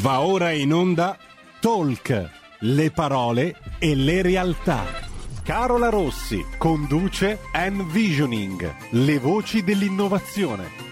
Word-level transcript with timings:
Va 0.00 0.20
ora 0.20 0.52
in 0.52 0.72
onda 0.74 1.16
Talk, 1.58 2.30
le 2.60 2.90
parole 2.90 3.56
e 3.78 3.94
le 3.94 4.20
realtà. 4.20 4.84
Carola 5.42 5.88
Rossi 5.88 6.44
conduce 6.58 7.38
Envisioning, 7.52 8.74
le 8.90 9.18
voci 9.18 9.64
dell'innovazione. 9.64 10.85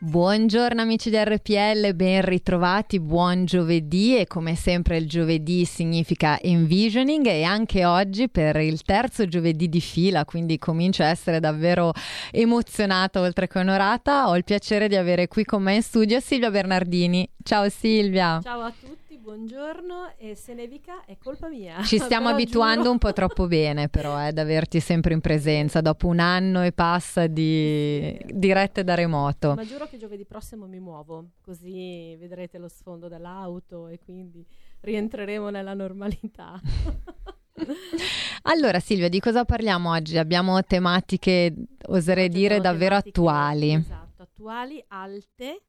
Buongiorno 0.00 0.80
amici 0.80 1.10
di 1.10 1.16
RPL, 1.16 1.92
ben 1.92 2.22
ritrovati, 2.24 3.00
buon 3.00 3.44
giovedì 3.46 4.16
e 4.16 4.28
come 4.28 4.54
sempre 4.54 4.96
il 4.96 5.08
giovedì 5.08 5.64
significa 5.64 6.38
envisioning 6.40 7.26
e 7.26 7.42
anche 7.42 7.84
oggi 7.84 8.28
per 8.28 8.54
il 8.58 8.82
terzo 8.82 9.26
giovedì 9.26 9.68
di 9.68 9.80
fila, 9.80 10.24
quindi 10.24 10.56
comincio 10.56 11.02
a 11.02 11.06
essere 11.06 11.40
davvero 11.40 11.92
emozionata 12.30 13.20
oltre 13.20 13.48
che 13.48 13.58
onorata, 13.58 14.28
ho 14.28 14.36
il 14.36 14.44
piacere 14.44 14.86
di 14.86 14.94
avere 14.94 15.26
qui 15.26 15.44
con 15.44 15.64
me 15.64 15.74
in 15.74 15.82
studio 15.82 16.20
Silvia 16.20 16.52
Bernardini. 16.52 17.28
Ciao 17.42 17.68
Silvia. 17.68 18.38
Ciao 18.40 18.60
a 18.60 18.72
tutti 18.78 19.07
buongiorno 19.28 20.14
e 20.16 20.34
se 20.34 20.54
nevica 20.54 21.04
è 21.04 21.18
colpa 21.18 21.48
mia. 21.48 21.82
Ci 21.82 21.98
stiamo 22.00 22.30
abituando 22.30 22.84
giuro. 22.84 22.92
un 22.92 22.98
po' 22.98 23.12
troppo 23.12 23.46
bene 23.46 23.90
però 23.90 24.18
eh, 24.18 24.28
ad 24.28 24.38
averti 24.38 24.80
sempre 24.80 25.12
in 25.12 25.20
presenza 25.20 25.82
dopo 25.82 26.06
un 26.06 26.18
anno 26.18 26.62
e 26.62 26.72
passa 26.72 27.26
di 27.26 28.18
dirette 28.24 28.84
da 28.84 28.94
remoto. 28.94 29.52
Ma 29.54 29.66
giuro 29.66 29.86
che 29.86 29.98
giovedì 29.98 30.24
prossimo 30.24 30.66
mi 30.66 30.80
muovo, 30.80 31.32
così 31.42 32.16
vedrete 32.16 32.56
lo 32.56 32.68
sfondo 32.68 33.08
dell'auto 33.08 33.88
e 33.88 33.98
quindi 33.98 34.46
rientreremo 34.80 35.50
nella 35.50 35.74
normalità. 35.74 36.58
allora 38.44 38.80
Silvia, 38.80 39.10
di 39.10 39.20
cosa 39.20 39.44
parliamo 39.44 39.90
oggi? 39.90 40.16
Abbiamo 40.16 40.64
tematiche, 40.64 41.54
oserei 41.88 42.28
oggi 42.28 42.38
dire, 42.38 42.60
davvero 42.60 42.94
attuali. 42.94 43.74
Esatto, 43.74 44.22
attuali, 44.22 44.82
alte. 44.88 45.64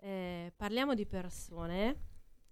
Eh, 0.00 0.52
parliamo 0.56 0.94
di 0.94 1.06
persone 1.06 2.05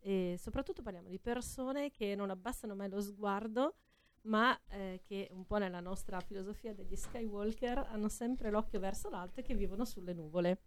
e 0.05 0.37
soprattutto 0.39 0.83
parliamo 0.83 1.09
di 1.09 1.19
persone 1.19 1.91
che 1.91 2.15
non 2.15 2.29
abbassano 2.29 2.75
mai 2.75 2.91
lo 2.91 3.01
sguardo, 3.01 3.77
ma 4.23 4.59
eh, 4.69 5.01
che 5.03 5.28
un 5.33 5.47
po' 5.47 5.56
nella 5.56 5.81
nostra 5.81 6.20
filosofia 6.20 6.75
degli 6.75 6.95
Skywalker 6.95 7.89
hanno 7.91 8.11
sempre 8.11 8.51
l'occhio 8.51 8.81
verso 8.81 9.09
l'alto 9.09 9.41
e 9.41 9.43
che 9.43 9.55
vivono 9.55 9.87
sulle 9.87 10.12
nuvole. 10.12 10.59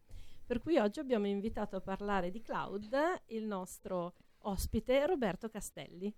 Per 0.43 0.59
cui 0.59 0.77
oggi 0.77 0.99
abbiamo 0.99 1.27
invitato 1.27 1.75
a 1.75 1.81
parlare 1.81 2.31
di 2.31 2.41
cloud 2.41 2.95
il 3.27 3.43
nostro 3.43 4.15
ospite 4.41 5.05
Roberto 5.05 5.49
Castelli. 5.49 6.11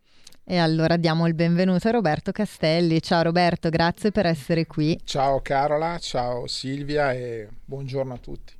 E 0.45 0.57
allora 0.57 0.95
diamo 0.95 1.27
il 1.27 1.33
benvenuto 1.33 1.89
a 1.89 1.91
Roberto 1.91 2.31
Castelli. 2.31 3.01
Ciao 3.01 3.23
Roberto, 3.23 3.69
grazie 3.69 4.11
per 4.11 4.27
essere 4.27 4.65
qui. 4.65 4.97
Ciao 5.03 5.41
Carola, 5.41 5.97
ciao 5.99 6.47
Silvia 6.47 7.11
e 7.11 7.49
buongiorno 7.65 8.13
a 8.13 8.17
tutti. 8.17 8.57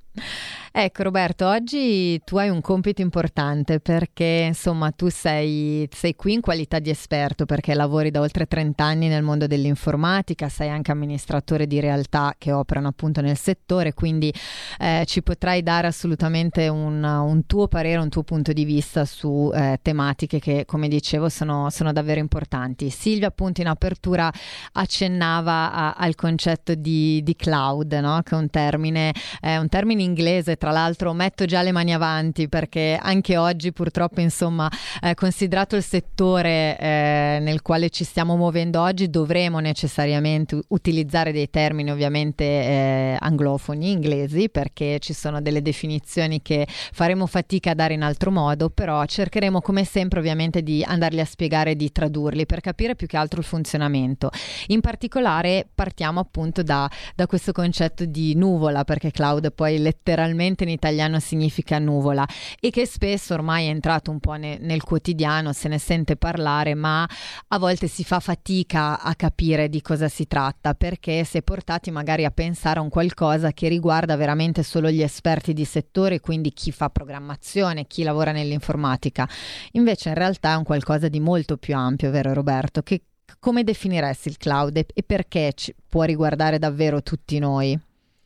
Ecco 0.72 1.02
Roberto, 1.02 1.48
oggi 1.48 2.22
tu 2.24 2.38
hai 2.38 2.50
un 2.50 2.62
compito 2.62 3.02
importante 3.02 3.80
perché 3.80 4.46
insomma 4.50 4.92
tu 4.92 5.10
sei, 5.10 5.90
sei, 5.92 6.16
qui 6.16 6.34
in 6.34 6.42
qualità 6.42 6.78
di 6.78 6.92
esperto 6.92 7.46
perché 7.46 7.74
lavori 7.74 8.12
da 8.12 8.20
oltre 8.20 8.46
30 8.46 8.84
anni 8.84 9.08
nel 9.08 9.24
mondo 9.24 9.48
dell'informatica, 9.48 10.48
sei 10.48 10.70
anche 10.70 10.92
amministratore 10.92 11.66
di 11.66 11.80
realtà 11.80 12.36
che 12.38 12.52
operano 12.52 12.88
appunto 12.88 13.20
nel 13.20 13.36
settore, 13.36 13.96
quindi 13.96 14.32
eh, 14.78 15.06
ci 15.08 15.24
potrai 15.24 15.64
dare 15.64 15.88
assolutamente 15.88 16.68
un, 16.68 17.04
un, 17.04 17.46
tuo 17.48 17.68
parere, 17.68 18.00
un 18.00 18.10
tuo 18.10 18.22
punto 18.22 18.54
di 18.54 18.64
vista 18.64 19.06
su 19.06 19.52
eh, 19.52 19.80
tematiche 19.82 20.40
che 20.40 20.66
come 20.66 20.88
dicevo 20.88 21.30
sono, 21.30 21.72
sono, 21.72 21.92
davvero 21.92 22.20
importanti. 22.20 22.92
Silvia 22.92 23.30
appunto 23.30 23.62
in 23.62 23.68
apertura 23.68 24.32
accennava 24.74 25.74
a, 25.74 25.94
al 25.94 26.14
concetto 26.14 26.76
di, 26.76 27.24
di 27.24 27.36
cloud, 27.36 27.92
no? 27.94 28.22
che 28.22 28.36
è 28.36 28.38
un 28.38 28.52
termine, 28.52 29.14
eh, 29.42 29.58
un 29.58 29.68
termine 29.68 30.04
inglese 30.04 30.58
tra 30.60 30.70
l'altro 30.70 31.14
metto 31.14 31.46
già 31.46 31.64
le 31.64 31.72
mani 31.72 31.94
avanti 31.94 32.48
perché 32.48 33.00
anche 33.02 33.38
oggi 33.38 33.72
purtroppo 33.72 34.20
insomma 34.20 34.70
eh, 35.02 35.16
considerato 35.16 35.76
il 35.76 35.82
settore 35.82 36.78
eh, 36.78 37.40
nel 37.42 37.64
quale 37.64 37.90
ci 37.90 38.04
stiamo 38.04 38.36
muovendo 38.36 38.80
oggi 38.82 39.10
dovremo 39.10 39.58
necessariamente 39.58 40.60
utilizzare 40.68 41.32
dei 41.32 41.50
termini 41.50 41.90
ovviamente 41.90 42.44
eh, 42.44 43.18
anglofoni, 43.20 43.90
inglesi 43.90 44.50
perché 44.50 45.00
ci 45.00 45.14
sono 45.14 45.42
delle 45.42 45.64
definizioni 45.64 46.44
che 46.44 46.68
faremo 46.68 47.26
fatica 47.26 47.72
a 47.72 47.74
dare 47.74 47.96
in 47.96 48.04
altro 48.04 48.30
modo 48.30 48.70
però 48.70 49.04
cercheremo 49.06 49.62
come 49.62 49.86
sempre 49.86 50.20
ovviamente 50.20 50.62
di 50.62 50.84
andarli 50.86 51.22
a 51.22 51.26
spiegare 51.26 51.76
di 51.76 51.92
tradurli 51.92 52.46
per 52.46 52.60
capire 52.60 52.96
più 52.96 53.08
che 53.08 53.18
altro 53.18 53.40
il 53.40 53.46
funzionamento. 53.46 54.30
In 54.68 54.82
particolare 54.82 55.66
partiamo 55.74 56.20
appunto 56.20 56.64
da, 56.64 56.90
da 57.16 57.26
questo 57.28 57.54
concetto 57.54 58.04
di 58.04 58.36
nuvola 58.36 58.84
perché 58.84 59.12
cloud 59.12 59.54
poi 59.54 59.78
letteralmente 59.80 60.49
letteralmente 60.50 60.64
in 60.64 60.70
italiano 60.70 61.20
significa 61.20 61.80
nuvola 61.80 62.26
e 62.60 62.70
che 62.70 62.86
spesso 62.86 63.34
ormai 63.34 63.68
è 63.68 63.70
entrato 63.70 64.12
un 64.12 64.20
po' 64.20 64.34
ne, 64.34 64.58
nel 64.60 64.84
quotidiano, 64.84 65.54
se 65.54 65.68
ne 65.68 65.78
sente 65.78 66.16
parlare, 66.16 66.74
ma 66.74 67.08
a 67.48 67.58
volte 67.60 67.88
si 67.88 68.04
fa 68.04 68.20
fatica 68.20 69.02
a 69.02 69.16
capire 69.16 69.70
di 69.70 69.82
cosa 69.82 70.08
si 70.08 70.28
tratta 70.28 70.74
perché 70.74 71.24
si 71.24 71.38
è 71.38 71.42
portati 71.42 71.92
magari 71.92 72.26
a 72.26 72.32
pensare 72.32 72.80
a 72.80 72.82
un 72.82 72.90
qualcosa 72.90 73.52
che 73.52 73.68
riguarda 73.68 74.16
veramente 74.16 74.64
solo 74.64 74.90
gli 74.90 75.02
esperti 75.02 75.54
di 75.54 75.66
settore, 75.66 76.20
quindi 76.20 76.52
chi 76.52 76.72
fa 76.72 76.90
programmazione, 76.90 77.86
chi 77.86 78.04
lavora 78.04 78.32
nell'informatica. 78.32 79.28
Invece 79.74 80.10
in 80.10 80.16
realtà 80.16 80.54
è 80.54 80.56
un 80.56 80.64
qualcosa 80.64 81.08
di 81.08 81.20
molto 81.20 81.58
più 81.58 81.76
ampio, 81.76 82.12
vero 82.12 82.34
Roberto? 82.34 82.82
Che, 82.82 83.04
come 83.40 83.64
definiresti 83.64 84.28
il 84.28 84.38
cloud 84.38 84.76
e, 84.76 85.04
perché 85.04 85.52
ci, 85.54 85.74
può 85.88 86.04
riguardare 86.04 86.58
davvero 86.58 87.02
tutti 87.04 87.38
noi? 87.40 87.80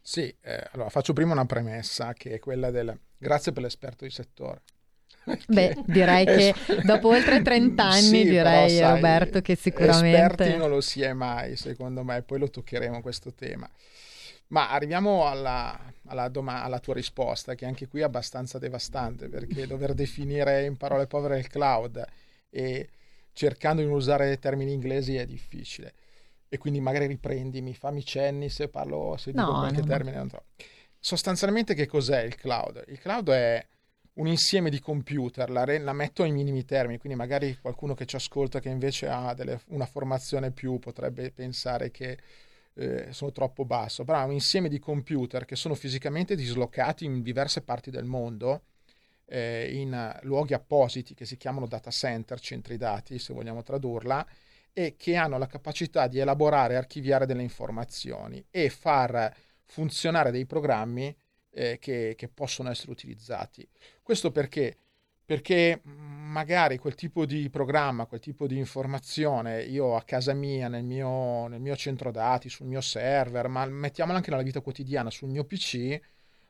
Sì, 0.05 0.35
eh, 0.41 0.67
allora 0.73 0.89
faccio 0.89 1.13
prima 1.13 1.31
una 1.31 1.45
premessa 1.45 2.11
che 2.11 2.33
è 2.33 2.39
quella 2.39 2.71
del 2.71 2.99
grazie 3.17 3.53
per 3.53 3.63
l'esperto 3.63 4.03
di 4.03 4.11
settore. 4.11 4.61
Beh, 5.47 5.77
direi 5.85 6.25
che 6.25 6.53
dopo 6.83 7.07
oltre 7.07 7.41
30 7.41 7.81
anni, 7.81 8.01
sì, 8.01 8.23
direi 8.25 8.41
però, 8.41 8.67
sai, 8.67 8.95
Roberto 8.95 9.41
che 9.41 9.55
sicuramente... 9.55 10.21
Esperti 10.21 10.57
non 10.57 10.69
lo 10.69 10.81
si 10.81 11.01
è 11.01 11.13
mai, 11.13 11.55
secondo 11.55 12.03
me, 12.03 12.21
poi 12.21 12.39
lo 12.39 12.49
toccheremo 12.49 12.99
questo 12.99 13.33
tema. 13.33 13.69
Ma 14.47 14.69
arriviamo 14.71 15.25
alla, 15.25 15.79
alla, 16.07 16.27
doma- 16.27 16.63
alla 16.63 16.79
tua 16.79 16.95
risposta, 16.95 17.55
che 17.55 17.65
anche 17.65 17.87
qui 17.87 18.01
è 18.01 18.03
abbastanza 18.03 18.59
devastante, 18.59 19.29
perché 19.29 19.65
dover 19.67 19.93
definire 19.93 20.65
in 20.65 20.75
parole 20.75 21.07
povere 21.07 21.39
il 21.39 21.47
cloud 21.47 22.05
e 22.49 22.89
cercando 23.31 23.81
di 23.81 23.87
non 23.87 23.95
usare 23.95 24.37
termini 24.37 24.73
inglesi 24.73 25.15
è 25.15 25.25
difficile 25.25 25.93
e 26.53 26.59
quindi 26.59 26.79
magari 26.79 27.07
riprendimi, 27.07 27.73
fammi 27.73 28.05
cenni 28.05 28.47
se 28.47 28.67
parlo, 28.67 29.15
se 29.17 29.31
dico 29.31 29.43
no, 29.43 29.57
qualche 29.57 29.81
no, 29.81 29.87
termine. 29.87 30.17
Non 30.17 30.29
so. 30.29 30.43
Sostanzialmente 30.99 31.73
che 31.73 31.87
cos'è 31.87 32.21
il 32.21 32.35
cloud? 32.35 32.83
Il 32.89 32.99
cloud 32.99 33.27
è 33.31 33.65
un 34.13 34.27
insieme 34.27 34.69
di 34.69 34.79
computer, 34.79 35.49
la, 35.49 35.63
re, 35.63 35.79
la, 35.79 35.93
metto 35.93 36.21
ai 36.21 36.31
minimi 36.31 36.63
termini, 36.63 36.99
quindi 36.99 37.17
magari 37.17 37.57
qualcuno 37.59 37.95
che 37.95 38.05
ci 38.05 38.17
ascolta 38.17 38.59
che 38.59 38.69
invece 38.69 39.07
ha 39.07 39.33
delle, 39.33 39.61
una 39.69 39.87
formazione 39.87 40.51
più 40.51 40.77
potrebbe 40.77 41.31
pensare 41.31 41.89
che 41.89 42.19
eh, 42.75 43.07
sono 43.09 43.31
troppo 43.31 43.65
basso, 43.65 44.03
però 44.03 44.21
è 44.21 44.25
un 44.25 44.33
insieme 44.33 44.69
di 44.69 44.77
computer 44.77 45.45
che 45.45 45.55
sono 45.55 45.73
fisicamente 45.73 46.35
dislocati 46.35 47.03
in 47.03 47.23
diverse 47.23 47.63
parti 47.63 47.89
del 47.89 48.05
mondo, 48.05 48.65
eh, 49.25 49.71
in 49.73 50.19
luoghi 50.21 50.53
appositi 50.53 51.15
che 51.15 51.25
si 51.25 51.35
chiamano 51.35 51.65
data 51.65 51.89
center, 51.89 52.39
centri 52.39 52.77
dati 52.77 53.17
se 53.17 53.33
vogliamo 53.33 53.63
tradurla, 53.63 54.23
e 54.73 54.95
che 54.97 55.15
hanno 55.15 55.37
la 55.37 55.47
capacità 55.47 56.07
di 56.07 56.19
elaborare 56.19 56.73
e 56.73 56.77
archiviare 56.77 57.25
delle 57.25 57.43
informazioni 57.43 58.43
e 58.49 58.69
far 58.69 59.33
funzionare 59.65 60.31
dei 60.31 60.45
programmi 60.45 61.15
eh, 61.51 61.77
che, 61.79 62.15
che, 62.17 62.27
possono 62.27 62.69
essere 62.69 62.91
utilizzati. 62.91 63.67
Questo 64.01 64.31
perché? 64.31 64.75
Perché 65.25 65.81
magari 65.83 66.77
quel 66.77 66.95
tipo 66.95 67.25
di 67.25 67.49
programma, 67.49 68.07
quel 68.07 68.19
tipo 68.19 68.47
di 68.47 68.57
informazione, 68.57 69.63
io 69.63 69.95
a 69.95 70.01
casa 70.03 70.33
mia, 70.33 70.67
nel 70.67 70.83
mio, 70.83 71.47
nel 71.47 71.61
mio 71.61 71.75
centro 71.75 72.11
dati, 72.11 72.49
sul 72.49 72.65
mio 72.65 72.81
server, 72.81 73.47
ma 73.47 73.65
mettiamola 73.65 74.17
anche 74.17 74.31
nella 74.31 74.43
vita 74.43 74.61
quotidiana, 74.61 75.09
sul 75.09 75.29
mio 75.29 75.45
PC, 75.45 75.99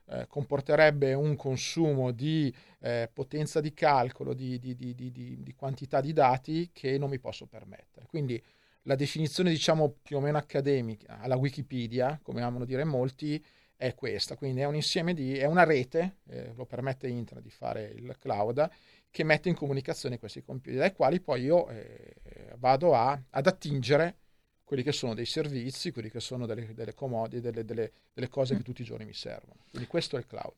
eh, 0.06 0.26
comporterebbe 0.28 1.14
un 1.14 1.36
consumo 1.36 2.10
di 2.10 2.54
eh, 2.80 3.08
potenza 3.12 3.60
di 3.60 3.72
calcolo, 3.72 4.34
di, 4.34 4.58
di, 4.58 4.74
di, 4.74 4.94
di, 4.94 5.54
quantità 5.56 6.00
di 6.00 6.12
dati 6.12 6.70
che 6.72 6.98
non 6.98 7.10
mi 7.10 7.18
posso 7.18 7.46
permettere. 7.46 8.06
Quindi 8.06 8.42
la 8.82 8.96
definizione, 8.96 9.50
diciamo, 9.50 9.96
più 10.02 10.18
o 10.18 10.20
meno 10.20 10.36
accademica, 10.36 11.18
alla 11.20 11.36
Wikipedia, 11.36 12.20
come 12.22 12.42
amano 12.42 12.66
dire 12.66 12.84
molti, 12.84 13.42
è 13.76 13.94
questa. 13.94 14.36
Quindi 14.36 14.60
è 14.60 14.66
un 14.66 14.74
insieme 14.74 15.14
di, 15.14 15.36
è 15.36 15.46
una 15.46 15.64
rete, 15.64 16.18
eh, 16.28 16.52
lo 16.54 16.66
permette 16.66 17.08
Internet 17.08 17.44
di 17.44 17.50
fare 17.50 17.92
il 17.94 18.16
cloud, 18.18 18.68
che 19.10 19.24
mette 19.24 19.48
in 19.48 19.54
comunicazione 19.54 20.18
questi 20.18 20.42
computer, 20.42 20.80
dai 20.80 20.92
quali 20.92 21.20
poi 21.20 21.42
io 21.42 21.68
eh, 21.68 22.16
vado 22.56 22.94
a, 22.94 23.18
ad 23.30 23.46
attingere 23.46 24.16
quelli 24.64 24.82
che 24.82 24.92
sono 24.92 25.14
dei 25.14 25.26
servizi, 25.26 25.92
quelli 25.92 26.10
che 26.10 26.20
sono 26.20 26.46
delle, 26.46 26.72
delle 26.74 26.94
comodi, 26.94 27.40
delle, 27.40 27.64
delle, 27.64 27.92
delle 28.12 28.28
cose 28.28 28.56
che 28.56 28.62
tutti 28.62 28.82
i 28.82 28.84
giorni 28.84 29.04
mi 29.04 29.12
servono. 29.12 29.64
Quindi 29.70 29.88
questo 29.88 30.16
è 30.16 30.18
il 30.18 30.26
cloud. 30.26 30.54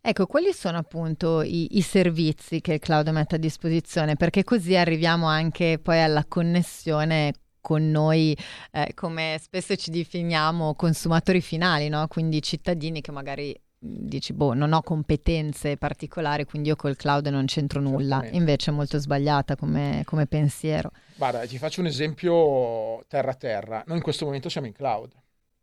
Ecco, 0.00 0.26
quali 0.26 0.52
sono 0.52 0.76
appunto 0.76 1.42
i, 1.42 1.76
i, 1.78 1.80
servizi 1.80 2.60
che 2.60 2.74
il 2.74 2.78
cloud 2.78 3.08
mette 3.08 3.36
a 3.36 3.38
disposizione? 3.38 4.16
Perché 4.16 4.44
così 4.44 4.76
arriviamo 4.76 5.26
anche 5.26 5.78
poi 5.82 6.00
alla 6.00 6.24
connessione 6.26 7.32
con 7.60 7.90
noi, 7.90 8.36
eh, 8.72 8.92
come 8.94 9.38
spesso 9.40 9.74
ci 9.74 9.90
definiamo 9.90 10.74
consumatori 10.74 11.40
finali, 11.40 11.88
no? 11.88 12.06
quindi 12.08 12.42
cittadini 12.42 13.00
che 13.00 13.10
magari 13.10 13.58
dici, 13.84 14.32
boh, 14.32 14.54
non 14.54 14.72
ho 14.72 14.82
competenze 14.82 15.76
particolari, 15.76 16.44
quindi 16.44 16.68
io 16.68 16.76
col 16.76 16.96
cloud 16.96 17.26
non 17.26 17.44
c'entro 17.44 17.80
nulla. 17.80 18.26
Invece 18.30 18.70
è 18.70 18.74
molto 18.74 18.98
sbagliata 18.98 19.56
come, 19.56 20.02
come 20.06 20.26
pensiero. 20.26 20.90
Guarda, 21.16 21.46
ti 21.46 21.58
faccio 21.58 21.80
un 21.80 21.86
esempio 21.86 23.04
terra-terra. 23.08 23.84
Noi 23.86 23.98
in 23.98 24.02
questo 24.02 24.24
momento 24.24 24.48
siamo 24.48 24.66
in 24.66 24.72
cloud. 24.72 25.12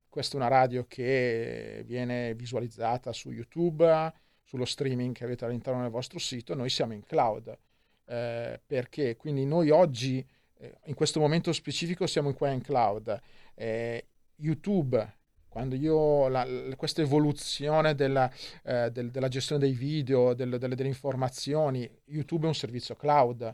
Questa 0.08 0.36
è 0.36 0.40
una 0.40 0.50
radio 0.50 0.86
che 0.88 1.84
viene 1.86 2.36
visualizzata 2.36 3.12
su 3.12 3.32
YouTube, 3.32 4.14
sullo 4.44 4.66
streaming 4.66 5.16
che 5.16 5.24
avete 5.24 5.46
all'interno 5.46 5.82
del 5.82 5.90
vostro 5.90 6.20
sito. 6.20 6.54
Noi 6.54 6.70
siamo 6.70 6.94
in 6.94 7.04
cloud. 7.06 7.58
Eh, 8.06 8.60
perché? 8.66 9.16
Quindi 9.16 9.46
noi 9.46 9.70
oggi, 9.70 10.24
eh, 10.58 10.78
in 10.86 10.94
questo 10.94 11.20
momento 11.20 11.52
specifico, 11.54 12.06
siamo 12.06 12.34
qua 12.34 12.50
in 12.50 12.62
cloud. 12.62 13.20
Eh, 13.56 14.06
YouTube 14.36 15.20
quando 15.52 15.76
io 15.76 16.30
la, 16.30 16.48
questa 16.78 17.02
evoluzione 17.02 17.94
della, 17.94 18.32
eh, 18.64 18.90
del, 18.90 19.12
della, 19.12 19.28
gestione 19.28 19.60
dei 19.60 19.74
video, 19.74 20.34
del, 20.34 20.58
delle, 20.58 20.76
delle, 20.76 20.88
informazioni, 20.88 21.90
YouTube 22.06 22.46
è 22.46 22.48
un 22.48 22.56
servizio 22.56 22.96
cloud. 22.96 23.54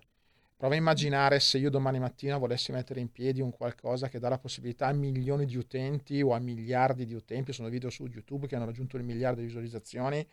Prova 0.56 0.76
a 0.76 0.78
immaginare 0.78 1.40
se 1.40 1.58
io 1.58 1.72
domani 1.72 1.98
mattina 1.98 2.38
volessi 2.38 2.72
mettere 2.72 3.00
in 3.00 3.12
piedi 3.12 3.42
un 3.42 3.50
qualcosa 3.50 4.10
che 4.10 4.20
dà 4.20 4.30
la 4.30 4.38
possibilità 4.38 4.86
a 4.86 4.94
milioni 4.94 5.48
di 5.48 5.56
utenti 5.56 6.22
o 6.22 6.36
a 6.36 6.40
miliardi 6.40 7.08
di 7.08 7.16
utenti, 7.16 7.52
sono 7.52 7.68
video 7.68 7.90
su 7.90 8.06
YouTube 8.06 8.46
che 8.46 8.56
hanno 8.56 8.66
raggiunto 8.66 8.96
il 8.96 9.04
miliardo 9.04 9.40
di 9.40 9.48
visualizzazioni, 9.48 10.24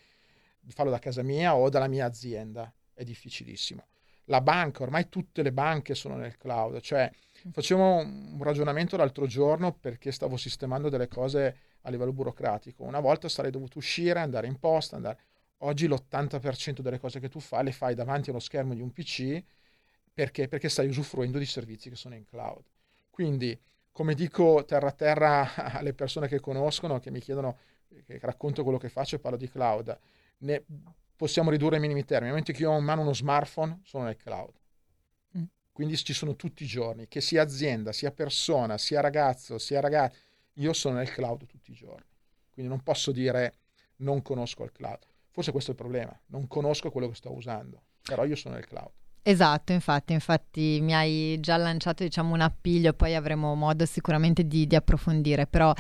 farlo 0.67 0.91
da 0.91 0.99
casa 0.99 1.23
mia 1.23 1.57
o 1.57 1.71
dalla 1.71 1.89
mia 1.89 2.05
azienda. 2.05 2.71
È 2.93 3.05
difficilissimo. 3.05 3.87
La 4.27 4.43
banca, 4.43 4.83
ormai 4.83 5.09
tutte 5.09 5.43
le 5.43 5.53
banche 5.53 5.95
sono 5.95 6.17
nel 6.17 6.37
cloud, 6.37 6.81
cioè 6.81 7.11
Facevo 7.51 7.99
un 7.99 8.43
ragionamento 8.43 8.97
l'altro 8.97 9.27
giorno 9.27 9.73
perché 9.73 10.11
stavo 10.13 10.39
sistemando 10.39 10.89
delle 10.89 11.09
cose 11.09 11.57
a 11.83 11.91
livello 11.91 12.13
burocratico. 12.13 12.85
Una 12.85 13.01
volta 13.01 13.29
sarei 13.29 13.51
dovuto 13.51 13.79
uscire, 13.79 14.21
andare 14.21 14.47
in 14.47 14.59
posta, 14.59 14.97
andare... 14.97 15.19
Oggi 15.59 15.87
l'80% 15.87 16.81
delle 16.81 16.99
cose 16.99 17.21
che 17.21 17.29
tu 17.29 17.41
fai 17.41 17.65
le 17.65 17.73
fai 17.73 17.95
davanti 17.95 18.31
allo 18.31 18.39
schermo 18.39 18.75
di 18.75 18.81
un 18.81 18.93
PC 18.93 19.43
perché? 20.13 20.49
Perché 20.49 20.69
stai 20.69 20.89
usufruendo 20.89 21.39
di 21.39 21.47
servizi 21.47 21.91
che 21.91 21.97
sono 21.97 22.15
in 22.15 22.25
cloud. 22.25 22.65
Quindi, 23.11 23.59
come 23.93 24.15
dico 24.15 24.65
terra 24.65 24.89
a 24.89 24.93
terra 24.93 25.55
alle 25.77 25.93
persone 25.93 26.29
che 26.29 26.41
conoscono, 26.41 26.99
che 26.99 27.11
mi 27.11 27.21
chiedono, 27.21 27.59
che 28.07 28.19
racconto 28.23 28.63
quello 28.63 28.79
che 28.79 28.89
faccio 28.89 29.17
e 29.17 29.19
parlo 29.19 29.37
di 29.37 29.49
cloud, 29.49 29.97
ne 30.39 30.65
possiamo 31.15 31.51
ridurre 31.51 31.77
ai 31.77 31.81
minimi 31.81 32.05
termini. 32.05 32.33
Nel 32.33 32.41
momento 32.41 32.53
che 32.53 32.63
io 32.63 32.73
ho 32.73 32.79
in 32.79 32.85
mano 32.85 33.03
uno 33.03 33.15
smartphone, 33.15 33.81
sono 33.85 34.05
nel 34.05 34.17
cloud 34.17 34.63
quindi 35.75 35.97
ci 35.97 36.13
sono 36.13 36.37
tutti 36.37 36.63
i 36.63 36.67
giorni, 36.69 37.09
che 37.09 37.21
sia 37.21 37.43
azienda, 37.43 37.93
sia 37.93 38.13
persona, 38.13 38.79
sia 38.79 39.01
ragazzo, 39.01 39.59
sia 39.59 39.81
ragazza, 39.81 40.17
io 40.53 40.73
sono 40.73 40.99
nel 40.99 41.11
cloud 41.11 41.47
tutti 41.47 41.73
i 41.73 41.75
giorni. 41.75 42.07
Quindi 42.53 42.71
non 42.71 42.81
posso 42.85 43.11
dire 43.11 43.55
non 43.97 44.23
conosco 44.23 44.63
il 44.63 44.71
cloud. 44.71 45.01
Forse 45.33 45.51
questo 45.51 45.73
è 45.73 45.75
il 45.75 45.81
problema, 45.81 46.17
non 46.27 46.47
conosco 46.47 46.93
quello 46.93 47.09
che 47.09 47.17
sto 47.17 47.33
usando, 47.33 47.83
però 48.05 48.25
io 48.25 48.37
sono 48.37 48.55
nel 48.55 48.69
cloud. 48.69 48.93
Esatto, 49.21 49.73
infatti, 49.73 50.13
infatti 50.13 50.79
mi 50.81 50.95
hai 50.95 51.41
già 51.41 51.57
lanciato 51.57 52.05
diciamo 52.05 52.35
un 52.35 52.43
appiglio, 52.43 52.93
poi 52.93 53.17
avremo 53.17 53.53
modo 53.57 53.85
sicuramente 53.85 54.47
di, 54.47 54.69
di 54.69 54.77
approfondire, 54.77 55.49
però 55.49 55.75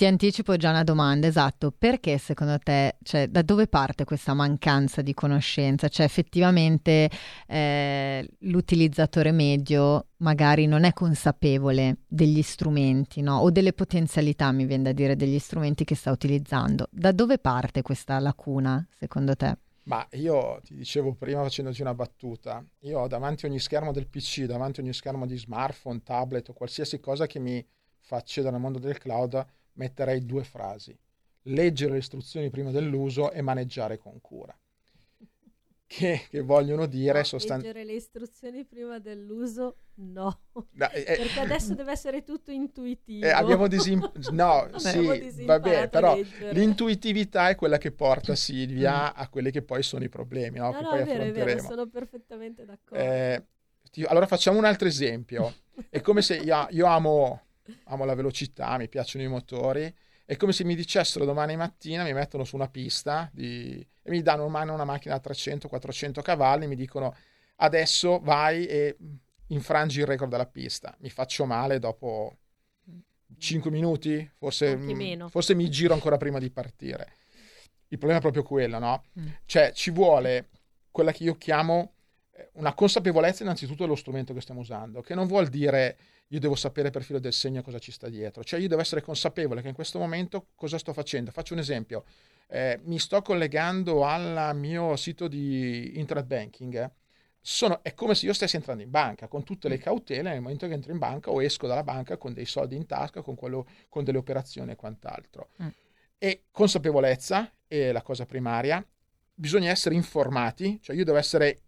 ti 0.00 0.06
anticipo 0.06 0.56
già 0.56 0.70
una 0.70 0.82
domanda, 0.82 1.26
esatto, 1.26 1.74
perché 1.76 2.16
secondo 2.16 2.58
te, 2.58 2.96
cioè, 3.02 3.28
da 3.28 3.42
dove 3.42 3.66
parte 3.66 4.04
questa 4.04 4.32
mancanza 4.32 5.02
di 5.02 5.12
conoscenza? 5.12 5.88
Cioè 5.88 6.06
effettivamente 6.06 7.10
eh, 7.46 8.26
l'utilizzatore 8.38 9.30
medio 9.30 10.06
magari 10.20 10.64
non 10.64 10.84
è 10.84 10.94
consapevole 10.94 11.98
degli 12.08 12.40
strumenti, 12.40 13.20
no? 13.20 13.40
O 13.40 13.50
delle 13.50 13.74
potenzialità, 13.74 14.50
mi 14.52 14.64
viene 14.64 14.84
da 14.84 14.92
dire, 14.92 15.16
degli 15.16 15.38
strumenti 15.38 15.84
che 15.84 15.94
sta 15.94 16.10
utilizzando. 16.10 16.88
Da 16.90 17.12
dove 17.12 17.36
parte 17.36 17.82
questa 17.82 18.18
lacuna, 18.20 18.82
secondo 18.98 19.36
te? 19.36 19.58
Ma 19.82 20.06
io 20.12 20.62
ti 20.64 20.76
dicevo 20.76 21.12
prima 21.12 21.42
facendoci 21.42 21.82
una 21.82 21.92
battuta, 21.92 22.64
io 22.84 23.00
ho 23.00 23.06
davanti 23.06 23.44
ogni 23.44 23.58
schermo 23.58 23.92
del 23.92 24.06
PC, 24.06 24.44
davanti 24.44 24.80
ogni 24.80 24.94
schermo 24.94 25.26
di 25.26 25.36
smartphone, 25.36 26.00
tablet 26.02 26.48
o 26.48 26.52
qualsiasi 26.54 27.00
cosa 27.00 27.26
che 27.26 27.38
mi 27.38 27.62
fa 28.00 28.16
accedere 28.16 28.54
al 28.54 28.62
mondo 28.62 28.78
del 28.78 28.96
cloud, 28.96 29.46
metterei 29.74 30.24
due 30.24 30.44
frasi. 30.44 30.96
Leggere 31.44 31.92
le 31.92 31.98
istruzioni 31.98 32.50
prima 32.50 32.70
dell'uso 32.70 33.30
e 33.32 33.40
maneggiare 33.42 33.98
con 33.98 34.20
cura. 34.20 34.56
Che, 35.86 36.26
che 36.30 36.40
vogliono 36.42 36.86
dire 36.86 37.18
no, 37.18 37.24
sostanzialmente... 37.24 37.78
Leggere 37.78 37.92
le 37.92 37.98
istruzioni 37.98 38.64
prima 38.64 39.00
dell'uso 39.00 39.78
no. 39.94 40.42
no 40.52 40.90
eh, 40.90 41.02
Perché 41.02 41.40
adesso 41.40 41.74
deve 41.74 41.90
essere 41.90 42.22
tutto 42.22 42.52
intuitivo. 42.52 43.26
Eh, 43.26 43.30
abbiamo 43.30 43.66
disim... 43.66 43.98
No, 44.30 44.70
sì, 44.76 45.44
vabbè, 45.44 45.88
però 45.88 46.16
l'intuitività 46.52 47.48
è 47.48 47.56
quella 47.56 47.78
che 47.78 47.90
porta 47.90 48.34
Silvia 48.36 49.14
a 49.14 49.28
quelli 49.28 49.50
che 49.50 49.62
poi 49.62 49.82
sono 49.82 50.04
i 50.04 50.08
problemi, 50.08 50.58
no? 50.58 50.70
No, 50.70 50.76
che 50.76 50.82
no, 50.82 50.88
poi 50.90 51.00
è 51.00 51.04
vero, 51.04 51.22
è 51.24 51.32
vero, 51.32 51.60
sono 51.60 51.88
perfettamente 51.88 52.64
d'accordo. 52.64 53.02
Eh, 53.02 53.44
allora 54.06 54.26
facciamo 54.26 54.58
un 54.58 54.66
altro 54.66 54.86
esempio. 54.86 55.52
È 55.88 56.00
come 56.00 56.22
se 56.22 56.36
io, 56.36 56.66
io 56.70 56.86
amo 56.86 57.40
amo 57.84 58.04
la 58.04 58.14
velocità, 58.14 58.76
mi 58.76 58.88
piacciono 58.88 59.24
i 59.24 59.28
motori. 59.28 59.92
È 60.24 60.36
come 60.36 60.52
se 60.52 60.64
mi 60.64 60.74
dicessero 60.74 61.24
domani 61.24 61.56
mattina, 61.56 62.04
mi 62.04 62.12
mettono 62.12 62.44
su 62.44 62.54
una 62.56 62.68
pista 62.68 63.28
di, 63.32 63.84
e 64.02 64.10
mi 64.10 64.22
danno 64.22 64.46
in 64.46 64.52
mano 64.52 64.74
una 64.74 64.84
macchina 64.84 65.18
da 65.18 65.30
300-400 65.30 66.22
cavalli, 66.22 66.66
mi 66.66 66.76
dicono 66.76 67.14
adesso 67.56 68.20
vai 68.20 68.66
e 68.66 68.96
infrangi 69.48 70.00
il 70.00 70.06
record 70.06 70.30
della 70.30 70.46
pista. 70.46 70.94
Mi 71.00 71.10
faccio 71.10 71.46
male 71.46 71.78
dopo 71.78 72.36
5 73.38 73.70
minuti, 73.70 74.28
forse, 74.36 74.76
forse 75.28 75.54
mi 75.54 75.68
giro 75.70 75.94
ancora 75.94 76.16
prima 76.16 76.38
di 76.38 76.50
partire. 76.50 77.16
Il 77.88 77.98
problema 77.98 78.18
è 78.18 78.22
proprio 78.22 78.42
quello, 78.42 78.78
no? 78.78 79.02
Mm. 79.18 79.26
Cioè 79.46 79.72
ci 79.72 79.90
vuole 79.90 80.48
quella 80.90 81.12
che 81.12 81.24
io 81.24 81.34
chiamo 81.34 81.94
una 82.54 82.74
consapevolezza 82.74 83.42
innanzitutto 83.42 83.82
dello 83.84 83.96
strumento 83.96 84.34
che 84.34 84.40
stiamo 84.40 84.60
usando, 84.60 85.00
che 85.00 85.14
non 85.14 85.26
vuol 85.26 85.48
dire 85.48 85.96
io 86.28 86.38
devo 86.38 86.54
sapere 86.54 86.90
per 86.90 87.02
filo 87.02 87.18
del 87.18 87.32
segno 87.32 87.62
cosa 87.62 87.78
ci 87.78 87.90
sta 87.90 88.08
dietro, 88.08 88.44
cioè 88.44 88.60
io 88.60 88.68
devo 88.68 88.80
essere 88.80 89.02
consapevole 89.02 89.62
che 89.62 89.68
in 89.68 89.74
questo 89.74 89.98
momento 89.98 90.48
cosa 90.54 90.78
sto 90.78 90.92
facendo. 90.92 91.30
Faccio 91.30 91.54
un 91.54 91.60
esempio, 91.60 92.04
eh, 92.48 92.78
mi 92.84 92.98
sto 92.98 93.20
collegando 93.22 94.04
al 94.04 94.52
mio 94.54 94.96
sito 94.96 95.26
di 95.26 95.98
internet 95.98 96.26
banking, 96.26 96.90
sono, 97.42 97.82
è 97.82 97.94
come 97.94 98.14
se 98.14 98.26
io 98.26 98.34
stessi 98.34 98.56
entrando 98.56 98.82
in 98.82 98.90
banca 98.90 99.26
con 99.26 99.44
tutte 99.44 99.68
le 99.68 99.78
cautele 99.78 100.30
nel 100.30 100.42
momento 100.42 100.66
che 100.68 100.74
entro 100.74 100.92
in 100.92 100.98
banca 100.98 101.30
o 101.30 101.42
esco 101.42 101.66
dalla 101.66 101.82
banca 101.82 102.16
con 102.18 102.34
dei 102.34 102.44
soldi 102.44 102.76
in 102.76 102.86
tasca, 102.86 103.22
con, 103.22 103.34
quello, 103.34 103.66
con 103.88 104.04
delle 104.04 104.18
operazioni 104.18 104.72
e 104.72 104.76
quant'altro. 104.76 105.48
Mm. 105.62 105.68
E 106.18 106.42
consapevolezza 106.50 107.50
è 107.66 107.92
la 107.92 108.02
cosa 108.02 108.26
primaria, 108.26 108.84
bisogna 109.32 109.70
essere 109.70 109.94
informati, 109.94 110.78
cioè 110.82 110.94
io 110.94 111.04
devo 111.04 111.16
essere 111.16 111.60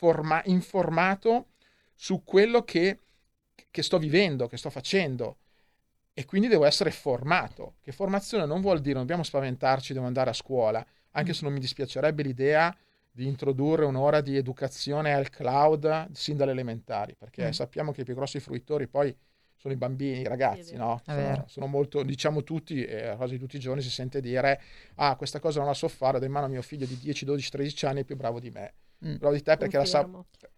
forma- 0.00 0.42
informato 0.46 1.48
su 1.94 2.24
quello 2.24 2.62
che 2.64 3.00
che 3.70 3.82
sto 3.82 3.98
vivendo, 3.98 4.46
che 4.46 4.56
sto 4.56 4.70
facendo 4.70 5.36
e 6.12 6.24
quindi 6.24 6.48
devo 6.48 6.64
essere 6.64 6.90
formato. 6.90 7.74
Che 7.80 7.92
formazione 7.92 8.46
non 8.46 8.60
vuol 8.60 8.80
dire 8.80 8.94
non 8.94 9.02
dobbiamo 9.02 9.22
spaventarci, 9.22 9.92
devo 9.92 10.06
andare 10.06 10.30
a 10.30 10.32
scuola, 10.32 10.84
anche 11.12 11.34
se 11.34 11.44
non 11.44 11.52
mi 11.52 11.60
dispiacerebbe 11.60 12.22
l'idea 12.22 12.74
di 13.12 13.26
introdurre 13.26 13.84
un'ora 13.84 14.20
di 14.20 14.36
educazione 14.36 15.12
al 15.12 15.28
cloud 15.28 16.10
sin 16.12 16.36
dalle 16.36 16.52
elementari, 16.52 17.14
perché 17.16 17.48
mm. 17.48 17.50
sappiamo 17.50 17.92
che 17.92 18.00
i 18.00 18.04
più 18.04 18.14
grossi 18.14 18.40
fruitori 18.40 18.86
poi 18.86 19.14
sono 19.54 19.74
i 19.74 19.76
bambini, 19.76 20.20
i 20.20 20.24
ragazzi, 20.24 20.74
no? 20.74 21.02
Sono, 21.04 21.44
sono, 21.46 21.66
molto, 21.66 22.02
diciamo 22.02 22.42
tutti, 22.42 22.82
eh, 22.82 23.12
quasi 23.16 23.36
tutti 23.36 23.56
i 23.56 23.60
giorni 23.60 23.82
si 23.82 23.90
sente 23.90 24.20
dire, 24.22 24.58
ah, 24.94 25.16
questa 25.16 25.38
cosa 25.38 25.58
non 25.58 25.68
la 25.68 25.74
so 25.74 25.86
fare, 25.88 26.18
do 26.18 26.24
in 26.24 26.32
mano 26.32 26.46
a 26.46 26.48
mio 26.48 26.62
figlio 26.62 26.86
di 26.86 26.96
10, 26.96 27.26
12, 27.26 27.50
13 27.50 27.86
anni, 27.86 28.00
è 28.00 28.04
più 28.04 28.16
bravo 28.16 28.40
di 28.40 28.50
me. 28.50 28.72
Mm. 29.06 29.16
Bravo 29.16 29.34
di 29.34 29.42
te 29.42 29.56
perché 29.56 29.76
Confermo. 29.76 30.16
la 30.16 30.26
sa 30.38 30.48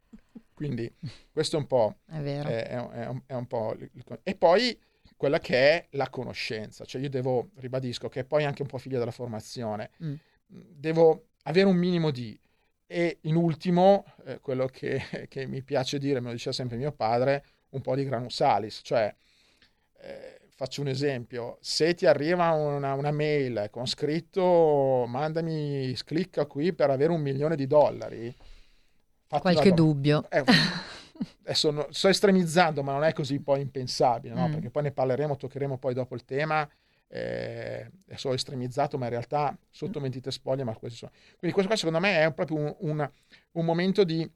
quindi 0.54 0.92
questo 1.32 1.56
è 1.56 1.58
un 1.58 1.66
po'... 1.66 1.96
È 2.06 2.18
vero. 2.20 2.48
È, 2.48 2.66
è, 2.68 3.06
un, 3.06 3.22
è 3.26 3.34
un 3.34 3.46
po 3.46 3.76
e 4.22 4.34
poi 4.34 4.78
quella 5.16 5.38
che 5.38 5.56
è 5.56 5.86
la 5.90 6.08
conoscenza, 6.08 6.84
cioè 6.84 7.00
io 7.00 7.08
devo, 7.08 7.50
ribadisco, 7.56 8.08
che 8.08 8.20
è 8.20 8.24
poi 8.24 8.44
anche 8.44 8.62
un 8.62 8.68
po' 8.68 8.78
figlia 8.78 8.98
della 8.98 9.12
formazione, 9.12 9.90
mm. 10.02 10.14
devo 10.46 11.28
avere 11.44 11.68
un 11.68 11.76
minimo 11.76 12.10
di... 12.10 12.38
E 12.86 13.18
in 13.22 13.36
ultimo, 13.36 14.04
eh, 14.24 14.40
quello 14.40 14.66
che, 14.66 15.00
che, 15.30 15.46
mi 15.46 15.62
piace 15.62 15.98
dire, 15.98 16.20
me 16.20 16.26
lo 16.26 16.32
diceva 16.32 16.54
sempre 16.54 16.76
mio 16.76 16.92
padre, 16.92 17.44
un 17.70 17.80
po' 17.80 17.94
di 17.94 18.04
granusalis, 18.04 18.80
cioè... 18.82 19.14
Eh, 19.98 20.41
faccio 20.54 20.80
un 20.80 20.88
esempio, 20.88 21.58
se 21.60 21.94
ti 21.94 22.06
arriva 22.06 22.50
una, 22.50 22.94
una, 22.94 23.10
mail 23.10 23.68
con 23.70 23.86
scritto 23.86 25.04
mandami, 25.08 25.94
clicca 26.04 26.46
qui 26.46 26.72
per 26.72 26.90
avere 26.90 27.12
un 27.12 27.20
milione 27.20 27.56
di 27.56 27.66
dollari, 27.66 28.34
Qualche 29.40 29.72
dubbio. 29.72 30.26
Eh, 30.28 30.44
adesso 31.44 31.86
sto 31.90 32.08
estremizzando, 32.08 32.82
ma 32.82 32.92
non 32.92 33.04
è 33.04 33.12
così 33.12 33.40
poi 33.40 33.60
impensabile, 33.60 34.34
no? 34.34 34.48
mm. 34.48 34.52
perché 34.52 34.70
poi 34.70 34.82
ne 34.84 34.92
parleremo, 34.92 35.36
toccheremo 35.36 35.78
poi 35.78 35.94
dopo 35.94 36.14
il 36.14 36.24
tema. 36.24 36.68
Eh, 37.08 37.90
adesso 38.06 38.32
estremizzato, 38.32 38.96
ma 38.96 39.04
in 39.04 39.10
realtà 39.10 39.56
sotto 39.70 40.00
mentite 40.00 40.30
spoglie, 40.30 40.64
ma 40.64 40.74
questi 40.74 40.98
sono. 40.98 41.12
Quindi 41.38 41.52
questo 41.52 41.66
qua 41.66 41.76
secondo 41.76 42.00
me 42.00 42.24
è 42.24 42.32
proprio 42.32 42.58
un, 42.58 42.74
un, 42.78 43.10
un 43.52 43.64
momento 43.64 44.02
di, 44.02 44.28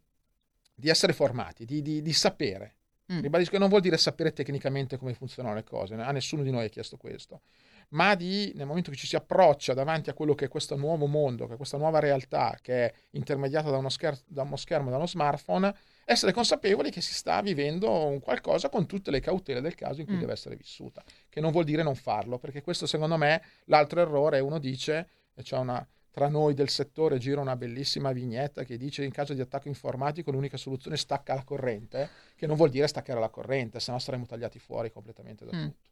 di, 0.75 0.89
essere 0.89 1.15
formati, 1.15 1.65
di, 1.65 1.81
di, 1.81 2.03
di 2.03 2.13
sapere. 2.13 2.76
Mm. 3.13 3.21
Ribadisco 3.21 3.53
che 3.53 3.59
non 3.59 3.69
vuol 3.69 3.81
dire 3.81 3.97
sapere 3.97 4.33
tecnicamente 4.33 4.97
come 4.97 5.15
funzionano 5.15 5.55
le 5.55 5.63
cose, 5.63 5.95
a 5.95 6.11
nessuno 6.11 6.43
di 6.43 6.51
noi 6.51 6.67
è 6.67 6.71
chiesto 6.71 6.97
questo, 6.97 7.43
ma 7.91 8.17
di, 8.17 8.53
nel 8.57 8.67
momento 8.67 8.91
che 8.91 8.97
ci 8.97 9.07
si 9.07 9.15
approccia 9.15 9.75
davanti 9.75 10.11
a 10.11 10.13
quello 10.15 10.35
che 10.35 10.47
è 10.47 10.49
questo 10.49 10.77
nuovo 10.77 11.07
mondo, 11.07 11.47
che 11.47 11.55
è 11.55 11.57
questa 11.57 11.77
nuova 11.77 12.01
realtà 12.01 12.59
che 12.61 12.87
è 12.87 12.93
intermediata 13.13 13.71
da 13.71 13.77
uno, 13.77 13.89
scher- 13.89 14.25
da 14.27 14.43
uno 14.43 14.57
schermo, 14.57 14.91
da 14.91 14.97
uno 14.97 15.07
smartphone, 15.07 15.73
essere 16.05 16.33
consapevoli 16.33 16.91
che 16.91 17.01
si 17.01 17.15
sta 17.15 17.41
vivendo 17.43 18.07
un 18.07 18.21
qualcosa 18.21 18.69
con 18.69 18.87
tutte 18.87 19.13
le 19.13 19.21
cautele 19.21 19.61
del 19.61 19.77
caso 19.77 20.01
in 20.01 20.07
cui 20.07 20.17
mm. 20.17 20.21
deve 20.21 20.33
essere 20.33 20.57
vissuta, 20.57 21.05
che 21.29 21.41
non 21.41 21.53
vuol 21.53 21.65
dire 21.65 21.85
non 21.85 21.95
farlo, 21.95 22.39
perché 22.39 22.61
questo 22.61 22.87
secondo 22.87 23.17
me 23.17 23.41
l'altro 23.67 24.01
errore, 24.01 24.41
uno 24.41 24.59
dice, 24.59 25.09
e 25.33 25.43
c'è 25.43 25.57
una, 25.57 25.87
tra 26.17 26.29
noi 26.29 26.55
del 26.55 26.71
settore 26.71 27.19
gira 27.19 27.43
una 27.43 27.57
bellissima 27.57 28.11
vignetta 28.11 28.65
che 28.65 28.79
dice 28.79 29.05
in 29.05 29.11
caso 29.11 29.35
di 29.35 29.43
attacco 29.43 29.69
informatico 29.69 30.31
l'unica 30.31 30.57
soluzione 30.57 30.97
è 30.97 30.99
stacca 30.99 31.35
la 31.35 31.45
corrente, 31.45 32.09
che 32.37 32.47
non 32.47 32.57
vuol 32.57 32.71
dire 32.71 32.87
staccare 32.87 33.21
la 33.21 33.29
corrente, 33.29 33.81
se 33.81 33.93
no 33.93 33.99
saremmo 33.99 34.25
tagliati 34.25 34.59
fuori 34.59 34.91
completamente 34.91 35.45
da 35.45 35.55
mm. 35.55 35.63
tutto. 35.63 35.91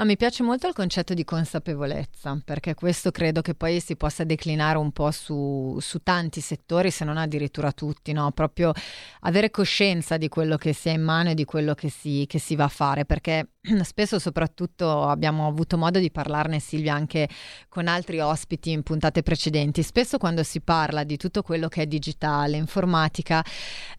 No, 0.00 0.06
mi 0.06 0.16
piace 0.16 0.42
molto 0.42 0.66
il 0.66 0.72
concetto 0.72 1.12
di 1.12 1.24
consapevolezza, 1.24 2.40
perché 2.42 2.72
questo 2.72 3.10
credo 3.10 3.42
che 3.42 3.54
poi 3.54 3.80
si 3.80 3.96
possa 3.96 4.24
declinare 4.24 4.78
un 4.78 4.92
po' 4.92 5.10
su, 5.10 5.76
su 5.78 6.02
tanti 6.02 6.40
settori, 6.40 6.90
se 6.90 7.04
non 7.04 7.18
addirittura 7.18 7.70
tutti, 7.70 8.12
no? 8.12 8.30
Proprio 8.30 8.72
avere 9.20 9.50
coscienza 9.50 10.16
di 10.16 10.30
quello 10.30 10.56
che 10.56 10.72
si 10.72 10.88
ha 10.88 10.92
in 10.92 11.02
mano 11.02 11.28
e 11.28 11.34
di 11.34 11.44
quello 11.44 11.74
che 11.74 11.90
si, 11.90 12.24
che 12.26 12.38
si 12.38 12.56
va 12.56 12.64
a 12.64 12.68
fare, 12.68 13.04
perché 13.04 13.50
spesso 13.82 14.18
soprattutto 14.18 15.02
abbiamo 15.02 15.46
avuto 15.46 15.76
modo 15.76 15.98
di 15.98 16.10
parlarne 16.10 16.60
Silvia 16.60 16.94
anche 16.94 17.28
con 17.68 17.86
altri 17.86 18.20
ospiti 18.20 18.70
in 18.70 18.82
puntate 18.82 19.22
precedenti 19.22 19.82
spesso 19.82 20.16
quando 20.16 20.42
si 20.42 20.62
parla 20.62 21.04
di 21.04 21.18
tutto 21.18 21.42
quello 21.42 21.68
che 21.68 21.82
è 21.82 21.86
digitale 21.86 22.56
informatica 22.56 23.44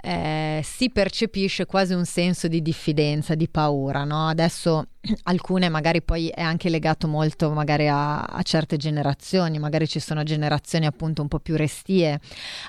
eh, 0.01 0.61
si 0.63 0.89
percepisce 0.89 1.67
quasi 1.67 1.93
un 1.93 2.05
senso 2.05 2.47
di 2.47 2.63
diffidenza 2.63 3.35
di 3.35 3.47
paura 3.47 4.03
no? 4.03 4.27
adesso 4.27 4.87
alcune 5.23 5.69
magari 5.69 6.01
poi 6.01 6.27
è 6.27 6.41
anche 6.41 6.69
legato 6.69 7.07
molto 7.07 7.49
magari 7.51 7.87
a, 7.87 8.21
a, 8.21 8.41
certe 8.43 8.77
generazioni 8.77 9.57
magari 9.57 9.87
ci 9.87 9.99
sono 9.99 10.21
generazioni 10.23 10.85
appunto 10.85 11.23
un 11.23 11.27
po' 11.27 11.39
più 11.39 11.55
restie 11.55 12.19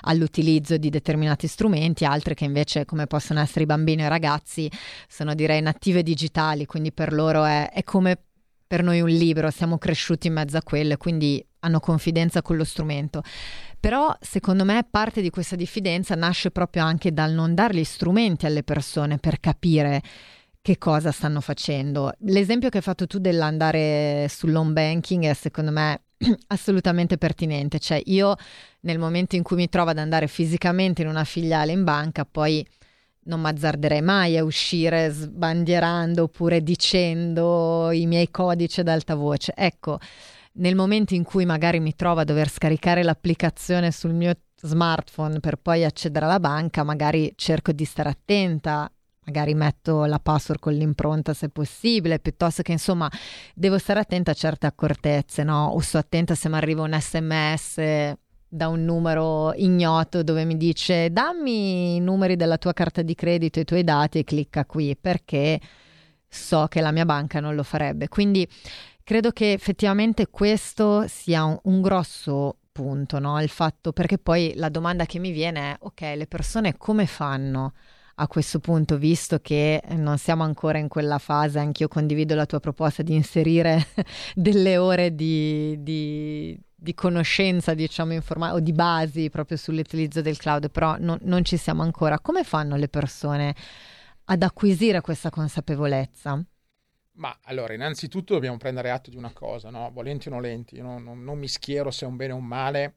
all'utilizzo 0.01 0.77
di 0.77 0.89
determinati 0.89 1.45
strumenti 1.45 2.05
altre 2.05 2.33
che 2.33 2.45
invece 2.45 2.85
come 2.85 3.05
possono 3.05 3.39
essere 3.39 3.63
i 3.63 3.67
bambini 3.67 4.01
e 4.01 4.05
i 4.05 4.09
ragazzi 4.09 4.69
sono 5.07 5.35
direi 5.35 5.61
native 5.61 6.01
digitali 6.01 6.65
quindi 6.65 6.91
per 6.91 7.13
loro 7.13 7.43
è, 7.43 7.69
è 7.71 7.83
come 7.83 8.17
per 8.73 8.81
noi 8.81 9.01
un 9.01 9.09
libro, 9.09 9.51
siamo 9.51 9.77
cresciuti 9.77 10.25
in 10.25 10.33
mezzo 10.33 10.57
a 10.57 10.63
quello, 10.63 10.97
quindi 10.97 11.45
hanno 11.59 11.79
confidenza 11.79 12.41
con 12.41 12.57
lo 12.57 12.63
strumento. 12.63 13.21
Però 13.79 14.17
secondo 14.19 14.65
me 14.65 14.83
parte 14.89 15.21
di 15.21 15.29
questa 15.29 15.55
diffidenza 15.55 16.15
nasce 16.15 16.49
proprio 16.49 16.83
anche 16.83 17.13
dal 17.13 17.33
non 17.33 17.53
dare 17.53 17.75
gli 17.75 17.83
strumenti 17.83 18.47
alle 18.47 18.63
persone 18.63 19.19
per 19.19 19.39
capire 19.39 20.01
che 20.63 20.77
cosa 20.77 21.11
stanno 21.11 21.41
facendo. 21.41 22.13
L'esempio 22.19 22.69
che 22.69 22.77
hai 22.77 22.83
fatto 22.83 23.05
tu 23.05 23.19
dell'andare 23.19 24.27
sull'home 24.29 24.71
banking 24.71 25.25
è 25.25 25.33
secondo 25.33 25.71
me 25.71 26.03
assolutamente 26.47 27.17
pertinente, 27.17 27.79
cioè 27.79 28.01
io 28.05 28.35
nel 28.81 28.97
momento 28.97 29.35
in 29.35 29.43
cui 29.43 29.57
mi 29.57 29.67
trovo 29.67 29.89
ad 29.89 29.97
andare 29.97 30.27
fisicamente 30.27 31.01
in 31.01 31.09
una 31.09 31.25
filiale 31.25 31.73
in 31.73 31.83
banca, 31.83 32.23
poi 32.23 32.65
non 33.25 33.41
mi 33.41 33.49
azzarderei 33.49 34.01
mai 34.01 34.37
a 34.37 34.45
uscire 34.45 35.09
sbandierando 35.09 36.23
oppure 36.23 36.63
dicendo 36.63 37.91
i 37.91 38.05
miei 38.05 38.31
codici 38.31 38.79
ad 38.79 38.87
alta 38.87 39.15
voce. 39.15 39.51
Ecco, 39.53 39.99
nel 40.53 40.75
momento 40.75 41.13
in 41.13 41.23
cui 41.23 41.43
magari 41.43 41.81
mi 41.81 41.93
trovo 41.93 42.21
a 42.21 42.23
dover 42.23 42.49
scaricare 42.49 43.03
l'applicazione 43.03 43.91
sul 43.91 44.13
mio 44.13 44.33
smartphone 44.61 45.41
per 45.41 45.57
poi 45.57 45.83
accedere 45.83 46.23
alla 46.23 46.39
banca, 46.39 46.83
magari 46.83 47.33
cerco 47.35 47.73
di 47.73 47.83
stare 47.83 48.07
attenta, 48.07 48.89
magari 49.25 49.53
metto 49.53 50.05
la 50.05 50.19
password 50.19 50.59
con 50.59 50.73
l'impronta 50.73 51.33
se 51.33 51.49
possibile, 51.49 52.19
piuttosto 52.19 52.61
che 52.61 52.71
insomma 52.71 53.09
devo 53.53 53.77
stare 53.77 53.99
attenta 53.99 54.31
a 54.31 54.33
certe 54.33 54.67
accortezze, 54.67 55.43
no? 55.43 55.67
O 55.67 55.79
sto 55.79 55.97
attenta 55.97 56.35
se 56.35 56.49
mi 56.49 56.55
arriva 56.55 56.83
un 56.83 56.97
sms 56.99 58.15
da 58.47 58.67
un 58.67 58.83
numero 58.85 59.51
ignoto 59.55 60.21
dove 60.21 60.45
mi 60.45 60.57
dice 60.57 61.11
dammi 61.11 61.95
i 61.95 61.99
numeri 61.99 62.35
della 62.35 62.59
tua 62.59 62.71
carta 62.71 63.01
di 63.01 63.15
credito 63.15 63.57
e 63.57 63.63
i 63.63 63.65
tuoi 63.65 63.83
dati 63.83 64.19
e 64.19 64.23
clicca 64.23 64.65
qui 64.65 64.95
perché 64.95 65.59
so 66.27 66.67
che 66.67 66.79
la 66.81 66.91
mia 66.91 67.05
banca 67.05 67.39
non 67.39 67.55
lo 67.55 67.63
farebbe. 67.63 68.07
Quindi 68.09 68.47
credo 69.03 69.31
che 69.31 69.53
effettivamente 69.53 70.27
questo 70.29 71.07
sia 71.07 71.43
un, 71.45 71.57
un 71.63 71.81
grosso 71.81 72.57
punto, 72.71 73.19
no? 73.19 73.41
Il 73.41 73.49
fatto 73.49 73.93
perché 73.93 74.17
poi 74.17 74.53
la 74.55 74.69
domanda 74.69 75.05
che 75.05 75.19
mi 75.19 75.31
viene 75.31 75.71
è 75.71 75.75
ok, 75.79 76.01
le 76.15 76.27
persone 76.27 76.75
come 76.77 77.05
fanno? 77.05 77.73
A 78.15 78.27
questo 78.27 78.59
punto, 78.59 78.97
visto 78.97 79.39
che 79.39 79.81
non 79.91 80.17
siamo 80.17 80.43
ancora 80.43 80.77
in 80.77 80.87
quella 80.87 81.17
fase, 81.17 81.59
anch'io 81.59 81.87
condivido 81.87 82.35
la 82.35 82.45
tua 82.45 82.59
proposta 82.59 83.01
di 83.01 83.15
inserire 83.15 83.87
delle 84.35 84.77
ore 84.77 85.15
di, 85.15 85.81
di, 85.81 86.59
di 86.75 86.93
conoscenza, 86.93 87.73
diciamo, 87.73 88.13
informatica 88.13 88.57
o 88.57 88.59
di 88.59 88.73
basi 88.73 89.29
proprio 89.29 89.57
sull'utilizzo 89.57 90.21
del 90.21 90.37
cloud, 90.37 90.69
però 90.69 90.95
non, 90.99 91.17
non 91.21 91.43
ci 91.43 91.57
siamo 91.57 91.81
ancora. 91.81 92.19
Come 92.19 92.43
fanno 92.43 92.75
le 92.75 92.87
persone 92.87 93.55
ad 94.25 94.43
acquisire 94.43 95.01
questa 95.01 95.29
consapevolezza? 95.29 96.43
Ma 97.15 97.37
allora, 97.43 97.73
innanzitutto 97.73 98.33
dobbiamo 98.33 98.57
prendere 98.57 98.89
atto 98.89 99.09
di 99.09 99.17
una 99.17 99.31
cosa, 99.33 99.69
no? 99.69 99.91
volenti 99.91 100.29
o 100.29 100.31
nolenti, 100.31 100.75
io 100.75 100.83
non, 100.83 101.03
non, 101.03 101.23
non, 101.23 101.37
mi 101.37 101.47
schiero 101.47 101.91
se 101.91 102.05
è 102.05 102.07
un 102.07 102.15
bene 102.15 102.33
o 102.33 102.37
un 102.37 102.45
male, 102.45 102.95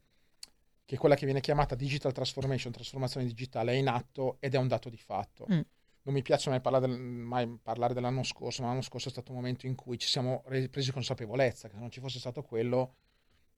che 0.86 0.96
quella 0.96 1.16
che 1.16 1.24
viene 1.24 1.40
chiamata 1.40 1.74
digital 1.74 2.12
transformation, 2.12 2.72
trasformazione 2.72 3.26
digitale, 3.26 3.72
è 3.72 3.74
in 3.74 3.88
atto 3.88 4.36
ed 4.38 4.54
è 4.54 4.56
un 4.56 4.68
dato 4.68 4.88
di 4.88 4.96
fatto. 4.96 5.44
Mm. 5.50 5.60
Non 6.02 6.14
mi 6.14 6.22
piace 6.22 6.48
mai 6.48 6.60
parlare, 6.60 6.86
del, 6.86 6.96
mai 6.96 7.58
parlare, 7.60 7.92
dell'anno 7.92 8.22
scorso, 8.22 8.62
ma 8.62 8.68
l'anno 8.68 8.82
scorso 8.82 9.08
è 9.08 9.10
stato 9.10 9.32
un 9.32 9.38
momento 9.38 9.66
in 9.66 9.74
cui 9.74 9.98
ci 9.98 10.06
siamo 10.06 10.44
presi 10.70 10.92
consapevolezza 10.92 11.66
che 11.66 11.74
se 11.74 11.80
non 11.80 11.90
ci 11.90 11.98
fosse 11.98 12.20
stato 12.20 12.42
quello 12.42 12.94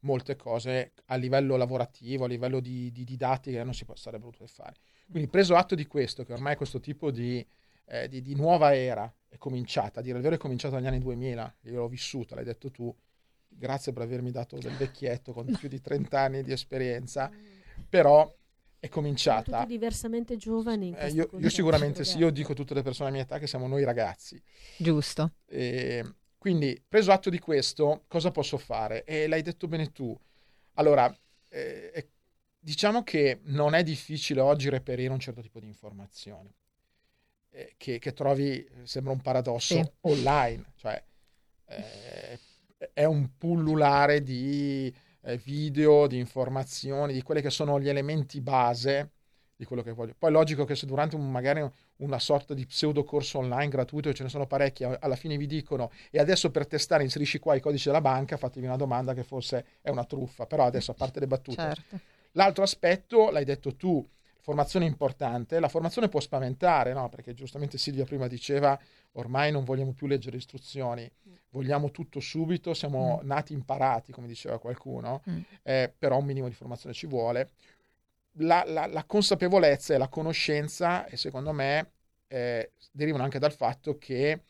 molte 0.01 0.37
cose 0.37 0.95
a 1.07 1.17
livello 1.17 1.57
lavorativo, 1.57 2.25
a 2.25 2.29
livello 2.29 2.61
di, 2.61 2.91
di 2.91 3.05
didattica 3.05 3.63
non 3.63 3.75
si 3.75 3.85
sarebbe 3.93 4.25
potuto 4.25 4.47
fare. 4.47 4.77
Quindi 5.11 5.29
preso 5.29 5.55
atto 5.57 5.75
di 5.75 5.87
questo, 5.87 6.25
che 6.25 6.33
ormai 6.33 6.57
questo 6.57 6.81
tipo 6.81 7.11
di, 7.11 7.47
eh, 7.87 8.09
di, 8.09 8.23
di, 8.23 8.35
nuova 8.35 8.75
era 8.75 9.13
è 9.29 9.37
cominciata, 9.37 10.01
a 10.01 10.03
dire 10.03 10.17
il 10.17 10.23
vero 10.23 10.37
è 10.37 10.39
cominciata 10.39 10.77
negli 10.77 10.87
anni 10.87 11.01
2000, 11.01 11.57
io 11.63 11.81
l'ho 11.81 11.89
vissuta, 11.89 12.35
l'hai 12.35 12.45
detto 12.45 12.71
tu, 12.71 12.95
grazie 13.49 13.93
per 13.93 14.03
avermi 14.03 14.31
dato 14.31 14.59
del 14.59 14.75
vecchietto 14.77 15.33
con 15.33 15.47
più 15.59 15.69
di 15.69 15.81
30 15.81 16.21
anni 16.21 16.43
di 16.43 16.53
esperienza, 16.53 17.31
però 17.89 18.33
è 18.81 18.89
cominciata. 18.89 19.61
Tutti 19.61 19.73
diversamente 19.73 20.37
giovani. 20.37 20.95
Eh, 20.97 21.09
io, 21.09 21.29
io, 21.39 21.51
sicuramente 21.51 22.05
sì, 22.05 22.19
io 22.19 22.31
dico 22.31 22.53
a 22.53 22.55
tutte 22.55 22.75
le 22.75 22.83
persone 22.83 23.11
della 23.11 23.23
mia 23.23 23.29
età 23.29 23.41
che 23.41 23.49
siamo 23.49 23.67
noi 23.67 23.85
ragazzi. 23.85 24.41
Giusto. 24.77 25.33
E, 25.47 26.05
quindi, 26.39 26.81
preso 26.87 27.11
atto 27.11 27.31
di 27.31 27.41
questo, 27.41 28.05
cosa 28.07 28.31
posso 28.31 28.57
fare? 28.57 29.05
E 29.05 29.27
l'hai 29.27 29.43
detto 29.43 29.67
bene 29.67 29.91
tu. 29.91 30.17
Allora, 30.75 31.13
eh, 31.49 32.09
diciamo 32.59 33.03
che 33.03 33.41
non 33.45 33.75
è 33.75 33.83
difficile 33.83 34.41
oggi 34.41 34.69
reperire 34.69 35.13
un 35.13 35.19
certo 35.19 35.41
tipo 35.41 35.59
di 35.59 35.67
informazioni. 35.67 36.55
Eh, 37.51 37.75
che, 37.77 37.99
che, 37.99 38.13
trovi, 38.13 38.65
sembra 38.85 39.13
un 39.13 39.21
paradosso, 39.21 39.75
sì. 39.75 39.91
online. 40.03 40.73
Cioè, 40.77 41.03
eh, 41.67 42.39
è 42.99 43.05
un 43.05 43.37
pullulare 43.39 44.25
di 44.25 44.93
eh, 45.23 45.37
video, 45.37 46.09
di 46.09 46.19
informazioni, 46.19 47.13
di 47.13 47.23
quelli 47.23 47.41
che 47.41 47.49
sono 47.49 47.79
gli 47.79 47.89
elementi 47.89 48.41
base 48.41 49.13
di 49.55 49.65
quello 49.65 49.83
che 49.83 49.93
voglio. 49.93 50.17
Poi 50.19 50.31
è 50.31 50.33
logico 50.33 50.65
che 50.65 50.75
se 50.75 50.85
durante 50.85 51.15
un, 51.15 51.31
magari 51.31 51.65
una 51.99 52.19
sorta 52.19 52.55
di 52.55 52.67
pseudo 52.67 53.05
corso 53.05 53.39
online 53.39 53.69
gratuito, 53.69 54.13
ce 54.13 54.25
ne 54.25 54.29
sono 54.29 54.49
parecchi, 54.49 54.83
alla 54.83 55.15
fine 55.15 55.37
vi 55.37 55.47
dicono 55.47 55.93
e 56.11 56.19
adesso 56.19 56.51
per 56.51 56.67
testare 56.67 57.05
inserisci 57.05 57.39
qua 57.39 57.55
i 57.55 57.61
codici 57.61 57.87
della 57.87 58.01
banca, 58.01 58.37
fatevi 58.37 58.67
una 58.67 58.75
domanda 58.75 59.15
che 59.15 59.23
forse 59.23 59.65
è 59.81 59.91
una 59.91 60.05
truffa, 60.05 60.47
però 60.47 60.65
adesso 60.65 60.91
a 60.91 60.95
parte 60.95 61.21
le 61.21 61.29
battute. 61.29 61.63
Certo. 61.63 62.01
L'altro 62.33 62.65
aspetto, 62.65 63.31
l'hai 63.31 63.45
detto 63.45 63.77
tu, 63.77 64.05
formazione 64.49 64.87
importante, 64.87 65.61
la 65.61 65.69
formazione 65.69 66.09
può 66.09 66.21
spaventare, 66.21 66.95
no? 66.95 67.11
perché 67.11 67.35
giustamente 67.35 67.77
Silvia 67.77 68.07
prima 68.07 68.29
diceva 68.29 68.79
ormai 69.13 69.53
non 69.53 69.63
vogliamo 69.63 69.93
più 69.93 70.07
leggere 70.07 70.39
istruzioni, 70.39 71.11
vogliamo 71.51 71.91
tutto 71.91 72.19
subito, 72.19 72.73
siamo 72.73 73.21
mm. 73.23 73.27
nati 73.27 73.53
imparati, 73.53 74.11
come 74.11 74.27
diceva 74.27 74.59
qualcuno, 74.59 75.23
mm. 75.29 75.41
eh, 75.63 75.93
però 75.99 76.17
un 76.17 76.25
minimo 76.25 76.49
di 76.49 76.55
formazione 76.55 76.95
ci 76.95 77.07
vuole 77.07 77.51
la, 78.39 78.65
la, 78.67 78.87
la, 78.87 79.05
consapevolezza 79.05 79.93
e 79.93 79.99
la 79.99 80.09
conoscenza, 80.09 81.05
e 81.07 81.19
secondo 81.19 81.53
me, 81.53 81.91
eh, 82.29 82.73
derivano 82.91 83.25
anche 83.25 83.39
dal 83.39 83.53
fatto 83.53 83.99
che 83.99 84.45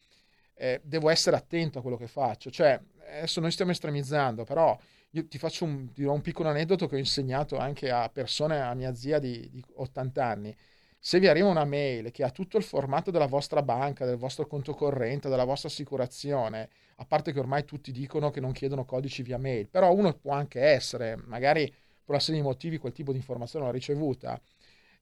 eh, 0.55 0.81
devo 0.85 1.09
essere 1.11 1.35
attento 1.35 1.79
a 1.79 1.83
quello 1.83 1.97
che 1.97 2.07
faccio. 2.07 2.51
Cioè, 2.51 2.81
adesso 3.17 3.41
noi 3.41 3.51
stiamo 3.51 3.73
estremizzando, 3.73 4.45
però 4.45 4.79
io 5.11 5.27
ti 5.27 5.39
faccio 5.39 5.65
un, 5.65 5.93
ti 5.93 6.03
un 6.03 6.21
piccolo 6.21 6.49
aneddoto 6.49 6.87
che 6.87 6.97
ho 6.97 6.99
insegnato 6.99 7.57
anche 7.57 7.91
a 7.91 8.09
persone, 8.11 8.61
a 8.61 8.75
mia 8.75 8.95
zia 8.95 9.19
di, 9.19 9.49
di 9.51 9.65
80 9.75 10.25
anni. 10.25 10.57
Se 11.01 11.21
vi 11.21 11.29
arriva 11.29 11.49
una 11.49 11.65
mail 11.65 12.11
che 12.11 12.25
ha 12.25 12.31
tutto 12.31 12.57
il 12.57 12.65
formato 12.65 13.11
della 13.11 13.27
vostra 13.27 13.63
banca, 13.63 14.05
del 14.05 14.17
vostro 14.17 14.47
conto 14.47 14.75
corrente, 14.75 15.29
della 15.29 15.45
vostra 15.45 15.69
assicurazione, 15.69 16.69
a 16.97 17.05
parte 17.07 17.33
che 17.33 17.39
ormai 17.39 17.65
tutti 17.65 17.93
dicono 17.93 18.31
che 18.31 18.41
non 18.41 18.53
chiedono 18.53 18.85
codici 18.85 19.23
via 19.23 19.39
mail, 19.39 19.69
però 19.69 19.93
uno 19.93 20.13
può 20.15 20.33
anche 20.33 20.61
essere, 20.61 21.17
magari 21.27 21.67
per 21.69 22.17
una 22.17 22.21
serie 22.21 22.41
di 22.41 22.47
motivi 22.47 22.79
quel 22.79 22.93
tipo 22.93 23.13
di 23.13 23.19
informazione 23.19 23.67
l'ho 23.67 23.71
ricevuta, 23.71 24.41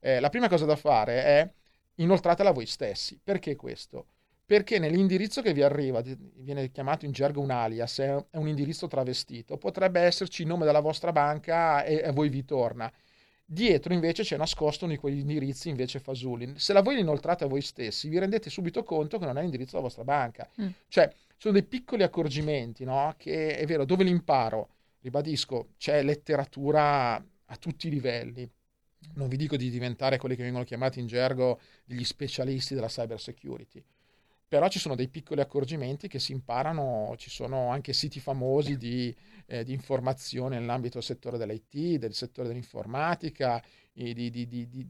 eh, 0.00 0.20
la 0.20 0.28
prima 0.28 0.48
cosa 0.48 0.66
da 0.66 0.76
fare 0.76 1.24
è 1.24 1.50
inoltratela 1.96 2.50
voi 2.52 2.66
stessi. 2.66 3.18
Perché 3.22 3.56
questo? 3.56 4.06
Perché 4.46 4.78
nell'indirizzo 4.78 5.42
che 5.42 5.52
vi 5.52 5.62
arriva, 5.62 6.00
viene 6.36 6.70
chiamato 6.70 7.04
in 7.04 7.10
gergo 7.10 7.40
un 7.40 7.50
alias, 7.50 7.98
è 7.98 8.24
un 8.30 8.46
indirizzo 8.46 8.86
travestito, 8.86 9.56
potrebbe 9.56 10.00
esserci 10.00 10.42
il 10.42 10.48
nome 10.48 10.64
della 10.64 10.78
vostra 10.78 11.10
banca 11.10 11.82
e 11.82 12.04
a 12.04 12.12
voi 12.12 12.28
vi 12.28 12.44
torna. 12.44 12.90
Dietro 13.44 13.92
invece 13.92 14.22
c'è 14.22 14.36
nascosto 14.36 14.84
uno 14.84 14.94
di 14.94 15.00
quegli 15.00 15.18
indirizzi 15.18 15.68
invece 15.68 15.98
fasulli. 15.98 16.54
Se 16.58 16.72
la 16.72 16.80
voi 16.80 17.00
inoltrate 17.00 17.42
a 17.42 17.48
voi 17.48 17.60
stessi, 17.60 18.08
vi 18.08 18.20
rendete 18.20 18.48
subito 18.48 18.84
conto 18.84 19.18
che 19.18 19.24
non 19.24 19.36
è 19.36 19.40
l'indirizzo 19.40 19.72
della 19.72 19.82
vostra 19.82 20.04
banca. 20.04 20.48
Mm. 20.60 20.68
Cioè, 20.86 21.12
sono 21.36 21.52
dei 21.52 21.64
piccoli 21.64 22.04
accorgimenti, 22.04 22.84
no? 22.84 23.14
Che 23.16 23.56
è 23.56 23.66
vero, 23.66 23.84
dove 23.84 24.04
li 24.04 24.10
imparo? 24.10 24.70
Ribadisco, 25.00 25.70
c'è 25.76 26.02
letteratura 26.04 27.14
a 27.14 27.56
tutti 27.56 27.88
i 27.88 27.90
livelli. 27.90 28.48
Non 29.14 29.28
vi 29.28 29.36
dico 29.36 29.56
di 29.56 29.70
diventare 29.70 30.18
quelli 30.18 30.36
che 30.36 30.42
vengono 30.42 30.64
chiamati 30.64 31.00
in 31.00 31.06
gergo 31.08 31.60
gli 31.84 32.02
specialisti 32.04 32.74
della 32.74 32.88
cyber 32.88 33.20
security 33.20 33.82
però 34.48 34.68
ci 34.68 34.78
sono 34.78 34.94
dei 34.94 35.08
piccoli 35.08 35.40
accorgimenti 35.40 36.08
che 36.08 36.18
si 36.18 36.32
imparano, 36.32 37.14
ci 37.18 37.30
sono 37.30 37.70
anche 37.70 37.92
siti 37.92 38.20
famosi 38.20 38.76
di, 38.76 39.14
eh, 39.46 39.64
di 39.64 39.72
informazione 39.72 40.58
nell'ambito 40.58 40.94
del 40.94 41.02
settore 41.02 41.36
dell'IT, 41.36 41.98
del 41.98 42.14
settore 42.14 42.48
dell'informatica, 42.48 43.62
di, 43.92 44.14
di, 44.14 44.88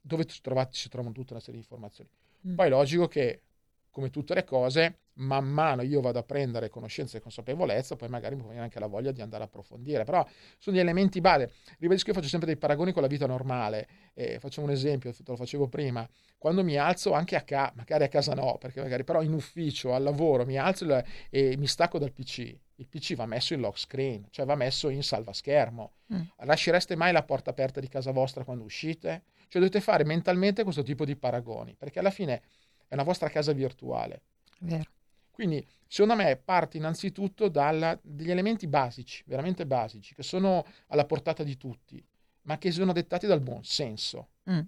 dove 0.00 0.26
trovate, 0.40 0.70
si 0.74 0.88
trovano 0.88 1.12
tutta 1.12 1.32
una 1.32 1.42
serie 1.42 1.60
di 1.60 1.66
informazioni. 1.66 2.10
Mm. 2.46 2.54
Poi 2.54 2.66
è 2.66 2.70
logico 2.70 3.08
che, 3.08 3.42
come 3.90 4.10
tutte 4.10 4.34
le 4.34 4.44
cose, 4.44 4.98
man 5.14 5.46
mano 5.46 5.82
io 5.82 6.00
vado 6.00 6.18
a 6.18 6.22
prendere 6.22 6.68
conoscenza 6.68 7.16
e 7.16 7.20
consapevolezza, 7.20 7.96
poi 7.96 8.08
magari 8.08 8.36
mi 8.36 8.42
viene 8.42 8.60
anche 8.60 8.78
la 8.78 8.86
voglia 8.86 9.12
di 9.12 9.20
andare 9.20 9.42
a 9.42 9.46
approfondire, 9.46 10.04
però 10.04 10.26
sono 10.58 10.76
gli 10.76 10.80
elementi 10.80 11.20
base. 11.20 11.52
Ribadisco 11.78 12.08
io 12.08 12.14
faccio 12.14 12.28
sempre 12.28 12.48
dei 12.48 12.56
paragoni 12.56 12.92
con 12.92 13.02
la 13.02 13.08
vita 13.08 13.26
normale, 13.26 13.88
eh, 14.14 14.38
facciamo 14.38 14.66
un 14.66 14.72
esempio, 14.72 15.12
te 15.12 15.22
lo 15.24 15.36
facevo 15.36 15.68
prima, 15.68 16.08
quando 16.38 16.64
mi 16.64 16.76
alzo 16.76 17.12
anche 17.12 17.36
a 17.36 17.42
casa, 17.42 17.72
magari 17.76 18.04
a 18.04 18.08
casa 18.08 18.34
no, 18.34 18.56
perché 18.58 18.80
magari 18.80 19.04
però 19.04 19.22
in 19.22 19.32
ufficio, 19.32 19.94
al 19.94 20.02
lavoro, 20.02 20.44
mi 20.44 20.56
alzo 20.56 21.02
e 21.30 21.56
mi 21.56 21.66
stacco 21.66 21.98
dal 21.98 22.12
PC, 22.12 22.56
il 22.76 22.88
PC 22.88 23.14
va 23.14 23.26
messo 23.26 23.54
in 23.54 23.60
lock 23.60 23.78
screen, 23.78 24.26
cioè 24.30 24.44
va 24.44 24.56
messo 24.56 24.88
in 24.88 25.02
salva 25.02 25.32
schermo. 25.32 25.92
Mm. 26.12 26.22
Lascereste 26.38 26.96
mai 26.96 27.12
la 27.12 27.22
porta 27.22 27.50
aperta 27.50 27.78
di 27.78 27.88
casa 27.88 28.10
vostra 28.10 28.44
quando 28.44 28.64
uscite? 28.64 29.22
Cioè 29.48 29.60
dovete 29.60 29.80
fare 29.80 30.04
mentalmente 30.04 30.64
questo 30.64 30.82
tipo 30.82 31.04
di 31.04 31.14
paragoni, 31.14 31.74
perché 31.78 32.00
alla 32.00 32.10
fine 32.10 32.42
è 32.88 32.94
una 32.94 33.04
vostra 33.04 33.28
casa 33.28 33.52
virtuale. 33.52 34.22
Vero. 34.58 34.90
Quindi, 35.32 35.66
secondo 35.86 36.22
me, 36.22 36.36
parte 36.36 36.76
innanzitutto 36.76 37.48
dagli 37.48 38.30
elementi 38.30 38.66
basici, 38.68 39.24
veramente 39.26 39.66
basici, 39.66 40.14
che 40.14 40.22
sono 40.22 40.64
alla 40.88 41.06
portata 41.06 41.42
di 41.42 41.56
tutti, 41.56 42.04
ma 42.42 42.58
che 42.58 42.70
sono 42.70 42.92
dettati 42.92 43.26
dal 43.26 43.40
buon 43.40 43.64
senso. 43.64 44.28
Mm. 44.50 44.60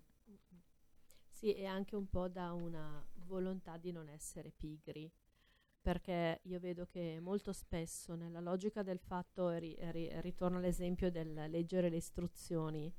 Sì, 1.31 1.53
e 1.53 1.67
anche 1.67 1.95
un 1.95 2.09
po' 2.09 2.29
da 2.29 2.53
una 2.53 3.07
volontà 3.27 3.77
di 3.77 3.93
non 3.93 4.09
essere 4.09 4.53
pigri, 4.57 5.11
perché 5.83 6.41
io 6.45 6.59
vedo 6.59 6.87
che 6.87 7.19
molto 7.21 7.53
spesso 7.53 8.15
nella 8.15 8.41
logica 8.41 8.83
del 8.83 8.99
fatto, 8.99 9.51
ri, 9.51 9.77
ri, 9.91 10.11
ritorno 10.23 10.57
all'esempio 10.57 11.11
del 11.11 11.35
leggere 11.51 11.91
le 11.91 11.97
istruzioni, 11.97 12.91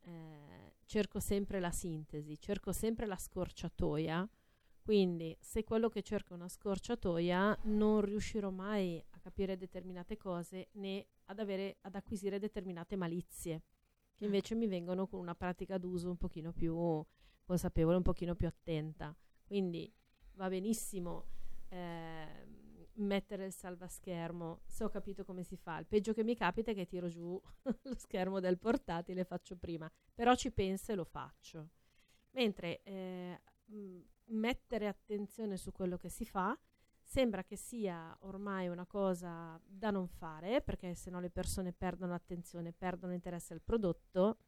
eh, 0.00 0.74
cerco 0.86 1.20
sempre 1.20 1.60
la 1.60 1.70
sintesi, 1.70 2.36
cerco 2.40 2.72
sempre 2.72 3.06
la 3.06 3.16
scorciatoia 3.16 4.28
quindi, 4.82 5.36
se 5.40 5.64
quello 5.64 5.88
che 5.88 6.02
cerco 6.02 6.32
è 6.32 6.36
una 6.36 6.48
scorciatoia, 6.48 7.58
non 7.64 8.00
riuscirò 8.00 8.50
mai 8.50 9.02
a 9.10 9.18
capire 9.20 9.56
determinate 9.56 10.16
cose 10.16 10.68
né 10.72 11.06
ad, 11.26 11.38
avere, 11.38 11.76
ad 11.82 11.94
acquisire 11.94 12.38
determinate 12.38 12.96
malizie, 12.96 13.62
che 14.14 14.24
invece 14.24 14.54
mi 14.54 14.66
vengono 14.66 15.06
con 15.06 15.20
una 15.20 15.34
pratica 15.34 15.78
d'uso 15.78 16.08
un 16.08 16.16
pochino 16.16 16.52
più 16.52 17.04
consapevole, 17.44 17.96
un 17.96 18.02
pochino 18.02 18.34
più 18.34 18.46
attenta. 18.46 19.16
Quindi 19.44 19.92
va 20.34 20.48
benissimo 20.48 21.26
eh, 21.68 22.46
mettere 22.94 23.46
il 23.46 23.52
salvaschermo 23.52 24.60
se 24.64 24.84
ho 24.84 24.88
capito 24.88 25.24
come 25.24 25.42
si 25.42 25.56
fa. 25.56 25.78
Il 25.78 25.86
peggio 25.86 26.12
che 26.12 26.24
mi 26.24 26.34
capita 26.34 26.70
è 26.70 26.74
che 26.74 26.86
tiro 26.86 27.08
giù 27.08 27.40
lo 27.82 27.94
schermo 27.96 28.40
del 28.40 28.58
portatile, 28.58 29.24
faccio 29.24 29.56
prima, 29.56 29.90
però 30.14 30.34
ci 30.34 30.50
penso 30.50 30.92
e 30.92 30.94
lo 30.94 31.04
faccio. 31.04 31.68
Mentre 32.32 32.82
eh, 32.82 33.40
mettere 34.40 34.88
attenzione 34.88 35.56
su 35.56 35.70
quello 35.70 35.96
che 35.96 36.08
si 36.08 36.24
fa. 36.24 36.58
Sembra 37.02 37.44
che 37.44 37.56
sia 37.56 38.16
ormai 38.20 38.68
una 38.68 38.86
cosa 38.86 39.60
da 39.64 39.90
non 39.90 40.06
fare 40.06 40.62
perché 40.62 40.94
se 40.94 41.10
no 41.10 41.20
le 41.20 41.30
persone 41.30 41.72
perdono 41.72 42.14
attenzione, 42.14 42.72
perdono 42.72 43.12
interesse 43.12 43.52
al 43.52 43.60
prodotto. 43.62 44.38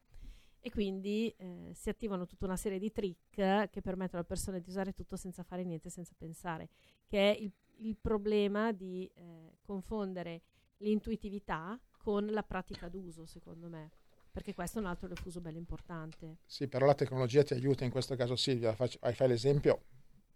E 0.64 0.70
quindi 0.70 1.28
eh, 1.38 1.72
si 1.74 1.88
attivano 1.88 2.24
tutta 2.24 2.46
una 2.46 2.56
serie 2.56 2.78
di 2.78 2.92
trick 2.92 3.68
che 3.68 3.80
permettono 3.82 4.18
alle 4.18 4.28
persone 4.28 4.60
di 4.60 4.68
usare 4.68 4.92
tutto 4.92 5.16
senza 5.16 5.42
fare 5.42 5.64
niente, 5.64 5.90
senza 5.90 6.14
pensare, 6.16 6.68
che 7.04 7.32
è 7.32 7.36
il, 7.36 7.52
il 7.78 7.96
problema 7.96 8.70
di 8.70 9.10
eh, 9.12 9.56
confondere 9.60 10.42
l'intuitività 10.76 11.78
con 11.98 12.26
la 12.26 12.44
pratica 12.44 12.88
d'uso, 12.88 13.26
secondo 13.26 13.68
me 13.68 13.90
perché 14.32 14.54
questo 14.54 14.78
è 14.78 14.80
un 14.80 14.88
altro 14.88 15.08
refuso 15.08 15.40
bello 15.40 15.58
importante. 15.58 16.38
Sì, 16.46 16.66
però 16.66 16.86
la 16.86 16.94
tecnologia 16.94 17.42
ti 17.42 17.52
aiuta 17.52 17.84
in 17.84 17.90
questo 17.90 18.16
caso 18.16 18.34
Silvia, 18.34 18.74
faccio, 18.74 18.98
fai 19.00 19.28
l'esempio, 19.28 19.82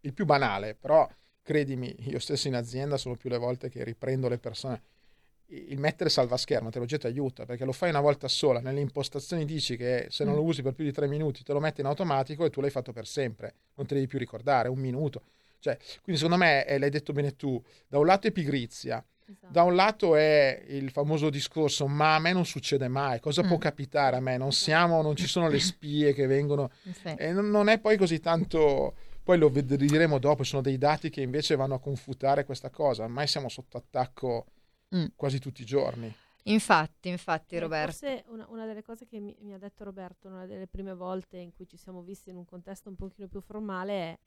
il 0.01 0.13
più 0.13 0.27
banale, 0.27 0.75
però 0.75 1.09
credimi, 1.43 1.95
io 2.09 2.19
stesso 2.19 2.47
in 2.49 2.55
azienda 2.55 2.99
sono 2.99 3.17
più 3.17 3.31
le 3.31 3.39
volte 3.39 3.71
che 3.71 3.83
riprendo 3.83 4.29
le 4.29 4.39
persone, 4.39 4.83
il 5.47 5.79
mettere 5.79 6.11
salvaschermo, 6.11 6.67
la 6.67 6.71
tecnologia 6.71 6.99
ti 6.99 7.07
aiuta, 7.07 7.47
perché 7.47 7.65
lo 7.65 7.73
fai 7.73 7.89
una 7.89 8.01
volta 8.01 8.29
sola, 8.29 8.61
nelle 8.61 8.81
impostazioni 8.81 9.45
dici 9.45 9.77
che 9.77 10.09
se 10.11 10.25
non 10.25 10.35
lo 10.35 10.43
mm. 10.43 10.47
usi 10.47 10.63
per 10.63 10.75
più 10.75 10.85
di 10.85 10.93
tre 10.93 11.07
minuti 11.07 11.43
te 11.43 11.53
lo 11.53 11.61
metti 11.61 11.81
in 11.81 11.87
automatico 11.87 12.45
e 12.45 12.51
tu 12.51 12.61
l'hai 12.61 12.71
fatto 12.71 12.93
per 12.93 13.07
sempre, 13.07 13.55
non 13.75 13.87
te 13.87 13.95
devi 13.95 14.07
più 14.07 14.19
ricordare, 14.19 14.69
un 14.69 14.79
minuto. 14.79 15.23
Cioè, 15.59 15.79
quindi 16.03 16.21
secondo 16.21 16.37
me, 16.37 16.67
eh, 16.67 16.79
l'hai 16.79 16.91
detto 16.91 17.13
bene 17.13 17.35
tu, 17.35 17.63
da 17.89 17.99
un 17.99 18.07
lato 18.07 18.27
è 18.27 18.33
pigrizia, 18.33 19.05
Esatto. 19.29 19.53
Da 19.53 19.63
un 19.65 19.75
lato 19.75 20.15
è 20.15 20.65
il 20.69 20.91
famoso 20.91 21.31
discorso, 21.31 21.89
ma 21.89 22.15
a 22.15 22.19
me 22.21 22.33
non 22.33 22.47
succede 22.47 22.87
mai, 22.87 23.19
cosa 23.19 23.43
mm. 23.43 23.49
può 23.49 23.59
capitare 23.59 24.17
a 24.17 24.21
me? 24.21 24.37
Non, 24.37 24.53
siamo, 24.53 25.03
non 25.03 25.17
ci 25.17 25.27
sono 25.27 25.49
le 25.49 25.59
spie 25.59 26.13
che 26.13 26.27
vengono, 26.27 26.71
sì. 27.03 27.15
e 27.17 27.33
non, 27.33 27.69
è 27.69 27.81
poi 27.81 27.97
così 27.97 28.21
tanto, 28.21 28.95
poi 29.25 29.39
lo 29.39 29.51
vedremo 29.51 30.19
dopo, 30.19 30.45
sono 30.45 30.63
dei 30.63 30.79
dati 30.79 31.11
che 31.11 31.23
invece 31.23 31.57
vanno 31.57 31.75
a 31.75 31.81
confutare 31.81 32.45
questa 32.45 32.71
cosa, 32.71 33.03
ormai 33.03 33.27
siamo 33.27 33.49
sotto 33.49 33.77
attacco 33.79 34.47
mm. 34.95 35.07
quasi 35.17 35.41
tutti 35.41 35.63
i 35.63 35.67
giorni. 35.67 36.15
Infatti, 36.45 37.09
infatti, 37.09 37.57
eh, 37.57 37.61
Roberto. 37.61 37.93
Forse 37.93 38.25
una, 38.29 38.47
una, 38.49 38.67
delle 38.67 38.83
cose 38.83 39.07
che 39.07 39.19
mi, 39.19 39.37
mi, 39.41 39.53
ha 39.53 39.59
detto 39.59 39.83
Roberto, 39.83 40.29
una 40.29 40.47
delle 40.47 40.69
prime 40.69 40.95
volte 40.95 41.39
in 41.39 41.53
cui 41.53 41.67
ci 41.67 41.77
siamo 41.77 42.03
visti 42.03 42.31
in 42.31 42.37
un 42.37 42.45
contesto 42.45 42.89
un 42.89 42.95
pochino 42.95 43.27
più 43.27 43.41
formale 43.41 43.93
è 43.93 44.19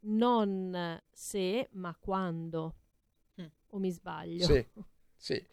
non 0.00 0.98
se, 1.10 1.68
ma 1.72 1.94
quando. 1.98 2.74
O 3.70 3.78
mi 3.78 3.90
sbaglio? 3.90 4.44
Sì, 4.44 4.66
sì. 5.16 5.46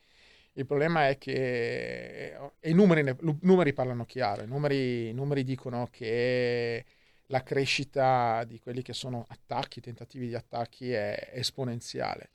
Il 0.58 0.66
problema 0.66 1.10
è 1.10 1.18
che 1.18 2.34
i 2.62 2.72
numeri, 2.72 3.14
numeri 3.42 3.74
parlano 3.74 4.06
chiaro, 4.06 4.44
i 4.44 4.48
numeri, 4.48 5.10
i 5.10 5.14
numeri, 5.14 5.44
dicono 5.44 5.90
che 5.92 6.86
la 7.28 7.44
crescita 7.44 8.44
di 8.46 8.60
quelli 8.60 8.82
che 8.82 8.94
sono 8.94 9.26
attacchi, 9.28 9.82
tentativi 9.82 10.28
di 10.28 10.36
attacchi 10.36 10.92
è 10.92 11.32
esponenziale, 11.34 12.30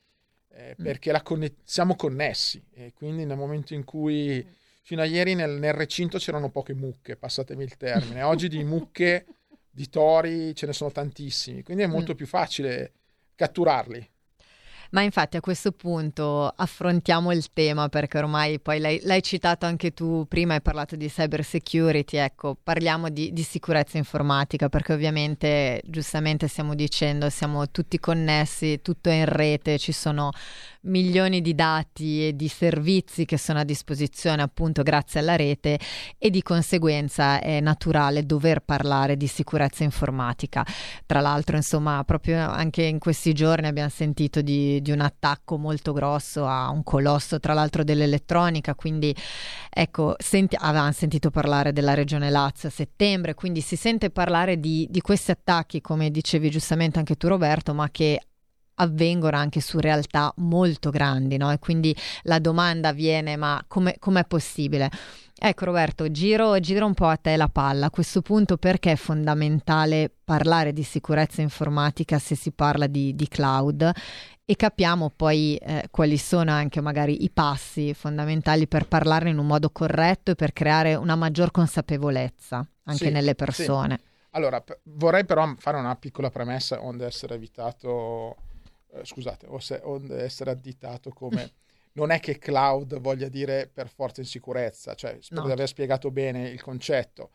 eh, 0.51 0.77
mm. 0.79 0.85
perché 0.85 1.19
conne- 1.23 1.55
siamo 1.65 1.97
connessi 1.97 2.63
e 2.73 2.93
quindi 2.93 3.25
nel 3.25 3.39
momento 3.39 3.73
in 3.73 3.85
cui 3.85 4.47
fino 4.83 5.01
a 5.01 5.07
ieri 5.07 5.35
nel, 5.35 5.53
nel 5.53 5.73
recinto 5.73 6.19
c'erano 6.19 6.51
poche 6.51 6.75
mucche, 6.75 7.17
passatemi 7.17 7.63
il 7.63 7.79
termine, 7.79 8.23
oggi 8.23 8.49
di 8.49 8.63
mucche, 8.65 9.25
di 9.71 9.89
tori 9.89 10.55
ce 10.55 10.67
ne 10.67 10.75
sono 10.75 10.91
tantissimi, 10.91 11.63
quindi 11.63 11.85
è 11.85 11.87
molto 11.87 12.13
mm. 12.13 12.17
più 12.17 12.27
facile 12.27 12.93
catturarli. 13.35 14.11
Ma 14.91 15.03
infatti 15.03 15.37
a 15.37 15.41
questo 15.41 15.71
punto 15.71 16.49
affrontiamo 16.49 17.31
il 17.33 17.53
tema 17.53 17.89
perché 17.89 18.19
ormai 18.19 18.59
poi 18.59 18.81
l'hai, 18.81 19.01
l'hai 19.05 19.23
citato 19.23 19.65
anche 19.65 19.93
tu 19.93 20.27
prima, 20.29 20.55
hai 20.55 20.61
parlato 20.61 20.97
di 20.97 21.09
cyber 21.09 21.45
security, 21.45 22.17
ecco, 22.17 22.57
parliamo 22.61 23.09
di, 23.09 23.33
di, 23.33 23.43
sicurezza 23.43 23.99
informatica 23.99 24.69
perché 24.69 24.93
ovviamente 24.93 25.81
giustamente 25.85 26.49
stiamo 26.49 26.75
dicendo 26.75 27.31
siamo 27.31 27.71
tutti 27.71 28.01
connessi, 28.01 28.81
tutto 28.83 29.11
è 29.11 29.15
in 29.15 29.27
rete, 29.27 29.79
ci 29.79 29.93
sono 29.93 30.31
milioni 30.83 31.41
di 31.41 31.55
dati 31.55 32.29
e 32.29 32.37
di 32.37 32.49
servizi 32.49 33.25
che 33.25 33.39
sono 33.39 33.61
a 33.61 33.65
disposizione 33.65 34.43
appunto 34.43 34.83
grazie 34.83 35.21
alla 35.21 35.37
rete 35.37 35.79
e 36.19 36.31
di 36.31 36.43
conseguenza 36.43 37.41
è 37.41 37.61
naturale 37.61 38.25
dover 38.25 38.61
parlare 38.61 39.17
di 39.17 39.27
sicurezza 39.27 39.85
informatica. 39.85 40.65
Tra 41.07 41.21
l'altro 41.21 41.57
insomma 41.57 42.03
proprio 42.05 42.39
anche 42.49 42.83
in 42.83 42.99
questi 42.99 43.33
giorni 43.33 43.67
abbiamo 43.67 43.91
sentito 43.91 44.41
di 44.41 44.49
di, 44.81 44.91
un 44.91 45.01
attacco 45.01 45.57
molto 45.57 45.93
grosso 45.93 46.47
a 46.47 46.71
un 46.71 46.83
colosso, 46.83 47.39
tra 47.41 47.55
l'altro 47.55 47.85
dell'elettronica, 47.85 48.75
quindi 48.75 49.15
ecco, 49.69 50.15
senti, 50.19 50.57
avevamo 50.59 50.93
sentito 50.93 51.31
parlare 51.31 51.73
della 51.73 51.95
regione 51.95 52.31
Lazio 52.31 52.69
a 52.69 52.73
settembre, 52.73 53.35
quindi 53.35 53.61
si 53.61 53.77
sente 53.77 54.11
parlare 54.11 54.59
di, 54.59 54.87
di 54.91 55.01
questi 55.01 55.31
attacchi, 55.31 55.81
come 55.81 56.11
dicevi 56.11 56.51
giustamente 56.51 56.99
anche 56.99 57.17
tu 57.17 57.29
Roberto, 57.29 57.75
ma 57.75 57.91
che 57.91 58.21
avvengono 58.81 59.37
anche 59.37 59.61
su 59.61 59.79
realtà 59.79 60.33
molto 60.39 60.91
grandi, 60.91 61.37
no? 61.37 61.53
E 61.53 61.59
quindi 61.59 61.95
la 62.23 62.39
domanda 62.39 62.93
viene: 62.93 63.37
ma 63.37 63.63
come 63.67 63.95
è 63.95 64.25
possibile? 64.27 64.91
Ecco 65.43 65.65
Roberto, 65.65 66.11
giro, 66.11 66.61
giro, 66.61 66.85
un 66.85 66.93
po' 66.93 67.07
a 67.07 67.17
te 67.17 67.35
la 67.37 67.49
palla. 67.49 67.87
A 67.87 67.91
questo 67.91 68.21
punto 68.21 68.59
perché 68.59 68.93
è 68.93 68.97
fondamentale 68.97 70.13
parlare 70.23 70.75
di 70.75 70.83
sicurezza 70.83 71.41
informatica 71.41 72.19
se 72.19 72.35
si 72.35 72.53
parla 72.53 72.87
di, 72.87 73.15
di 73.15 73.27
cloud 73.27 73.91
e 74.45 74.57
capiamo 74.57 75.11
poi 75.15 75.57
eh, 75.57 75.87
quali 75.91 76.19
sono 76.19 76.51
anche 76.51 76.83
magari 76.83 77.25
i 77.25 77.31
passi 77.31 77.95
fondamentali 77.95 78.67
per 78.67 78.87
parlarne 78.87 79.31
in 79.31 79.39
un 79.39 79.47
modo 79.47 79.71
corretto 79.71 80.33
e 80.33 80.35
per 80.35 80.53
creare 80.53 80.95
una 80.95 81.15
maggior 81.15 81.51
consapevolezza 81.53 82.57
anche 82.85 83.07
sì, 83.07 83.11
nelle 83.11 83.35
persone. 83.35 83.99
Sì. 83.99 84.09
Allora, 84.33 84.61
p- 84.61 84.79
vorrei 84.83 85.25
però 85.25 85.55
fare 85.57 85.79
una 85.79 85.97
piccola 85.97 86.31
premessa 86.31 86.85
onde 86.85 87.07
essere 87.07 87.37
evitato, 87.37 88.37
eh, 88.93 89.05
scusate, 89.05 89.47
onde 89.83 90.23
essere 90.23 90.51
additato 90.51 91.11
come 91.11 91.53
non 91.93 92.11
è 92.11 92.21
che 92.21 92.39
cloud 92.39 92.99
voglia 93.01 93.29
dire 93.29 93.69
per 93.73 93.89
forza 93.89 94.21
in 94.21 94.27
sicurezza, 94.27 94.95
cioè 94.95 95.19
spero 95.21 95.43
no. 95.43 95.47
di 95.47 95.53
aver 95.53 95.69
spiegato 95.69 96.11
bene 96.11 96.49
il 96.49 96.63
concetto. 96.63 97.31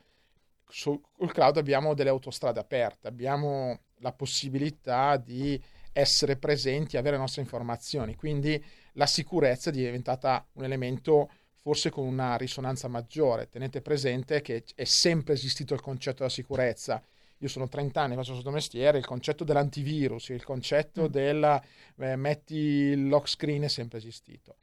Sul 0.67 0.99
cloud 1.31 1.57
abbiamo 1.57 1.93
delle 1.93 2.09
autostrade 2.09 2.59
aperte, 2.59 3.07
abbiamo 3.07 3.81
la 3.99 4.11
possibilità 4.11 5.17
di 5.17 5.61
essere 5.93 6.37
presenti, 6.37 6.97
avere 6.97 7.15
le 7.15 7.21
nostre 7.21 7.41
informazioni, 7.41 8.15
quindi 8.15 8.61
la 8.93 9.05
sicurezza 9.05 9.69
è 9.69 9.73
diventata 9.73 10.45
un 10.53 10.63
elemento 10.63 11.29
forse 11.53 11.89
con 11.89 12.05
una 12.05 12.35
risonanza 12.35 12.87
maggiore. 12.87 13.49
Tenete 13.49 13.81
presente 13.81 14.41
che 14.41 14.65
è 14.75 14.83
sempre 14.83 15.33
esistito 15.33 15.73
il 15.73 15.81
concetto 15.81 16.17
della 16.17 16.29
sicurezza 16.29 17.01
io 17.45 17.51
sono 17.51 17.67
30 17.69 18.01
anni, 18.01 18.15
faccio 18.15 18.31
questo 18.31 18.49
mestiere, 18.49 18.97
il 18.97 19.05
concetto 19.05 19.43
dell'antivirus, 19.43 20.29
il 20.29 20.43
concetto 20.43 21.03
mm. 21.03 21.05
del 21.05 21.61
eh, 21.97 22.15
metti 22.15 22.55
il 22.55 23.07
lock 23.07 23.29
screen 23.29 23.63
è 23.63 23.67
sempre 23.67 23.99
esistito. 23.99 24.57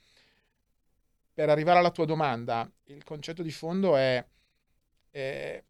Per 1.32 1.48
arrivare 1.48 1.78
alla 1.78 1.90
tua 1.90 2.04
domanda, 2.04 2.70
il 2.84 3.04
concetto 3.04 3.42
di 3.42 3.52
fondo 3.52 3.96
è, 3.96 4.24
eh, 5.12 5.64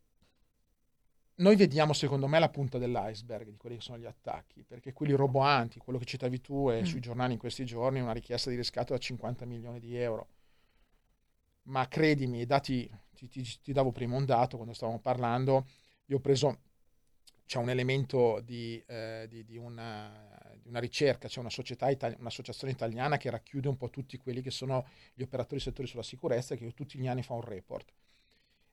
noi 1.37 1.57
vediamo 1.57 1.93
secondo 1.93 2.27
me 2.27 2.39
la 2.39 2.49
punta 2.49 2.79
dell'iceberg 2.79 3.49
di 3.49 3.57
quelli 3.57 3.77
che 3.77 3.83
sono 3.83 3.99
gli 3.99 4.07
attacchi, 4.07 4.65
perché 4.65 4.93
quelli 4.93 5.13
roboanti, 5.13 5.79
quello 5.79 5.99
che 5.99 6.07
citavi 6.07 6.41
tu 6.41 6.71
e 6.71 6.81
mm. 6.81 6.85
sui 6.85 7.01
giornali 7.01 7.35
in 7.35 7.39
questi 7.39 7.65
giorni, 7.65 8.01
una 8.01 8.13
richiesta 8.13 8.49
di 8.49 8.57
riscatto 8.57 8.95
da 8.95 8.99
50 8.99 9.45
milioni 9.45 9.79
di 9.79 9.97
euro. 9.97 10.29
Ma 11.65 11.87
credimi, 11.87 12.45
dati, 12.47 12.91
ti, 13.15 13.29
ti, 13.29 13.43
ti 13.61 13.73
davo 13.73 13.93
prima 13.93 14.17
un 14.17 14.25
dato 14.25 14.57
quando 14.57 14.75
stavamo 14.75 14.99
parlando, 14.99 15.67
io 16.07 16.17
ho 16.17 16.21
preso 16.21 16.59
c'è 17.53 17.59
un 17.59 17.69
elemento 17.69 18.41
di, 18.41 18.83
eh, 18.87 19.27
di, 19.29 19.45
di, 19.45 19.59
una, 19.59 20.11
di, 20.63 20.69
una, 20.69 20.79
ricerca, 20.79 21.29
c'è 21.29 21.39
una 21.39 21.51
società, 21.51 21.91
itali- 21.91 22.17
un'associazione 22.19 22.73
italiana 22.73 23.19
che 23.19 23.29
racchiude 23.29 23.69
un 23.69 23.77
po' 23.77 23.91
tutti 23.91 24.17
quelli 24.17 24.41
che 24.41 24.51
sono 24.51 24.87
gli 25.13 25.21
operatori 25.21 25.61
settori 25.61 25.87
sulla 25.87 26.03
sicurezza 26.03 26.55
che 26.55 26.73
tutti 26.73 26.99
gli 26.99 27.07
anni 27.07 27.23
fa 27.23 27.35
un 27.35 27.43
report. 27.43 27.93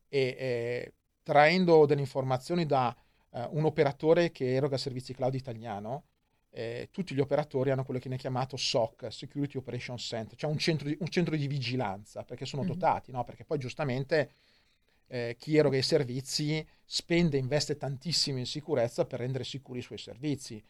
E 0.07 0.19
eh, 0.39 0.93
traendo 1.23 1.85
delle 1.85 1.99
informazioni 1.99 2.65
da 2.65 2.95
eh, 3.31 3.47
un 3.49 3.65
operatore 3.65 4.31
che 4.31 4.53
eroga 4.53 4.77
servizi 4.77 5.13
cloud 5.13 5.33
italiano, 5.33 6.05
eh, 6.51 6.87
tutti 6.89 7.13
gli 7.13 7.19
operatori 7.19 7.71
hanno 7.71 7.83
quello 7.83 7.99
che 7.99 8.07
viene 8.07 8.21
chiamato 8.21 8.55
SOC, 8.55 9.11
Security 9.11 9.57
Operation 9.57 9.97
Center, 9.97 10.37
cioè 10.37 10.49
un 10.49 10.57
centro 10.57 10.87
di, 10.87 10.95
un 11.01 11.09
centro 11.09 11.35
di 11.35 11.47
vigilanza, 11.47 12.23
perché 12.23 12.45
sono 12.45 12.61
mm-hmm. 12.61 12.71
dotati, 12.71 13.11
no? 13.11 13.25
perché 13.25 13.43
poi 13.43 13.57
giustamente 13.57 14.31
eh, 15.09 15.35
chi 15.37 15.57
eroga 15.57 15.77
i 15.77 15.81
servizi 15.81 16.65
spende 16.85 17.37
e 17.37 17.39
investe 17.39 17.77
tantissimo 17.77 18.37
in 18.37 18.45
sicurezza 18.45 19.05
per 19.05 19.19
rendere 19.19 19.43
sicuri 19.43 19.79
i 19.79 19.83
suoi 19.83 19.97
servizi. 19.97 20.63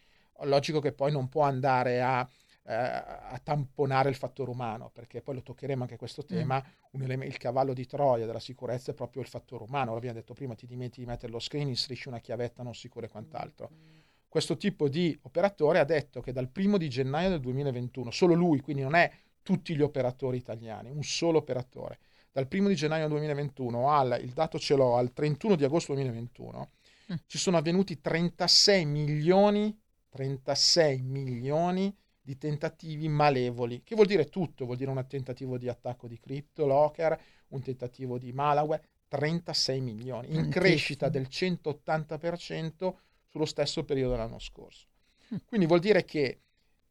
Logico 0.43 0.80
che 0.80 0.93
poi 0.93 1.12
non 1.12 1.28
può 1.28 1.43
andare 1.43 2.02
a, 2.02 2.28
eh, 2.63 2.73
a 2.73 3.39
tamponare 3.43 4.10
il 4.10 4.15
fattore 4.15 4.49
umano, 4.49 4.89
perché 4.89 5.21
poi 5.21 5.36
lo 5.36 5.41
toccheremo 5.43 5.84
anche 5.84 5.97
questo 5.97 6.23
mm. 6.23 6.28
tema, 6.28 6.63
mm. 6.97 7.02
eleme- 7.02 7.25
il 7.25 7.38
cavallo 7.38 7.73
di 7.73 7.86
Troia 7.86 8.25
della 8.25 8.39
sicurezza 8.39 8.91
è 8.91 8.95
proprio 8.95 9.21
il 9.21 9.28
fattore 9.28 9.65
umano, 9.65 9.93
l'abbiamo 9.93 10.15
detto 10.15 10.34
prima, 10.34 10.56
ti 10.56 10.65
dimentichi 10.65 11.02
di 11.02 11.08
mettere 11.08 11.32
lo 11.32 11.39
screen, 11.39 11.67
inserisci 11.67 12.08
una 12.08 12.19
chiavetta 12.19 12.63
non 12.63 12.73
sicura 12.73 13.06
e 13.06 13.10
quant'altro. 13.10 13.69
Mm. 13.73 13.97
Questo 14.30 14.56
tipo 14.58 14.88
di 14.88 15.17
operatore 15.23 15.80
ha 15.80 15.84
detto 15.84 16.21
che 16.21 16.32
dal 16.32 16.49
primo 16.49 16.78
di 16.78 16.88
gennaio 16.88 17.30
del 17.30 17.39
2021, 17.41 18.12
solo 18.12 18.36
lui, 18.36 18.62
quindi 18.62 18.84
non 18.84 18.93
è 18.95 19.12
tutti 19.41 19.75
gli 19.75 19.82
operatori 19.82 20.38
italiani, 20.38 20.91
un 20.91 21.04
solo 21.04 21.39
operatore, 21.39 21.97
dal 22.32 22.48
1 22.50 22.68
di 22.68 22.76
gennaio 22.76 23.08
2021 23.08 23.89
al, 23.89 24.20
il 24.22 24.32
dato 24.32 24.60
ce 24.60 24.76
l'ho, 24.76 24.96
al 24.96 25.13
31 25.13 25.56
di 25.56 25.63
agosto 25.63 25.94
2021, 25.94 26.70
mm. 27.12 27.15
ci 27.26 27.38
sono 27.38 27.58
avvenuti 27.58 28.00
36 28.00 28.86
milioni, 28.86 29.78
36 30.10 31.02
milioni 31.02 31.96
di 32.22 32.38
tentativi 32.38 33.08
malevoli, 33.08 33.82
che 33.84 33.96
vuol 33.96 34.08
dire 34.08 34.30
tutto, 34.30 34.65
vuol 34.65 34.78
dire 34.78 34.92
un 34.92 35.04
tentativo 35.08 35.58
di 35.58 35.68
attacco 35.68 36.08
di 36.08 36.20
CryptoLocker, 36.20 37.20
un 37.50 37.62
tentativo 37.62 38.20
di 38.20 38.32
malware, 38.32 38.84
36 39.08 39.82
milioni, 39.82 40.36
in 40.36 40.50
crescita 40.50 41.10
del 41.10 41.28
180% 41.30 42.94
sullo 43.26 43.46
stesso 43.46 43.84
periodo 43.84 44.12
dell'anno 44.12 44.39
scorso. 44.39 44.86
Mm. 45.34 45.38
Quindi 45.48 45.65
vuol 45.65 45.80
dire 45.80 46.06
che 46.06 46.42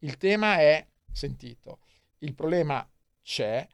il 0.00 0.16
tema 0.16 0.58
è 0.58 0.84
sentito, 1.12 1.78
il 2.18 2.34
problema 2.34 2.88
c'è, 3.22 3.66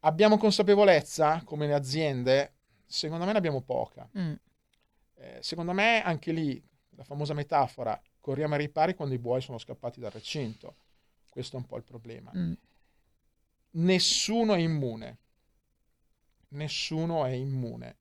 abbiamo 0.00 0.38
consapevolezza 0.38 1.42
come 1.44 1.66
le 1.66 1.74
aziende? 1.74 2.54
Secondo 2.86 3.24
me 3.24 3.32
ne 3.32 3.38
abbiamo 3.38 3.60
poca. 3.60 4.08
Mm. 4.18 4.32
Eh, 5.14 5.38
secondo 5.40 5.72
me 5.72 6.02
anche 6.02 6.32
lì 6.32 6.62
la 6.90 7.04
famosa 7.04 7.34
metafora 7.34 8.00
corriamo 8.20 8.54
ai 8.54 8.60
ripari 8.60 8.94
quando 8.94 9.14
i 9.14 9.18
buoi 9.18 9.40
sono 9.40 9.58
scappati 9.58 10.00
dal 10.00 10.10
recinto. 10.10 10.76
Questo 11.30 11.56
è 11.56 11.58
un 11.58 11.66
po' 11.66 11.76
il 11.76 11.84
problema. 11.84 12.30
Mm. 12.36 12.52
Nessuno 13.70 14.54
è 14.54 14.58
immune. 14.58 15.18
Nessuno 16.48 17.24
è 17.24 17.30
immune. 17.30 17.96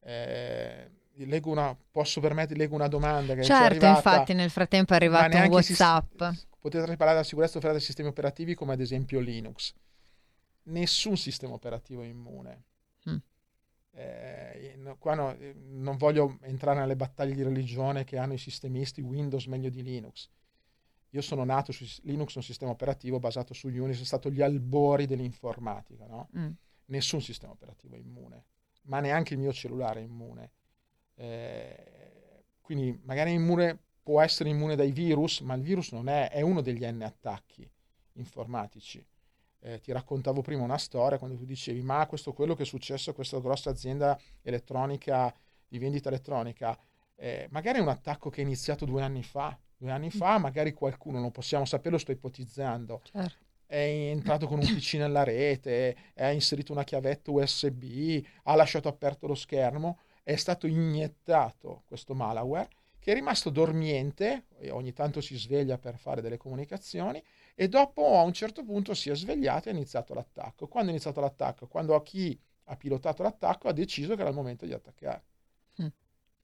Eh, 0.00 0.90
leggo 1.26 1.50
una, 1.50 1.76
posso 1.90 2.20
permettere, 2.20 2.58
leggo 2.58 2.74
una 2.74 2.88
domanda 2.88 3.34
che 3.34 3.42
certo, 3.42 3.64
arrivata, 3.64 3.96
infatti 3.96 4.32
nel 4.32 4.50
frattempo 4.50 4.92
è 4.92 4.96
arrivato 4.96 5.36
un 5.36 5.46
WhatsApp. 5.46 6.30
Si, 6.32 6.46
potete 6.58 6.84
parlare 6.84 7.12
della 7.12 7.24
sicurezza 7.24 7.58
offerta 7.58 7.76
dai 7.76 7.84
sistemi 7.84 8.08
operativi 8.08 8.54
come 8.54 8.72
ad 8.72 8.80
esempio 8.80 9.20
Linux 9.20 9.74
nessun 10.70 11.16
sistema 11.16 11.54
operativo 11.54 12.02
è 12.02 12.06
immune. 12.06 12.64
Mm. 13.08 13.16
Eh, 13.92 14.74
no, 14.78 14.96
qua 14.98 15.14
no, 15.14 15.36
non 15.54 15.96
voglio 15.96 16.38
entrare 16.42 16.78
nelle 16.78 16.96
battaglie 16.96 17.34
di 17.34 17.42
religione 17.42 18.04
che 18.04 18.16
hanno 18.16 18.34
i 18.34 18.38
sistemisti 18.38 19.00
Windows 19.00 19.46
meglio 19.46 19.68
di 19.68 19.82
Linux. 19.82 20.28
Io 21.10 21.22
sono 21.22 21.44
nato 21.44 21.72
su 21.72 21.84
Linux, 22.02 22.36
un 22.36 22.42
sistema 22.42 22.70
operativo 22.70 23.18
basato 23.18 23.52
su 23.52 23.68
Unix, 23.68 24.00
è 24.00 24.04
stato 24.04 24.30
gli 24.30 24.42
albori 24.42 25.06
dell'informatica. 25.06 26.06
No? 26.06 26.28
Mm. 26.36 26.50
Nessun 26.86 27.20
sistema 27.20 27.52
operativo 27.52 27.96
è 27.96 27.98
immune, 27.98 28.44
ma 28.82 29.00
neanche 29.00 29.34
il 29.34 29.40
mio 29.40 29.52
cellulare 29.52 30.00
è 30.00 30.04
immune. 30.04 30.52
Eh, 31.14 32.44
quindi 32.60 32.98
magari 33.02 33.32
immune, 33.32 33.76
può 34.02 34.20
essere 34.20 34.48
immune 34.48 34.76
dai 34.76 34.92
virus, 34.92 35.40
ma 35.40 35.54
il 35.54 35.62
virus 35.62 35.90
non 35.90 36.08
è, 36.08 36.30
è 36.30 36.40
uno 36.42 36.60
degli 36.60 36.84
N 36.84 37.02
attacchi 37.02 37.68
informatici 38.14 39.04
eh, 39.60 39.80
ti 39.80 39.92
raccontavo 39.92 40.40
prima 40.42 40.62
una 40.62 40.78
storia 40.78 41.18
quando 41.18 41.36
tu 41.36 41.44
dicevi 41.44 41.82
ma 41.82 42.06
questo 42.06 42.32
quello 42.32 42.54
che 42.54 42.62
è 42.62 42.66
successo 42.66 43.10
a 43.10 43.14
questa 43.14 43.40
grossa 43.40 43.70
azienda 43.70 44.18
elettronica 44.42 45.34
di 45.68 45.78
vendita 45.78 46.08
elettronica 46.08 46.78
eh, 47.22 47.46
magari 47.50 47.78
è 47.78 47.82
un 47.82 47.88
attacco 47.88 48.30
che 48.30 48.40
è 48.40 48.44
iniziato 48.44 48.86
due 48.86 49.02
anni 49.02 49.22
fa. 49.22 49.56
Due 49.76 49.90
anni 49.90 50.10
fa 50.10 50.38
magari 50.38 50.72
qualcuno 50.72 51.20
non 51.20 51.30
possiamo 51.30 51.66
saperlo 51.66 51.98
sto 51.98 52.12
ipotizzando. 52.12 53.02
Certo. 53.04 53.48
è 53.66 53.76
entrato 53.76 54.46
con 54.46 54.58
un 54.58 54.66
PC 54.66 54.94
nella 54.94 55.22
rete 55.22 55.96
ha 56.16 56.30
inserito 56.30 56.72
una 56.72 56.82
chiavetta 56.82 57.30
USB 57.30 58.24
ha 58.44 58.54
lasciato 58.56 58.88
aperto 58.88 59.26
lo 59.28 59.36
schermo 59.36 59.98
è 60.24 60.34
stato 60.34 60.66
iniettato 60.66 61.82
questo 61.86 62.14
malware 62.14 62.68
che 62.98 63.12
è 63.12 63.14
rimasto 63.14 63.48
dormiente 63.48 64.46
e 64.58 64.70
ogni 64.70 64.92
tanto 64.92 65.20
si 65.20 65.36
sveglia 65.36 65.78
per 65.78 65.98
fare 65.98 66.20
delle 66.20 66.36
comunicazioni 66.36 67.22
e 67.54 67.68
dopo 67.68 68.18
a 68.18 68.22
un 68.22 68.32
certo 68.32 68.64
punto 68.64 68.94
si 68.94 69.10
è 69.10 69.14
svegliato 69.14 69.68
e 69.68 69.72
ha 69.72 69.74
iniziato 69.74 70.14
l'attacco. 70.14 70.68
Quando 70.68 70.90
è 70.90 70.92
iniziato 70.92 71.20
l'attacco? 71.20 71.66
Quando 71.66 72.00
chi 72.02 72.38
ha 72.64 72.76
pilotato 72.76 73.22
l'attacco 73.22 73.68
ha 73.68 73.72
deciso 73.72 74.14
che 74.14 74.20
era 74.20 74.30
il 74.30 74.36
momento 74.36 74.64
di 74.64 74.72
attaccare. 74.72 75.24
Mm. 75.82 75.88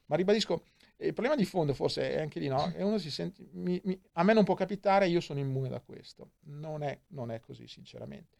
Ma 0.06 0.16
ribadisco, 0.16 0.62
il 0.98 1.12
problema 1.12 1.36
di 1.36 1.44
fondo 1.44 1.74
forse 1.74 2.12
è 2.12 2.20
anche 2.20 2.40
lì, 2.40 2.48
no? 2.48 2.72
E 2.74 2.82
uno 2.82 2.98
si 2.98 3.10
sente, 3.10 3.46
mi, 3.52 3.80
mi, 3.84 4.00
a 4.12 4.22
me 4.22 4.32
non 4.32 4.44
può 4.44 4.54
capitare, 4.54 5.08
io 5.08 5.20
sono 5.20 5.38
immune 5.38 5.68
da 5.68 5.80
questo. 5.80 6.32
Non 6.44 6.82
è, 6.82 6.98
non 7.08 7.30
è 7.30 7.40
così, 7.40 7.68
sinceramente. 7.68 8.38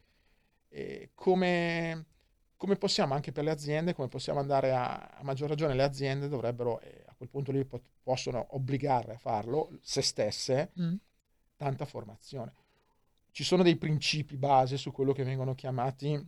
Come, 1.13 2.05
come, 2.55 2.75
possiamo 2.75 3.13
anche 3.13 3.31
per 3.31 3.43
le 3.43 3.51
aziende, 3.51 3.93
come 3.93 4.07
possiamo 4.07 4.39
andare 4.39 4.71
a, 4.71 4.97
a 4.97 5.23
maggior 5.23 5.49
ragione, 5.49 5.75
le 5.75 5.83
aziende 5.83 6.27
dovrebbero, 6.27 6.79
eh, 6.81 7.03
a 7.07 7.13
quel 7.15 7.29
punto 7.29 7.51
lì 7.51 7.65
possono 8.03 8.47
obbligare 8.51 9.13
a 9.13 9.17
farlo, 9.17 9.69
se 9.81 10.01
stesse, 10.01 10.71
mm. 10.79 10.95
Tanta 11.57 11.85
formazione 11.85 12.53
ci 13.37 13.43
sono 13.43 13.61
dei 13.61 13.75
principi 13.75 14.35
base 14.35 14.77
su 14.77 14.91
quello 14.91 15.13
che 15.13 15.23
vengono 15.23 15.53
chiamati 15.53 16.19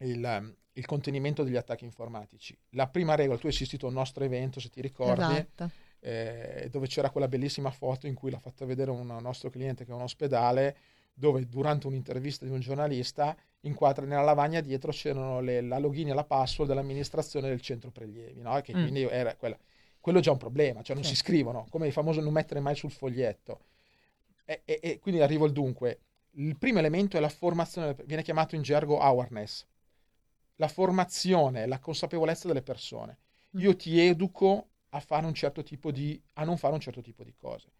il, 0.00 0.54
il, 0.74 0.84
contenimento 0.84 1.42
degli 1.42 1.56
attacchi 1.56 1.86
informatici. 1.86 2.54
La 2.72 2.88
prima 2.88 3.14
regola, 3.14 3.38
tu 3.38 3.46
hai 3.46 3.52
assistito 3.52 3.86
a 3.86 3.88
un 3.88 3.94
nostro 3.94 4.22
evento, 4.22 4.60
se 4.60 4.68
ti 4.68 4.82
ricordi, 4.82 5.22
esatto. 5.22 5.70
eh, 6.00 6.68
dove 6.70 6.88
c'era 6.88 7.08
quella 7.08 7.26
bellissima 7.26 7.70
foto 7.70 8.06
in 8.06 8.12
cui 8.12 8.30
l'ha 8.30 8.38
fatta 8.38 8.66
vedere 8.66 8.90
un 8.90 9.16
nostro 9.18 9.48
cliente 9.48 9.86
che 9.86 9.92
è 9.92 9.94
un 9.94 10.02
ospedale, 10.02 10.76
dove 11.14 11.48
durante 11.48 11.86
un'intervista 11.86 12.44
di 12.44 12.50
un 12.50 12.60
giornalista 12.60 13.34
inquadra 13.60 14.04
nella 14.04 14.20
lavagna 14.20 14.60
dietro 14.60 14.92
c'erano 14.92 15.40
le, 15.40 15.62
la 15.62 15.78
login 15.78 16.10
e 16.10 16.12
la 16.12 16.24
password 16.24 16.68
dell'amministrazione 16.68 17.48
del 17.48 17.62
centro 17.62 17.90
prelievi, 17.90 18.42
no? 18.42 18.60
che 18.60 18.76
mm. 18.76 18.82
quindi 18.82 19.02
era 19.04 19.34
quella, 19.36 19.56
quello 19.98 20.18
è 20.18 20.20
già 20.20 20.32
un 20.32 20.36
problema, 20.36 20.82
cioè 20.82 20.94
non 20.94 21.04
sì. 21.04 21.14
si 21.14 21.16
scrivono, 21.16 21.66
come 21.70 21.86
il 21.86 21.94
famoso 21.94 22.20
non 22.20 22.34
mettere 22.34 22.60
mai 22.60 22.76
sul 22.76 22.90
foglietto. 22.90 23.60
E, 24.46 24.62
e, 24.64 24.80
e 24.80 24.98
quindi 25.00 25.20
arrivo 25.20 25.44
al 25.44 25.52
dunque. 25.52 26.00
Il 26.38 26.56
primo 26.56 26.78
elemento 26.78 27.16
è 27.16 27.20
la 27.20 27.28
formazione, 27.28 27.96
viene 28.04 28.22
chiamato 28.22 28.54
in 28.54 28.62
gergo 28.62 29.00
awareness, 29.00 29.66
la 30.56 30.68
formazione, 30.68 31.66
la 31.66 31.80
consapevolezza 31.80 32.46
delle 32.46 32.62
persone. 32.62 33.18
Mm. 33.56 33.60
Io 33.60 33.76
ti 33.76 33.98
educo 34.00 34.68
a, 34.90 35.00
fare 35.00 35.26
un 35.26 35.34
certo 35.34 35.62
tipo 35.62 35.90
di, 35.90 36.20
a 36.34 36.44
non 36.44 36.56
fare 36.56 36.74
un 36.74 36.80
certo 36.80 37.00
tipo 37.00 37.24
di 37.24 37.34
cose. 37.34 37.72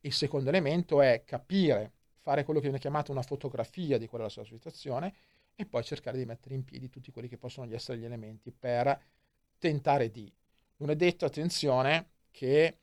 Il 0.00 0.12
secondo 0.12 0.48
elemento 0.48 1.02
è 1.02 1.22
capire, 1.24 1.92
fare 2.20 2.44
quello 2.44 2.60
che 2.60 2.66
viene 2.66 2.80
chiamato 2.80 3.12
una 3.12 3.22
fotografia 3.22 3.98
di 3.98 4.06
quella 4.06 4.28
sua 4.28 4.44
situazione 4.44 5.14
e 5.54 5.66
poi 5.66 5.84
cercare 5.84 6.16
di 6.16 6.24
mettere 6.24 6.54
in 6.54 6.64
piedi 6.64 6.88
tutti 6.88 7.10
quelli 7.10 7.28
che 7.28 7.36
possono 7.36 7.72
essere 7.74 7.98
gli 7.98 8.04
elementi 8.04 8.50
per 8.50 8.98
tentare 9.58 10.10
di. 10.10 10.32
Non 10.76 10.90
è 10.90 10.96
detto, 10.96 11.26
attenzione, 11.26 12.12
che 12.30 12.78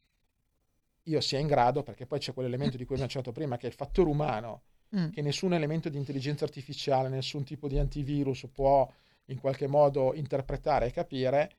io 1.08 1.22
sia 1.22 1.40
in 1.40 1.48
grado, 1.48 1.84
perché 1.84 2.06
poi 2.06 2.20
c'è 2.20 2.34
quell'elemento 2.34 2.78
di 2.78 2.86
cui 2.86 2.96
abbiamo 2.96 3.06
accennato 3.06 3.32
prima, 3.32 3.58
che 3.58 3.68
è 3.68 3.70
il 3.70 3.76
fattore 3.76 4.10
umano, 4.10 4.62
mm. 4.96 5.10
che 5.10 5.22
nessun 5.22 5.54
elemento 5.54 5.90
di 5.90 5.98
intelligenza 5.98 6.46
artificiale, 6.46 7.10
nessun 7.10 7.44
tipo 7.44 7.68
di 7.68 7.78
antivirus 7.78 8.48
può 8.52 8.90
in 9.26 9.40
qualche 9.40 9.68
modo 9.68 10.14
interpretare 10.14 10.88
e 10.88 10.92
capire 10.92 11.52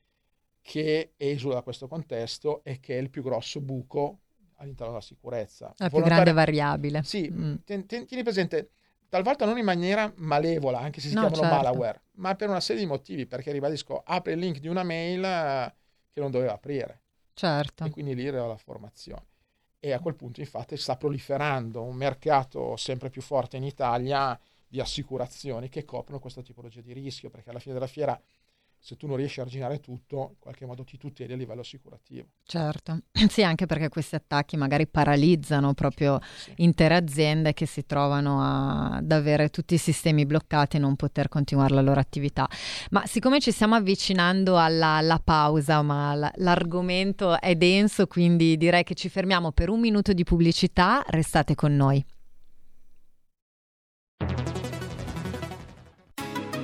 che 0.61 1.13
esula 1.17 1.55
da 1.55 1.61
questo 1.61 1.87
contesto 1.87 2.63
e 2.63 2.79
che 2.79 2.97
è 2.97 3.01
il 3.01 3.09
più 3.09 3.23
grosso 3.23 3.59
buco 3.61 4.19
all'interno 4.55 4.93
della 4.93 5.03
sicurezza. 5.03 5.73
La 5.77 5.89
più 5.89 6.01
grande 6.01 6.31
variabile. 6.31 7.03
Sì, 7.03 7.29
mm. 7.31 7.55
ten, 7.65 7.85
ten, 7.85 8.05
tieni 8.05 8.23
presente, 8.23 8.71
talvolta 9.07 9.45
non 9.45 9.57
in 9.57 9.65
maniera 9.65 10.11
malevola, 10.17 10.79
anche 10.79 11.01
se 11.01 11.09
si 11.09 11.15
no, 11.15 11.27
chiamano 11.27 11.41
certo. 11.41 11.63
malware, 11.63 12.01
ma 12.15 12.35
per 12.35 12.49
una 12.49 12.59
serie 12.59 12.81
di 12.81 12.87
motivi, 12.87 13.25
perché 13.25 13.51
ribadisco, 13.51 14.01
apre 14.05 14.33
il 14.33 14.39
link 14.39 14.59
di 14.59 14.67
una 14.67 14.83
mail 14.83 15.23
eh, 15.23 15.73
che 16.11 16.19
non 16.19 16.31
doveva 16.31 16.53
aprire. 16.53 17.01
Certo. 17.33 17.85
E 17.85 17.89
quindi 17.89 18.15
lì 18.15 18.27
arriva 18.27 18.45
la 18.45 18.57
formazione. 18.57 19.25
E 19.81 19.93
a 19.93 19.99
quel 19.99 20.15
punto 20.15 20.41
infatti 20.41 20.75
sta 20.75 20.97
proliferando 20.97 21.81
un 21.81 21.95
mercato 21.95 22.75
sempre 22.75 23.09
più 23.09 23.21
forte 23.21 23.55
in 23.55 23.63
Italia 23.63 24.37
di 24.67 24.81
assicurazioni 24.81 25.69
che 25.69 25.85
coprono 25.85 26.19
questa 26.19 26.41
tipologia 26.41 26.81
di 26.81 26.91
rischio, 26.91 27.29
perché 27.29 27.49
alla 27.49 27.59
fine 27.59 27.75
della 27.75 27.87
fiera 27.87 28.19
se 28.79 28.95
tu 28.95 29.07
non 29.07 29.17
riesci 29.17 29.39
a 29.39 29.43
arginare 29.43 29.79
tutto, 29.79 30.29
in 30.31 30.39
qualche 30.39 30.65
modo 30.65 30.83
ti 30.83 30.97
tuteli 30.97 31.33
a 31.33 31.35
livello 31.35 31.61
assicurativo. 31.61 32.27
Certo, 32.43 33.01
sì, 33.29 33.43
anche 33.43 33.65
perché 33.65 33.89
questi 33.89 34.15
attacchi 34.15 34.57
magari 34.57 34.87
paralizzano 34.87 35.73
proprio 35.73 36.19
sì. 36.35 36.53
intere 36.57 36.95
aziende 36.95 37.53
che 37.53 37.65
si 37.65 37.85
trovano 37.85 38.41
a, 38.41 38.95
ad 38.97 39.11
avere 39.11 39.49
tutti 39.49 39.73
i 39.73 39.77
sistemi 39.77 40.25
bloccati 40.25 40.77
e 40.77 40.79
non 40.79 40.95
poter 40.95 41.27
continuare 41.27 41.73
la 41.73 41.81
loro 41.81 41.99
attività. 41.99 42.47
Ma 42.91 43.05
siccome 43.05 43.39
ci 43.39 43.51
stiamo 43.51 43.75
avvicinando 43.75 44.57
alla, 44.57 44.95
alla 44.95 45.19
pausa, 45.23 45.81
ma 45.81 46.15
l- 46.15 46.31
l'argomento 46.35 47.39
è 47.39 47.55
denso, 47.55 48.07
quindi 48.07 48.57
direi 48.57 48.83
che 48.83 48.95
ci 48.95 49.09
fermiamo 49.09 49.51
per 49.51 49.69
un 49.69 49.79
minuto 49.79 50.13
di 50.13 50.23
pubblicità, 50.23 51.03
restate 51.07 51.53
con 51.53 51.75
noi. 51.75 52.03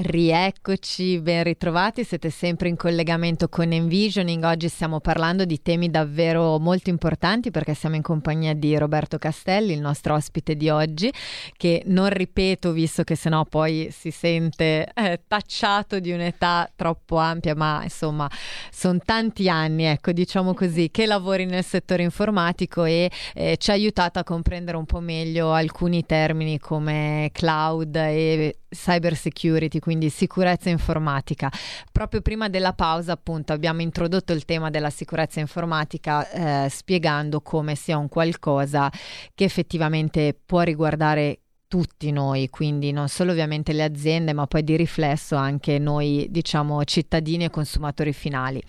Rieccoci, 0.00 1.18
ben 1.18 1.42
ritrovati, 1.42 2.04
siete 2.04 2.30
sempre 2.30 2.68
in 2.68 2.76
collegamento 2.76 3.48
con 3.48 3.72
Envisioning. 3.72 4.44
Oggi 4.44 4.68
stiamo 4.68 5.00
parlando 5.00 5.44
di 5.44 5.60
temi 5.60 5.90
davvero 5.90 6.56
molto 6.60 6.88
importanti 6.88 7.50
perché 7.50 7.74
siamo 7.74 7.96
in 7.96 8.02
compagnia 8.02 8.54
di 8.54 8.78
Roberto 8.78 9.18
Castelli, 9.18 9.72
il 9.72 9.80
nostro 9.80 10.14
ospite 10.14 10.54
di 10.54 10.68
oggi, 10.68 11.12
che 11.56 11.82
non 11.86 12.10
ripeto 12.10 12.70
visto 12.70 13.02
che 13.02 13.16
sennò 13.16 13.44
poi 13.44 13.88
si 13.90 14.12
sente 14.12 14.88
eh, 14.94 15.22
tacciato 15.26 15.98
di 15.98 16.12
un'età 16.12 16.70
troppo 16.76 17.16
ampia, 17.16 17.56
ma 17.56 17.80
insomma 17.82 18.30
sono 18.70 19.00
tanti 19.04 19.48
anni, 19.48 19.82
ecco, 19.82 20.12
diciamo 20.12 20.54
così, 20.54 20.92
che 20.92 21.06
lavori 21.06 21.44
nel 21.44 21.64
settore 21.64 22.04
informatico 22.04 22.84
e 22.84 23.10
eh, 23.34 23.56
ci 23.56 23.70
ha 23.70 23.72
aiutato 23.72 24.20
a 24.20 24.22
comprendere 24.22 24.76
un 24.76 24.86
po' 24.86 25.00
meglio 25.00 25.50
alcuni 25.50 26.06
termini 26.06 26.60
come 26.60 27.30
cloud 27.32 27.96
e 27.96 28.58
cyber 28.68 29.16
security 29.16 29.78
quindi 29.78 30.10
sicurezza 30.10 30.68
informatica. 30.68 31.50
Proprio 31.90 32.20
prima 32.20 32.48
della 32.48 32.72
pausa, 32.72 33.12
appunto, 33.12 33.52
abbiamo 33.52 33.82
introdotto 33.82 34.32
il 34.32 34.44
tema 34.44 34.70
della 34.70 34.90
sicurezza 34.90 35.40
informatica 35.40 36.64
eh, 36.64 36.68
spiegando 36.68 37.40
come 37.40 37.74
sia 37.74 37.98
un 37.98 38.08
qualcosa 38.08 38.90
che 39.34 39.44
effettivamente 39.44 40.38
può 40.44 40.60
riguardare 40.60 41.40
tutti 41.68 42.10
noi, 42.10 42.48
quindi 42.48 42.92
non 42.92 43.08
solo 43.08 43.32
ovviamente 43.32 43.72
le 43.72 43.84
aziende, 43.84 44.32
ma 44.32 44.46
poi 44.46 44.64
di 44.64 44.74
riflesso 44.74 45.36
anche 45.36 45.78
noi, 45.78 46.26
diciamo, 46.30 46.82
cittadini 46.84 47.44
e 47.44 47.50
consumatori 47.50 48.14
finali. 48.14 48.60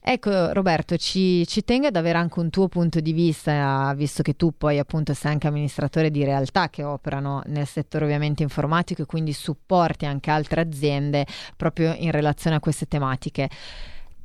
Ecco, 0.00 0.52
Roberto, 0.52 0.96
ci, 0.96 1.44
ci 1.46 1.64
tengo 1.64 1.88
ad 1.88 1.96
avere 1.96 2.18
anche 2.18 2.38
un 2.38 2.48
tuo 2.48 2.68
punto 2.68 3.00
di 3.00 3.12
vista, 3.12 3.92
visto 3.96 4.22
che 4.22 4.34
tu 4.34 4.54
poi 4.56 4.78
appunto 4.78 5.12
sei 5.12 5.32
anche 5.32 5.48
amministratore 5.48 6.10
di 6.10 6.24
realtà 6.24 6.70
che 6.70 6.84
operano 6.84 7.42
nel 7.46 7.66
settore 7.66 8.04
ovviamente 8.04 8.44
informatico 8.44 9.02
e 9.02 9.06
quindi 9.06 9.32
supporti 9.32 10.06
anche 10.06 10.30
altre 10.30 10.60
aziende 10.60 11.26
proprio 11.56 11.94
in 11.98 12.12
relazione 12.12 12.56
a 12.56 12.60
queste 12.60 12.86
tematiche. 12.86 13.50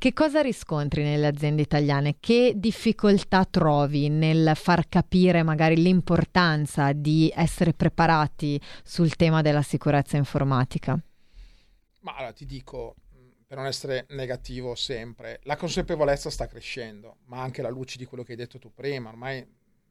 Che 0.02 0.12
cosa 0.14 0.40
riscontri 0.40 1.04
nelle 1.04 1.28
aziende 1.28 1.62
italiane? 1.62 2.16
Che 2.18 2.54
difficoltà 2.56 3.44
trovi 3.44 4.08
nel 4.08 4.50
far 4.56 4.88
capire 4.88 5.44
magari 5.44 5.76
l'importanza 5.76 6.92
di 6.92 7.32
essere 7.32 7.72
preparati 7.72 8.60
sul 8.82 9.14
tema 9.14 9.42
della 9.42 9.62
sicurezza 9.62 10.16
informatica? 10.16 11.00
Ma 12.00 12.16
allora, 12.16 12.32
ti 12.32 12.46
dico, 12.46 12.96
per 13.46 13.58
non 13.58 13.66
essere 13.66 14.06
negativo 14.08 14.74
sempre, 14.74 15.38
la 15.44 15.54
consapevolezza 15.54 16.30
sta 16.30 16.48
crescendo, 16.48 17.18
ma 17.26 17.40
anche 17.40 17.60
alla 17.60 17.70
luce 17.70 17.96
di 17.96 18.04
quello 18.04 18.24
che 18.24 18.32
hai 18.32 18.38
detto 18.38 18.58
tu 18.58 18.74
prima, 18.74 19.08
ormai 19.08 19.46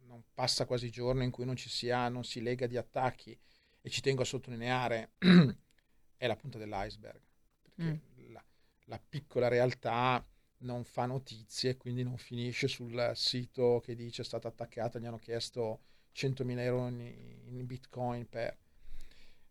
non 0.08 0.24
passa 0.34 0.66
quasi 0.66 0.90
giorno 0.90 1.24
in 1.24 1.32
cui 1.32 1.46
non 1.46 1.56
ci 1.56 1.70
sia, 1.70 2.10
non 2.10 2.26
si 2.26 2.42
lega 2.42 2.68
di 2.68 2.76
attacchi 2.76 3.40
e 3.80 3.90
ci 3.90 4.02
tengo 4.02 4.24
a 4.24 4.26
sottolineare, 4.26 5.12
è 6.18 6.28
la 6.28 6.36
punta 6.36 6.58
dell'iceberg. 6.58 7.22
Perché 7.62 7.82
mm 7.84 8.11
la 8.92 9.00
piccola 9.00 9.48
realtà 9.48 10.24
non 10.60 10.84
fa 10.84 11.06
notizie, 11.06 11.78
quindi 11.78 12.04
non 12.04 12.18
finisce 12.18 12.68
sul 12.68 13.12
sito 13.16 13.80
che 13.84 13.96
dice 13.96 14.22
è 14.22 14.26
stata 14.26 14.50
attaccata, 14.50 15.00
gli 15.00 15.06
hanno 15.06 15.18
chiesto 15.18 15.84
100.000 16.14 16.60
euro 16.60 16.88
in, 16.90 17.00
in 17.00 17.66
bitcoin 17.66 18.28
per... 18.28 18.58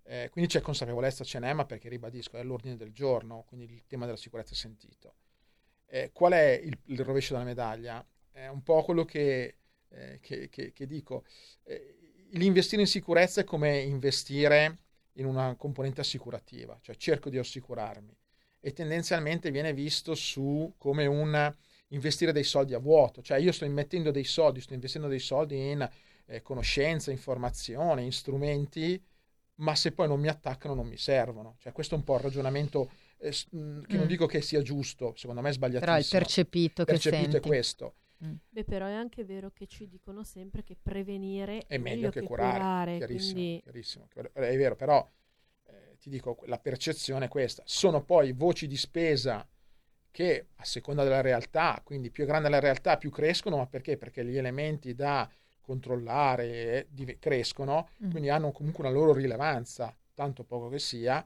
Eh, 0.02 0.28
quindi 0.30 0.50
c'è 0.50 0.60
consapevolezza, 0.60 1.24
ce 1.24 1.38
n'è, 1.38 1.52
ma 1.54 1.64
perché 1.64 1.88
ribadisco, 1.88 2.36
è 2.36 2.40
all'ordine 2.40 2.76
del 2.76 2.92
giorno, 2.92 3.44
quindi 3.46 3.72
il 3.72 3.86
tema 3.86 4.04
della 4.04 4.18
sicurezza 4.18 4.52
è 4.52 4.56
sentito. 4.56 5.14
Eh, 5.86 6.10
qual 6.12 6.32
è 6.32 6.60
il, 6.62 6.78
il, 6.86 7.00
rovescio 7.00 7.32
della 7.32 7.44
medaglia? 7.44 8.06
È 8.30 8.46
un 8.46 8.62
po' 8.62 8.82
quello 8.82 9.04
che, 9.04 9.56
eh, 9.88 10.18
che, 10.20 10.48
che, 10.50 10.72
che 10.72 10.86
dico. 10.86 11.24
Eh, 11.62 12.28
l'investire 12.32 12.82
in 12.82 12.88
sicurezza 12.88 13.40
è 13.40 13.44
come 13.44 13.78
investire 13.78 14.78
in 15.14 15.24
una 15.24 15.54
componente 15.56 16.02
assicurativa, 16.02 16.78
cioè 16.82 16.96
cerco 16.96 17.30
di 17.30 17.38
assicurarmi 17.38 18.19
e 18.60 18.72
tendenzialmente 18.72 19.50
viene 19.50 19.72
visto 19.72 20.14
su 20.14 20.74
come 20.76 21.06
un 21.06 21.54
investire 21.88 22.32
dei 22.32 22.44
soldi 22.44 22.74
a 22.74 22.78
vuoto, 22.78 23.22
cioè 23.22 23.38
io 23.38 23.52
sto 23.52 23.64
immettendo 23.64 24.10
dei 24.10 24.24
soldi, 24.24 24.60
sto 24.60 24.74
investendo 24.74 25.08
dei 25.08 25.18
soldi 25.18 25.70
in 25.70 25.88
eh, 26.26 26.42
conoscenza, 26.42 27.10
informazione, 27.10 28.02
in 28.02 28.12
strumenti, 28.12 29.02
ma 29.56 29.74
se 29.74 29.92
poi 29.92 30.08
non 30.08 30.20
mi 30.20 30.28
attaccano 30.28 30.74
non 30.74 30.86
mi 30.86 30.96
servono. 30.96 31.56
Cioè 31.58 31.72
questo 31.72 31.94
è 31.94 31.98
un 31.98 32.04
po' 32.04 32.14
il 32.14 32.20
ragionamento 32.20 32.90
eh, 33.18 33.30
che 33.30 33.56
mm. 33.56 33.84
non 33.88 34.06
dico 34.06 34.26
che 34.26 34.40
sia 34.40 34.62
giusto, 34.62 35.14
secondo 35.16 35.40
me 35.40 35.50
è 35.50 35.52
sbagliatissimo. 35.52 35.92
Però 35.92 35.98
il 35.98 36.08
percepito, 36.08 36.84
percepito 36.84 37.30
che 37.30 37.36
è 37.38 37.40
questo. 37.40 37.94
Mm. 38.24 38.34
Beh, 38.50 38.64
però 38.64 38.86
è 38.86 38.92
anche 38.92 39.24
vero 39.24 39.50
che 39.50 39.66
ci 39.66 39.88
dicono 39.88 40.22
sempre 40.24 40.62
che 40.62 40.76
prevenire 40.80 41.64
è 41.66 41.78
meglio, 41.78 41.94
meglio 41.94 42.10
che, 42.10 42.20
che, 42.20 42.26
curare. 42.26 42.52
curare 42.52 42.96
chiarissimo, 42.98 43.32
quindi... 43.32 43.60
chiarissimo. 43.62 44.08
È 44.32 44.56
vero, 44.56 44.76
però 44.76 45.10
ti 46.00 46.08
dico, 46.08 46.38
la 46.46 46.58
percezione 46.58 47.26
è 47.26 47.28
questa. 47.28 47.62
Sono 47.66 48.02
poi 48.02 48.32
voci 48.32 48.66
di 48.66 48.76
spesa 48.76 49.46
che 50.10 50.46
a 50.56 50.64
seconda 50.64 51.04
della 51.04 51.20
realtà, 51.20 51.80
quindi 51.84 52.10
più 52.10 52.24
è 52.24 52.26
grande 52.26 52.48
la 52.48 52.58
realtà, 52.58 52.96
più 52.96 53.10
crescono, 53.10 53.58
ma 53.58 53.66
perché? 53.66 53.96
Perché 53.96 54.24
gli 54.24 54.36
elementi 54.36 54.94
da 54.94 55.30
controllare 55.60 56.88
crescono, 57.18 57.90
mm. 58.04 58.10
quindi 58.10 58.30
hanno 58.30 58.50
comunque 58.50 58.84
una 58.84 58.92
loro 58.92 59.12
rilevanza, 59.12 59.94
tanto 60.14 60.42
poco 60.42 60.68
che 60.68 60.78
sia, 60.78 61.24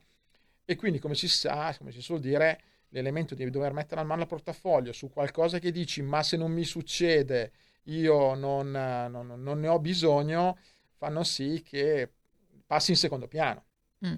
e 0.64 0.76
quindi 0.76 0.98
come 0.98 1.14
si 1.14 1.28
sa, 1.28 1.74
come 1.78 1.92
si 1.92 2.02
suol 2.02 2.20
dire, 2.20 2.60
l'elemento 2.88 3.34
di 3.34 3.48
dover 3.48 3.72
mettere 3.72 4.00
la 4.00 4.06
mano 4.06 4.22
al 4.22 4.28
portafoglio 4.28 4.92
su 4.92 5.08
qualcosa 5.08 5.58
che 5.58 5.72
dici 5.72 6.00
ma 6.00 6.22
se 6.22 6.36
non 6.36 6.52
mi 6.52 6.62
succede 6.62 7.50
io 7.84 8.34
non, 8.34 8.70
non, 8.70 9.34
non 9.36 9.60
ne 9.60 9.68
ho 9.68 9.78
bisogno, 9.78 10.58
fanno 10.96 11.24
sì 11.24 11.62
che 11.64 12.08
passi 12.66 12.90
in 12.92 12.96
secondo 12.96 13.28
piano. 13.28 13.64
Mm 14.06 14.14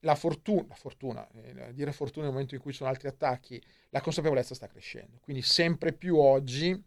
la 0.00 0.14
fortuna, 0.14 0.74
fortuna 0.74 1.28
eh, 1.32 1.74
dire 1.74 1.92
fortuna 1.92 2.24
nel 2.24 2.32
momento 2.32 2.54
in 2.54 2.60
cui 2.60 2.70
ci 2.72 2.78
sono 2.78 2.90
altri 2.90 3.08
attacchi, 3.08 3.62
la 3.90 4.00
consapevolezza 4.00 4.54
sta 4.54 4.66
crescendo. 4.66 5.18
Quindi 5.20 5.42
sempre 5.42 5.92
più 5.92 6.16
oggi 6.16 6.80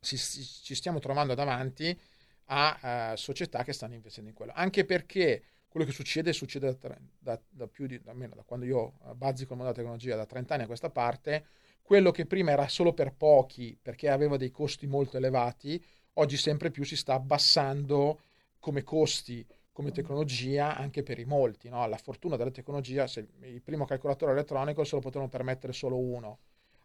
si, 0.00 0.16
si, 0.16 0.42
ci 0.42 0.74
stiamo 0.74 0.98
trovando 0.98 1.34
davanti 1.34 1.98
a 2.52 3.12
uh, 3.12 3.16
società 3.16 3.62
che 3.62 3.72
stanno 3.72 3.94
investendo 3.94 4.30
in 4.30 4.36
quello. 4.36 4.52
Anche 4.54 4.84
perché 4.84 5.42
quello 5.68 5.86
che 5.86 5.92
succede 5.92 6.32
succede 6.32 6.76
da, 6.80 6.98
da, 7.18 7.40
da 7.48 7.66
più 7.68 7.86
di, 7.86 8.00
almeno 8.06 8.34
da 8.34 8.42
quando 8.42 8.66
io 8.66 8.94
bazzico 9.14 9.52
il 9.52 9.58
mondo 9.58 9.72
della 9.72 9.74
tecnologia, 9.74 10.16
da 10.16 10.26
30 10.26 10.54
anni 10.54 10.62
a 10.64 10.66
questa 10.66 10.90
parte, 10.90 11.46
quello 11.80 12.10
che 12.10 12.26
prima 12.26 12.50
era 12.50 12.66
solo 12.68 12.92
per 12.92 13.14
pochi 13.14 13.78
perché 13.80 14.08
aveva 14.08 14.36
dei 14.36 14.50
costi 14.50 14.86
molto 14.86 15.16
elevati, 15.16 15.82
oggi 16.14 16.36
sempre 16.36 16.70
più 16.70 16.84
si 16.84 16.96
sta 16.96 17.14
abbassando 17.14 18.20
come 18.58 18.82
costi 18.82 19.46
come 19.72 19.92
tecnologia 19.92 20.76
anche 20.76 21.02
per 21.02 21.18
i 21.18 21.24
molti. 21.24 21.68
No? 21.68 21.86
La 21.86 21.96
fortuna 21.96 22.36
della 22.36 22.50
tecnologia, 22.50 23.06
se 23.06 23.26
il 23.42 23.62
primo 23.62 23.84
calcolatore 23.84 24.32
elettronico 24.32 24.84
se 24.84 24.94
lo 24.94 25.00
potevano 25.00 25.28
permettere 25.28 25.72
solo 25.72 25.98
uno. 25.98 26.38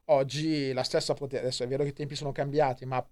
Oggi 0.05 0.71
la 0.71 0.83
stessa 0.83 1.13
potenza, 1.13 1.45
adesso 1.45 1.63
è 1.63 1.67
vero 1.67 1.83
che 1.83 1.89
i 1.89 1.93
tempi 1.93 2.15
sono 2.15 2.31
cambiati, 2.31 2.85
ma 2.85 3.05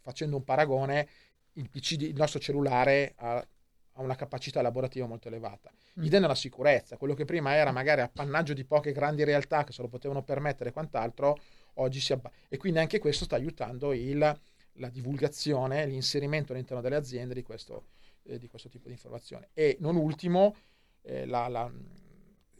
facendo 0.00 0.36
un 0.36 0.44
paragone, 0.44 1.08
il 1.54 1.68
PC, 1.70 1.92
il 2.02 2.14
nostro 2.14 2.38
cellulare 2.38 3.14
ha, 3.16 3.36
ha 3.38 4.02
una 4.02 4.14
capacità 4.14 4.60
elaborativa 4.60 5.06
molto 5.06 5.28
elevata. 5.28 5.70
Mm. 5.98 6.04
Idem 6.04 6.20
nella 6.20 6.34
sicurezza, 6.34 6.96
quello 6.96 7.14
che 7.14 7.24
prima 7.24 7.54
era 7.54 7.72
magari 7.72 8.02
appannaggio 8.02 8.52
di 8.52 8.64
poche 8.64 8.92
grandi 8.92 9.24
realtà 9.24 9.64
che 9.64 9.72
se 9.72 9.82
lo 9.82 9.88
potevano 9.88 10.22
permettere 10.22 10.70
e 10.70 10.72
quant'altro, 10.72 11.38
oggi 11.74 12.00
si 12.00 12.12
abbatte. 12.12 12.36
E 12.48 12.56
quindi 12.58 12.78
anche 12.78 12.98
questo 12.98 13.24
sta 13.24 13.36
aiutando 13.36 13.92
il, 13.92 14.40
la 14.74 14.88
divulgazione, 14.88 15.86
l'inserimento 15.86 16.52
all'interno 16.52 16.82
delle 16.82 16.96
aziende 16.96 17.34
di 17.34 17.42
questo, 17.42 17.84
eh, 18.28 18.38
di 18.38 18.48
questo 18.48 18.68
tipo 18.68 18.86
di 18.86 18.92
informazioni. 18.92 19.46
E 19.52 19.76
non 19.80 19.96
ultimo, 19.96 20.54
eh, 21.02 21.26
la, 21.26 21.48
la, 21.48 21.72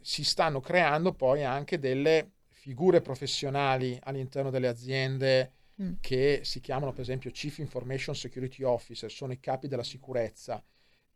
si 0.01 0.23
stanno 0.23 0.59
creando 0.59 1.13
poi 1.13 1.43
anche 1.43 1.79
delle 1.79 2.31
figure 2.47 3.01
professionali 3.01 3.97
all'interno 4.03 4.49
delle 4.49 4.67
aziende 4.67 5.53
mm. 5.81 5.93
che 6.01 6.41
si 6.43 6.59
chiamano 6.59 6.91
per 6.91 7.01
esempio 7.01 7.31
Chief 7.31 7.57
Information 7.59 8.15
Security 8.15 8.63
Officer, 8.63 9.09
sono 9.09 9.31
i 9.31 9.39
capi 9.39 9.67
della 9.67 9.83
sicurezza, 9.83 10.63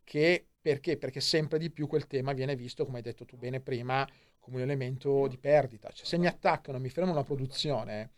che 0.03 0.47
perché? 0.61 0.97
Perché 0.97 1.19
sempre 1.19 1.59
di 1.59 1.69
più 1.69 1.87
quel 1.87 2.07
tema 2.07 2.31
viene 2.31 2.55
visto, 2.55 2.85
come 2.85 2.97
hai 2.97 3.03
detto 3.03 3.25
tu 3.25 3.35
bene 3.35 3.59
prima, 3.59 4.07
come 4.39 4.57
un 4.57 4.63
elemento 4.63 5.27
di 5.27 5.37
perdita. 5.37 5.89
Cioè, 5.91 6.05
se 6.05 6.17
mi 6.17 6.25
attaccano, 6.25 6.79
mi 6.79 6.89
fermano 6.89 7.17
la 7.17 7.23
produzione, 7.23 8.11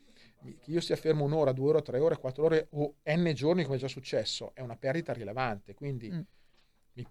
che 0.60 0.71
io 0.71 0.81
stia 0.81 0.95
fermo 0.95 1.23
un'ora, 1.23 1.51
due 1.51 1.69
ore, 1.69 1.81
tre 1.81 1.99
ore, 1.99 2.17
quattro 2.17 2.45
ore 2.45 2.67
o 2.71 2.95
n 3.03 3.31
giorni 3.34 3.63
come 3.63 3.75
è 3.75 3.79
già 3.79 3.88
successo, 3.88 4.51
è 4.53 4.62
una 4.62 4.75
perdita 4.75 5.13
rilevante. 5.13 5.73
Quindi 5.73 6.12
mm. 6.12 6.19
mi, 6.93 7.08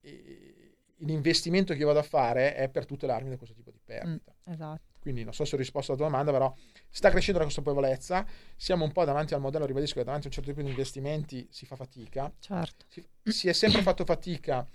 eh, 0.00 0.76
l'investimento 0.98 1.72
che 1.72 1.80
io 1.80 1.86
vado 1.86 1.98
a 1.98 2.04
fare 2.04 2.54
è 2.54 2.68
per 2.68 2.86
tutelarmi 2.86 3.30
da 3.30 3.36
questo 3.36 3.54
tipo 3.54 3.70
di 3.70 3.80
perdita. 3.82 4.32
Mm, 4.32 4.52
esatto. 4.52 4.92
Quindi 5.00 5.22
non 5.22 5.34
so 5.34 5.44
se 5.44 5.54
ho 5.54 5.58
risposto 5.58 5.92
alla 5.92 6.00
tua 6.00 6.10
domanda, 6.10 6.32
però 6.32 6.54
sta 6.88 7.10
crescendo 7.10 7.38
la 7.38 7.44
consapevolezza, 7.44 8.26
siamo 8.56 8.84
un 8.84 8.92
po' 8.92 9.04
davanti 9.04 9.34
al 9.34 9.40
modello, 9.40 9.66
ribadisco 9.66 9.98
che 9.98 10.04
davanti 10.04 10.26
a 10.26 10.30
un 10.30 10.34
certo 10.34 10.50
tipo 10.50 10.62
di 10.62 10.70
investimenti 10.70 11.46
si 11.50 11.66
fa 11.66 11.76
fatica. 11.76 12.32
Certo. 12.38 12.86
Si, 12.88 13.06
si 13.24 13.48
è 13.48 13.52
sempre 13.52 13.82
fatto 13.82 14.04
fatica 14.04 14.66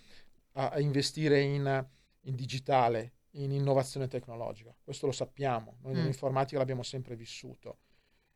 a, 0.54 0.70
a 0.70 0.80
investire 0.80 1.42
in, 1.42 1.88
in 2.22 2.36
digitale, 2.36 3.14
in 3.32 3.52
innovazione 3.52 4.08
tecnologica. 4.08 4.76
Questo 4.82 5.06
lo 5.06 5.12
sappiamo, 5.12 5.78
noi 5.82 5.94
mm. 5.94 5.98
nell'informatica 5.98 6.58
l'abbiamo 6.58 6.84
sempre 6.84 7.16
vissuto, 7.16 7.80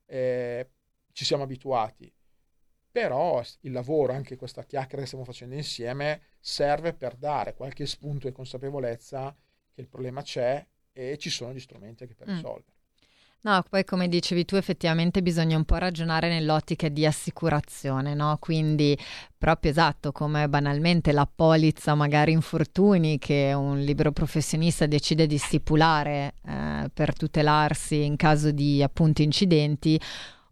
eh, 0.05 0.69
ci 1.11 1.25
siamo 1.25 1.43
abituati, 1.43 2.13
però 2.91 3.41
il 3.61 3.71
lavoro, 3.71 4.13
anche 4.13 4.35
questa 4.35 4.63
chiacchiera 4.63 5.01
che 5.01 5.07
stiamo 5.07 5.25
facendo 5.25 5.55
insieme, 5.55 6.21
serve 6.39 6.93
per 6.93 7.15
dare 7.15 7.55
qualche 7.55 7.87
spunto 7.87 8.27
e 8.27 8.31
consapevolezza 8.31 9.35
che 9.71 9.81
il 9.81 9.87
problema 9.87 10.21
c'è 10.21 10.65
e 10.91 11.17
ci 11.17 11.31
sono 11.31 11.53
gli 11.53 11.59
strumenti 11.59 12.03
anche 12.03 12.15
per 12.15 12.29
mm. 12.29 12.37
No, 13.45 13.61
poi 13.69 13.83
come 13.83 14.07
dicevi 14.07 14.45
tu, 14.45 14.55
effettivamente 14.55 15.21
bisogna 15.21 15.57
un 15.57 15.65
po' 15.65 15.75
ragionare 15.75 16.29
nell'ottica 16.29 16.87
di 16.87 17.05
assicurazione, 17.05 18.13
no? 18.13 18.37
Quindi 18.39 18.97
proprio 19.37 19.69
esatto, 19.71 20.13
come 20.13 20.47
banalmente 20.47 21.11
la 21.11 21.27
polizza 21.27 21.93
magari 21.93 22.31
infortuni 22.31 23.19
che 23.19 23.51
un 23.53 23.81
libero 23.81 24.13
professionista 24.13 24.85
decide 24.85 25.27
di 25.27 25.37
stipulare 25.37 26.35
eh, 26.45 26.89
per 26.93 27.13
tutelarsi 27.17 28.05
in 28.05 28.15
caso 28.15 28.51
di 28.51 28.81
appunto 28.81 29.21
incidenti, 29.21 29.99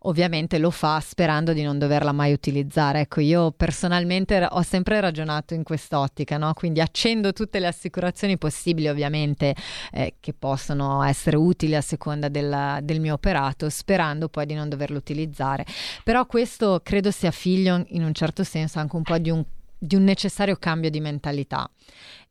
ovviamente 0.04 0.58
lo 0.58 0.72
fa 0.72 1.00
sperando 1.00 1.54
di 1.54 1.62
non 1.62 1.78
doverla 1.78 2.12
mai 2.12 2.34
utilizzare. 2.34 3.02
Ecco, 3.02 3.20
io 3.20 3.52
personalmente 3.52 4.48
ho 4.50 4.62
sempre 4.62 5.00
ragionato 5.00 5.54
in 5.54 5.64
quest'ottica, 5.64 6.38
no? 6.38 6.54
Quindi 6.54 6.82
accendo 6.82 7.34
tutte 7.34 7.60
le 7.60 7.68
assicurazioni 7.68 8.38
possibili, 8.38 8.88
ovviamente, 8.88 9.56
eh, 9.92 10.16
che 10.20 10.34
possono 10.34 11.04
essere 11.04 11.38
utili 11.38 11.76
a 11.76 11.82
seconda 11.82 12.30
del, 12.30 12.80
del 12.84 13.00
mio 13.00 13.14
operato, 13.14 13.70
sperando 13.70 14.30
poi 14.30 14.46
di 14.46 14.54
non 14.54 14.70
doverlo 14.70 14.98
utilizzare. 14.98 15.66
Però 16.04 16.26
questo 16.26 16.82
credo 16.84 17.12
sia 17.12 17.32
figlio 17.32 17.84
in 17.90 18.04
un 18.04 18.14
certo 18.14 18.44
senso 18.44 18.80
anche 18.80 18.96
un 18.96 19.04
po' 19.04 19.18
di 19.18 19.30
un 19.30 19.44
di 19.84 19.96
un 19.96 20.04
necessario 20.04 20.58
cambio 20.58 20.92
di 20.92 21.00
mentalità 21.00 21.68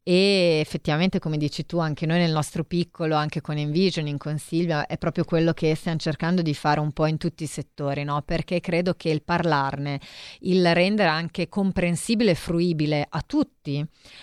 e 0.03 0.59
effettivamente 0.61 1.19
come 1.19 1.37
dici 1.37 1.67
tu 1.67 1.79
anche 1.79 2.07
noi 2.07 2.19
nel 2.19 2.33
nostro 2.33 2.65
piccolo 2.65 3.17
anche 3.17 3.43
con 3.43 3.59
Envisioning 3.59 4.19
con 4.19 4.39
Silvia 4.39 4.87
è 4.87 4.97
proprio 4.97 5.25
quello 5.25 5.53
che 5.53 5.75
stiamo 5.75 5.99
cercando 5.99 6.41
di 6.41 6.55
fare 6.55 6.81
un 6.81 6.93
po' 6.93 7.05
in 7.05 7.19
tutti 7.19 7.43
i 7.43 7.47
settori 7.47 8.03
no? 8.03 8.23
perché 8.23 8.61
credo 8.61 8.95
che 8.95 9.11
il 9.11 9.23
parlarne 9.23 10.01
il 10.41 10.75
rendere 10.75 11.11
anche 11.11 11.51
comprensibile 11.51 12.31
e 12.31 12.35
fruibile 12.35 13.07
a 13.07 13.23
tutti 13.27 13.60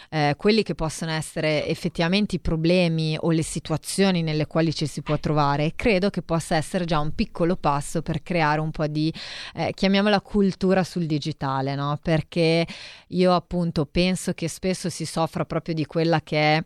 eh, 0.09 0.35
quelli 0.37 0.63
che 0.63 0.75
possono 0.75 1.11
essere 1.11 1.65
effettivamente 1.67 2.35
i 2.35 2.39
problemi 2.39 3.17
o 3.19 3.31
le 3.31 3.43
situazioni 3.43 4.21
nelle 4.21 4.47
quali 4.47 4.73
ci 4.73 4.85
si 4.85 5.01
può 5.01 5.17
trovare 5.19 5.73
credo 5.75 6.09
che 6.09 6.21
possa 6.21 6.55
essere 6.55 6.85
già 6.85 6.99
un 6.99 7.13
piccolo 7.13 7.55
passo 7.55 8.01
per 8.01 8.23
creare 8.23 8.59
un 8.59 8.71
po' 8.71 8.87
di 8.87 9.13
eh, 9.55 9.71
chiamiamola 9.73 10.21
cultura 10.21 10.83
sul 10.83 11.05
digitale 11.05 11.75
no? 11.75 11.97
perché 12.01 12.65
io 13.07 13.33
appunto 13.33 13.85
penso 13.85 14.33
che 14.33 14.47
spesso 14.47 14.89
si 14.89 15.05
soffra 15.05 15.45
proprio 15.45 15.73
di 15.73 15.85
quella 15.85 16.21
che 16.21 16.55
è 16.55 16.63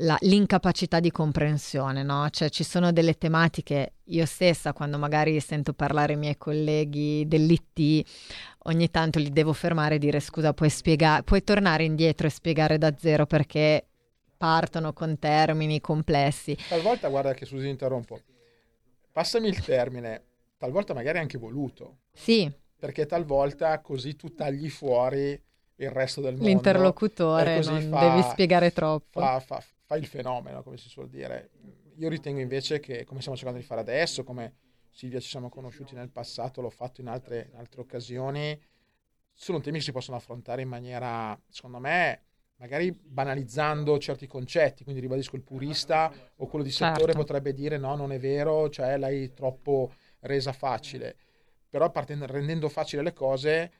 la, 0.00 0.16
l'incapacità 0.20 1.00
di 1.00 1.10
comprensione, 1.10 2.02
no? 2.02 2.28
Cioè 2.30 2.48
ci 2.50 2.64
sono 2.64 2.92
delle 2.92 3.14
tematiche, 3.14 3.94
io 4.04 4.24
stessa 4.26 4.72
quando 4.72 4.98
magari 4.98 5.38
sento 5.40 5.72
parlare 5.72 6.14
i 6.14 6.16
miei 6.16 6.36
colleghi 6.36 7.24
dell'IT, 7.26 8.06
ogni 8.64 8.90
tanto 8.90 9.18
li 9.18 9.30
devo 9.30 9.52
fermare 9.52 9.96
e 9.96 9.98
dire 9.98 10.20
scusa, 10.20 10.52
puoi, 10.52 10.70
spiegare, 10.70 11.22
puoi 11.22 11.42
tornare 11.44 11.84
indietro 11.84 12.26
e 12.26 12.30
spiegare 12.30 12.78
da 12.78 12.94
zero 12.96 13.26
perché 13.26 13.86
partono 14.36 14.92
con 14.92 15.18
termini 15.18 15.80
complessi. 15.80 16.56
Talvolta, 16.68 17.08
guarda 17.08 17.34
che 17.34 17.44
Susi 17.44 17.68
interrompo, 17.68 18.20
passami 19.12 19.48
il 19.48 19.62
termine, 19.62 20.22
talvolta 20.56 20.94
magari 20.94 21.18
anche 21.18 21.38
voluto. 21.38 21.98
Sì. 22.12 22.50
Perché 22.78 23.04
talvolta 23.04 23.78
così 23.80 24.16
tu 24.16 24.32
tagli 24.32 24.70
fuori 24.70 25.38
il 25.76 25.90
resto 25.90 26.22
del 26.22 26.32
mondo. 26.32 26.48
L'interlocutore, 26.48 27.62
non 27.62 27.88
fa, 27.90 28.08
devi 28.08 28.22
spiegare 28.30 28.72
troppo. 28.72 29.20
Fa, 29.20 29.40
fa, 29.40 29.62
fa, 29.90 29.96
il 29.96 30.06
fenomeno, 30.06 30.62
come 30.62 30.76
si 30.76 30.88
suol 30.88 31.08
dire. 31.08 31.50
Io 31.96 32.08
ritengo 32.08 32.38
invece 32.38 32.78
che, 32.78 33.04
come 33.04 33.18
stiamo 33.18 33.36
cercando 33.36 33.60
di 33.60 33.66
fare 33.66 33.80
adesso, 33.80 34.22
come 34.22 34.54
Silvia 34.88 35.18
ci 35.18 35.28
siamo 35.28 35.48
conosciuti 35.48 35.94
nel 35.96 36.10
passato, 36.10 36.60
l'ho 36.60 36.70
fatto 36.70 37.00
in 37.00 37.08
altre, 37.08 37.48
in 37.52 37.58
altre 37.58 37.80
occasioni, 37.80 38.60
sono 39.32 39.60
temi 39.60 39.78
che 39.78 39.84
si 39.84 39.92
possono 39.92 40.16
affrontare 40.16 40.62
in 40.62 40.68
maniera, 40.68 41.38
secondo 41.48 41.78
me, 41.78 42.22
magari 42.56 42.92
banalizzando 42.92 43.98
certi 43.98 44.26
concetti, 44.26 44.84
quindi 44.84 45.00
ribadisco 45.00 45.34
il 45.34 45.42
purista 45.42 46.12
o 46.36 46.46
quello 46.46 46.64
di 46.64 46.70
settore 46.70 47.12
certo. 47.12 47.18
potrebbe 47.18 47.52
dire 47.52 47.76
no, 47.78 47.96
non 47.96 48.12
è 48.12 48.18
vero, 48.18 48.68
cioè 48.68 48.96
l'hai 48.96 49.32
troppo 49.32 49.94
resa 50.20 50.52
facile, 50.52 51.16
però 51.68 51.90
partendo, 51.90 52.26
rendendo 52.26 52.68
facile 52.68 53.02
le 53.02 53.12
cose 53.12 53.72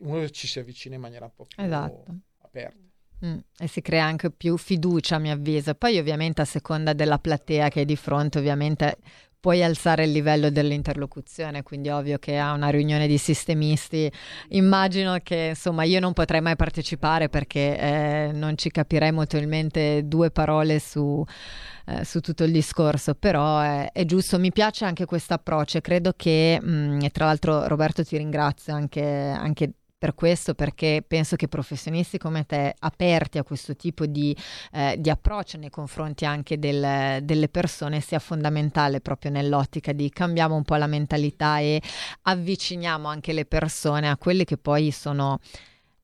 uno 0.00 0.28
ci 0.28 0.46
si 0.46 0.58
avvicina 0.58 0.96
in 0.96 1.00
maniera 1.00 1.24
un 1.24 1.34
po' 1.34 1.44
più 1.44 1.62
esatto. 1.62 2.18
aperta. 2.42 2.87
Mm, 3.24 3.38
e 3.58 3.66
si 3.66 3.82
crea 3.82 4.04
anche 4.04 4.30
più 4.30 4.56
fiducia, 4.56 5.16
a 5.16 5.18
mio 5.18 5.32
avviso. 5.32 5.74
Poi, 5.74 5.98
ovviamente, 5.98 6.40
a 6.40 6.44
seconda 6.44 6.92
della 6.92 7.18
platea 7.18 7.68
che 7.68 7.80
è 7.80 7.84
di 7.84 7.96
fronte, 7.96 8.38
ovviamente 8.38 8.98
puoi 9.40 9.62
alzare 9.62 10.04
il 10.04 10.10
livello 10.10 10.50
dell'interlocuzione, 10.50 11.62
quindi 11.62 11.88
ovvio 11.90 12.18
che 12.18 12.38
a 12.38 12.52
una 12.52 12.70
riunione 12.70 13.06
di 13.06 13.18
sistemisti 13.18 14.10
immagino 14.48 15.16
che 15.22 15.50
insomma 15.50 15.84
io 15.84 16.00
non 16.00 16.12
potrei 16.12 16.40
mai 16.40 16.56
partecipare 16.56 17.28
perché 17.28 17.78
eh, 17.78 18.30
non 18.32 18.56
ci 18.56 18.70
capirei 18.70 19.12
molto 19.12 19.36
probabilmente 19.36 20.02
due 20.06 20.30
parole 20.32 20.80
su, 20.80 21.24
eh, 21.86 22.04
su 22.04 22.20
tutto 22.20 22.44
il 22.44 22.52
discorso, 22.52 23.14
però 23.14 23.60
è, 23.60 23.90
è 23.92 24.04
giusto, 24.04 24.38
mi 24.38 24.50
piace 24.50 24.84
anche 24.84 25.04
questo 25.04 25.34
approccio, 25.34 25.80
credo 25.80 26.12
che, 26.16 26.58
mh, 26.60 26.70
mm, 26.70 27.00
e 27.02 27.10
tra 27.10 27.26
l'altro 27.26 27.66
Roberto 27.68 28.04
ti 28.04 28.16
ringrazio 28.16 28.74
anche, 28.74 29.02
anche 29.02 29.72
per 29.98 30.14
questo, 30.14 30.54
perché 30.54 31.04
penso 31.06 31.34
che 31.34 31.48
professionisti 31.48 32.18
come 32.18 32.46
te, 32.46 32.74
aperti 32.78 33.38
a 33.38 33.42
questo 33.42 33.74
tipo 33.74 34.06
di, 34.06 34.34
eh, 34.72 34.94
di 34.98 35.10
approccio 35.10 35.58
nei 35.58 35.70
confronti 35.70 36.24
anche 36.24 36.58
del, 36.58 37.18
delle 37.24 37.48
persone, 37.48 38.00
sia 38.00 38.20
fondamentale 38.20 39.00
proprio 39.00 39.32
nell'ottica 39.32 39.92
di 39.92 40.08
cambiamo 40.10 40.54
un 40.54 40.62
po' 40.62 40.76
la 40.76 40.86
mentalità 40.86 41.58
e 41.58 41.82
avviciniamo 42.22 43.08
anche 43.08 43.32
le 43.32 43.44
persone 43.44 44.08
a 44.08 44.16
quelle 44.16 44.44
che 44.44 44.56
poi 44.56 44.92
sono, 44.92 45.40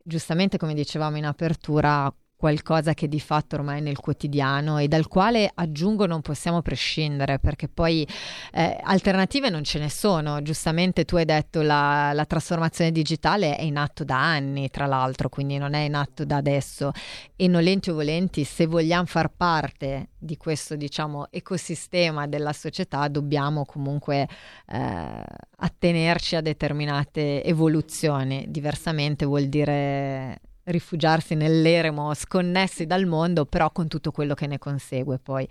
giustamente 0.02 0.58
come 0.58 0.74
dicevamo 0.74 1.16
in 1.16 1.26
apertura, 1.26 2.12
qualcosa 2.44 2.92
che 2.92 3.08
di 3.08 3.20
fatto 3.20 3.56
ormai 3.56 3.78
è 3.78 3.80
nel 3.80 3.96
quotidiano 3.96 4.76
e 4.76 4.86
dal 4.86 5.08
quale 5.08 5.50
aggiungo 5.54 6.04
non 6.04 6.20
possiamo 6.20 6.60
prescindere 6.60 7.38
perché 7.38 7.68
poi 7.68 8.06
eh, 8.52 8.78
alternative 8.82 9.48
non 9.48 9.64
ce 9.64 9.78
ne 9.78 9.88
sono. 9.88 10.42
Giustamente 10.42 11.06
tu 11.06 11.16
hai 11.16 11.24
detto 11.24 11.62
la, 11.62 12.12
la 12.12 12.26
trasformazione 12.26 12.92
digitale 12.92 13.56
è 13.56 13.62
in 13.62 13.78
atto 13.78 14.04
da 14.04 14.20
anni, 14.20 14.68
tra 14.68 14.84
l'altro, 14.84 15.30
quindi 15.30 15.56
non 15.56 15.72
è 15.72 15.84
in 15.84 15.94
atto 15.94 16.26
da 16.26 16.36
adesso 16.36 16.92
e 17.34 17.48
nolenti 17.48 17.88
o 17.88 17.94
volenti, 17.94 18.44
se 18.44 18.66
vogliamo 18.66 19.06
far 19.06 19.30
parte 19.34 20.10
di 20.18 20.36
questo 20.36 20.76
diciamo 20.76 21.28
ecosistema 21.30 22.26
della 22.26 22.52
società 22.52 23.08
dobbiamo 23.08 23.64
comunque 23.64 24.28
eh, 24.66 25.22
attenerci 25.56 26.36
a 26.36 26.42
determinate 26.42 27.42
evoluzioni 27.42 28.44
diversamente 28.48 29.24
vuol 29.24 29.46
dire 29.46 30.40
rifugiarsi 30.64 31.34
nell'eremo, 31.34 32.12
sconnessi 32.14 32.86
dal 32.86 33.06
mondo, 33.06 33.44
però 33.44 33.70
con 33.70 33.88
tutto 33.88 34.10
quello 34.10 34.34
che 34.34 34.46
ne 34.46 34.58
consegue 34.58 35.18
poi. 35.18 35.48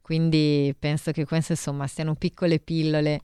Quindi 0.00 0.74
penso 0.78 1.10
che 1.12 1.24
queste 1.24 1.52
insomma 1.52 1.86
siano 1.86 2.14
piccole 2.14 2.58
pillole 2.58 3.20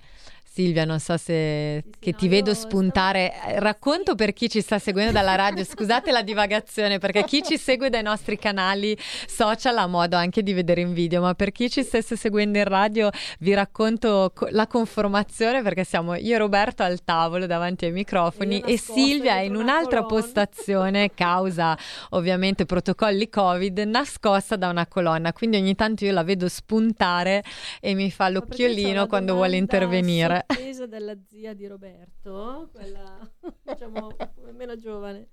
Silvia, 0.59 0.85
non 0.85 0.99
so 0.99 1.17
se 1.17 1.85
sì, 1.85 1.91
sì, 2.01 2.11
no, 2.11 2.17
ti 2.17 2.27
vedo 2.27 2.53
spuntare. 2.53 3.33
Stavo... 3.33 3.59
Racconto 3.61 4.17
per 4.17 4.33
chi 4.33 4.49
ci 4.49 4.61
sta 4.61 4.81
seguendo 4.81 5.13
dalla 5.13 5.37
radio, 5.37 5.63
scusate 5.63 6.11
la 6.11 6.23
divagazione, 6.23 6.99
perché 6.99 7.23
chi 7.23 7.45
ci 7.45 7.57
segue 7.57 7.91
dai 7.91 8.03
nostri 8.03 8.37
canali 8.37 8.99
social 8.99 9.79
ha 9.79 9.87
modo 9.87 10.17
anche 10.17 10.43
di 10.43 10.53
vedere 10.53 10.81
in 10.81 10.93
video, 10.93 11.21
ma 11.21 11.35
per 11.35 11.53
chi 11.53 11.71
ci 11.71 11.85
stesse 11.85 12.17
seguendo 12.17 12.59
in 12.59 12.65
radio 12.65 13.09
vi 13.39 13.55
racconto 13.55 14.33
la 14.51 14.67
conformazione 14.67 15.63
perché 15.63 15.85
siamo 15.85 16.17
io 16.17 16.35
e 16.35 16.39
Roberto 16.39 16.83
al 16.83 17.05
tavolo 17.05 17.47
davanti 17.47 17.85
ai 17.85 17.93
microfoni 17.93 18.59
e 18.59 18.79
Silvia 18.79 19.39
in 19.39 19.55
un'altra 19.55 20.03
colonna. 20.03 20.23
postazione, 20.23 21.11
causa 21.15 21.79
ovviamente 22.11 22.65
protocolli 22.65 23.29
Covid, 23.29 23.79
nascosta 23.79 24.57
da 24.57 24.69
una 24.71 24.89
colonna, 24.89 25.33
quindi 25.33 25.57
ogni 25.57 25.77
tanto 25.77 26.05
io 26.05 26.13
la 26.13 26.25
vedo 26.25 26.49
spuntare 26.49 27.45
e 27.81 27.95
mi 27.95 28.11
fa 28.11 28.29
l'occhiolino 28.29 29.07
quando 29.07 29.35
vuole 29.35 29.57
intervenire 29.57 30.47
sorpresa 30.49 30.87
della 30.87 31.15
zia 31.27 31.53
di 31.53 31.67
Roberto, 31.67 32.71
quella 32.73 33.31
diciamo 33.63 34.17
meno 34.53 34.77
giovane, 34.77 35.29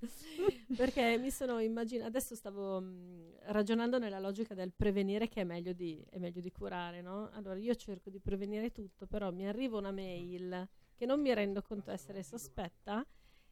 perché 0.76 1.18
mi 1.18 1.32
sono 1.32 1.60
immaginata, 1.60 2.10
adesso 2.10 2.36
stavo 2.36 2.82
mh, 2.82 3.38
ragionando 3.46 3.98
nella 3.98 4.20
logica 4.20 4.54
del 4.54 4.74
prevenire 4.74 5.30
che 5.30 5.42
è 5.42 5.44
meglio 5.46 5.72
di, 5.72 6.06
è 6.10 6.18
meglio 6.18 6.42
di 6.42 6.52
curare, 6.52 7.02
no? 7.02 7.30
Allora 7.32 7.58
io 7.58 7.74
cerco 7.76 8.10
di 8.10 8.20
prevenire 8.20 8.72
tutto, 8.72 9.08
però 9.08 9.32
mi 9.32 9.48
arriva 9.48 9.78
una 9.78 9.92
mail 9.92 10.68
che 10.94 11.06
non 11.06 11.22
mi 11.22 11.34
rendo 11.34 11.62
conto 11.62 11.92
essere 11.92 12.22
sospetta 12.22 13.06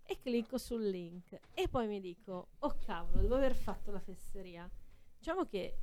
e 0.05 0.19
clicco 0.19 0.57
sul 0.57 0.85
link 0.85 1.39
e 1.53 1.69
poi 1.69 1.87
mi 1.87 2.01
dico, 2.01 2.49
oh 2.59 2.77
cavolo, 2.85 3.21
devo 3.21 3.35
aver 3.35 3.55
fatto 3.55 3.89
la 3.91 4.01
fesseria. 4.01 4.69
Diciamo 5.17 5.45
che 5.45 5.77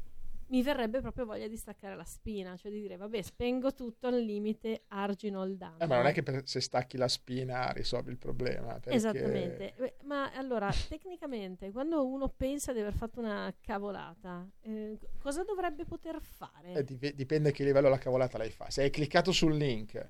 mi 0.50 0.62
verrebbe 0.62 1.00
proprio 1.00 1.24
voglia 1.24 1.48
di 1.48 1.56
staccare 1.56 1.96
la 1.96 2.04
spina, 2.04 2.56
cioè 2.56 2.70
di 2.70 2.80
dire 2.80 2.96
vabbè 2.96 3.22
spengo 3.22 3.72
tutto 3.72 4.08
al 4.08 4.20
limite, 4.20 4.82
argino 4.88 5.42
il 5.44 5.56
danno. 5.56 5.78
Eh, 5.78 5.86
ma 5.86 5.96
non 5.96 6.06
è 6.06 6.12
che 6.12 6.22
per, 6.22 6.42
se 6.44 6.60
stacchi 6.60 6.96
la 6.96 7.08
spina 7.08 7.70
risolvi 7.70 8.10
il 8.10 8.18
problema. 8.18 8.74
Perché... 8.74 8.90
Esattamente, 8.90 9.74
ma 10.04 10.32
allora 10.32 10.70
tecnicamente 10.88 11.70
quando 11.70 12.04
uno 12.06 12.28
pensa 12.28 12.72
di 12.72 12.80
aver 12.80 12.94
fatto 12.94 13.20
una 13.20 13.52
cavolata, 13.60 14.48
eh, 14.62 14.98
cosa 15.18 15.44
dovrebbe 15.44 15.84
poter 15.84 16.20
fare? 16.20 16.72
Eh, 16.72 16.84
dip- 16.84 17.14
dipende 17.14 17.52
che 17.52 17.64
livello 17.64 17.88
la 17.88 17.98
cavolata 17.98 18.38
lei 18.38 18.50
fa. 18.50 18.70
Se 18.70 18.82
hai 18.82 18.90
cliccato 18.90 19.32
sul 19.32 19.56
link 19.56 20.08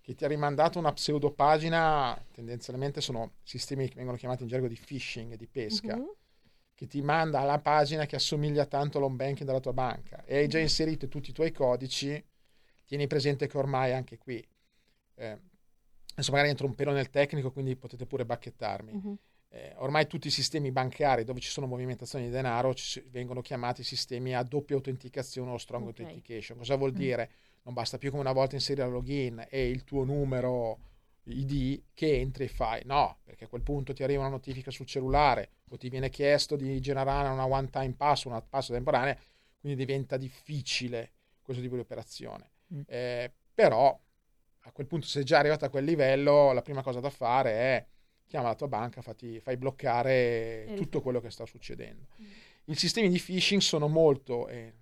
che 0.00 0.14
ti 0.14 0.24
ha 0.26 0.28
rimandato 0.28 0.78
una 0.78 0.92
pseudopagina, 0.92 2.22
tendenzialmente 2.30 3.00
sono 3.00 3.36
sistemi 3.42 3.88
che 3.88 3.94
vengono 3.94 4.18
chiamati 4.18 4.42
in 4.42 4.50
gergo 4.50 4.68
di 4.68 4.78
phishing, 4.78 5.34
di 5.36 5.46
pesca. 5.46 5.96
Uh-huh 5.96 6.14
che 6.74 6.86
ti 6.86 7.00
manda 7.02 7.40
alla 7.40 7.60
pagina 7.60 8.04
che 8.04 8.16
assomiglia 8.16 8.66
tanto 8.66 8.98
all'home 8.98 9.16
banking 9.16 9.46
della 9.46 9.60
tua 9.60 9.72
banca 9.72 10.24
e 10.24 10.38
hai 10.38 10.48
già 10.48 10.58
inserito 10.58 11.08
tutti 11.08 11.30
i 11.30 11.32
tuoi 11.32 11.52
codici, 11.52 12.22
tieni 12.84 13.06
presente 13.06 13.46
che 13.46 13.56
ormai 13.56 13.92
anche 13.92 14.18
qui, 14.18 14.44
eh, 15.14 15.38
adesso 16.12 16.30
magari 16.32 16.50
entro 16.50 16.66
un 16.66 16.74
pelo 16.74 16.90
nel 16.90 17.10
tecnico, 17.10 17.52
quindi 17.52 17.76
potete 17.76 18.06
pure 18.06 18.24
bacchettarmi. 18.24 18.92
Uh-huh. 18.92 19.18
Eh, 19.48 19.72
ormai 19.76 20.08
tutti 20.08 20.26
i 20.26 20.32
sistemi 20.32 20.72
bancari 20.72 21.22
dove 21.22 21.38
ci 21.38 21.48
sono 21.48 21.68
movimentazioni 21.68 22.24
di 22.24 22.30
denaro 22.32 22.74
ci, 22.74 23.00
vengono 23.08 23.40
chiamati 23.40 23.84
sistemi 23.84 24.34
a 24.34 24.42
doppia 24.42 24.74
autenticazione 24.74 25.52
o 25.52 25.58
strong 25.58 25.86
okay. 25.86 26.04
authentication. 26.04 26.58
Cosa 26.58 26.74
vuol 26.74 26.90
uh-huh. 26.90 26.96
dire? 26.96 27.30
Non 27.62 27.72
basta 27.72 27.96
più 27.96 28.10
come 28.10 28.22
una 28.22 28.32
volta 28.32 28.56
inserire 28.56 28.86
il 28.86 28.92
login 28.92 29.46
e 29.48 29.70
il 29.70 29.84
tuo 29.84 30.04
numero 30.04 30.80
ID 31.24 31.82
che 31.94 32.18
entri 32.18 32.44
e 32.44 32.48
fai. 32.48 32.82
No, 32.84 33.18
perché 33.22 33.44
a 33.44 33.48
quel 33.48 33.62
punto 33.62 33.92
ti 33.92 34.02
arriva 34.02 34.20
una 34.20 34.30
notifica 34.30 34.70
sul 34.70 34.86
cellulare 34.86 35.50
o 35.74 35.76
ti 35.76 35.88
viene 35.88 36.08
chiesto 36.08 36.54
di 36.56 36.80
generare 36.80 37.28
una 37.28 37.44
one 37.44 37.68
time 37.68 37.94
pass, 37.94 38.24
una 38.24 38.40
pass 38.40 38.68
temporanea, 38.68 39.18
quindi 39.58 39.76
diventa 39.76 40.16
difficile 40.16 41.12
questo 41.42 41.62
tipo 41.62 41.74
di 41.74 41.80
operazione. 41.80 42.50
Mm. 42.72 42.80
Eh, 42.86 43.32
però 43.52 44.00
a 44.66 44.72
quel 44.72 44.86
punto, 44.86 45.06
se 45.06 45.24
già 45.24 45.38
arrivato 45.38 45.64
a 45.64 45.68
quel 45.68 45.84
livello, 45.84 46.52
la 46.52 46.62
prima 46.62 46.82
cosa 46.82 47.00
da 47.00 47.10
fare 47.10 47.50
è 47.50 47.86
chiama 48.26 48.48
la 48.48 48.54
tua 48.54 48.68
banca, 48.68 49.02
fatti, 49.02 49.38
fai 49.40 49.56
bloccare 49.56 50.64
E 50.64 50.74
tutto 50.74 51.02
quello 51.02 51.20
che 51.20 51.30
sta 51.30 51.44
succedendo. 51.44 52.06
Mm. 52.20 52.24
I 52.66 52.74
sistemi 52.76 53.08
di 53.08 53.20
phishing 53.20 53.60
sono 53.60 53.88
molto, 53.88 54.48
eh, 54.48 54.72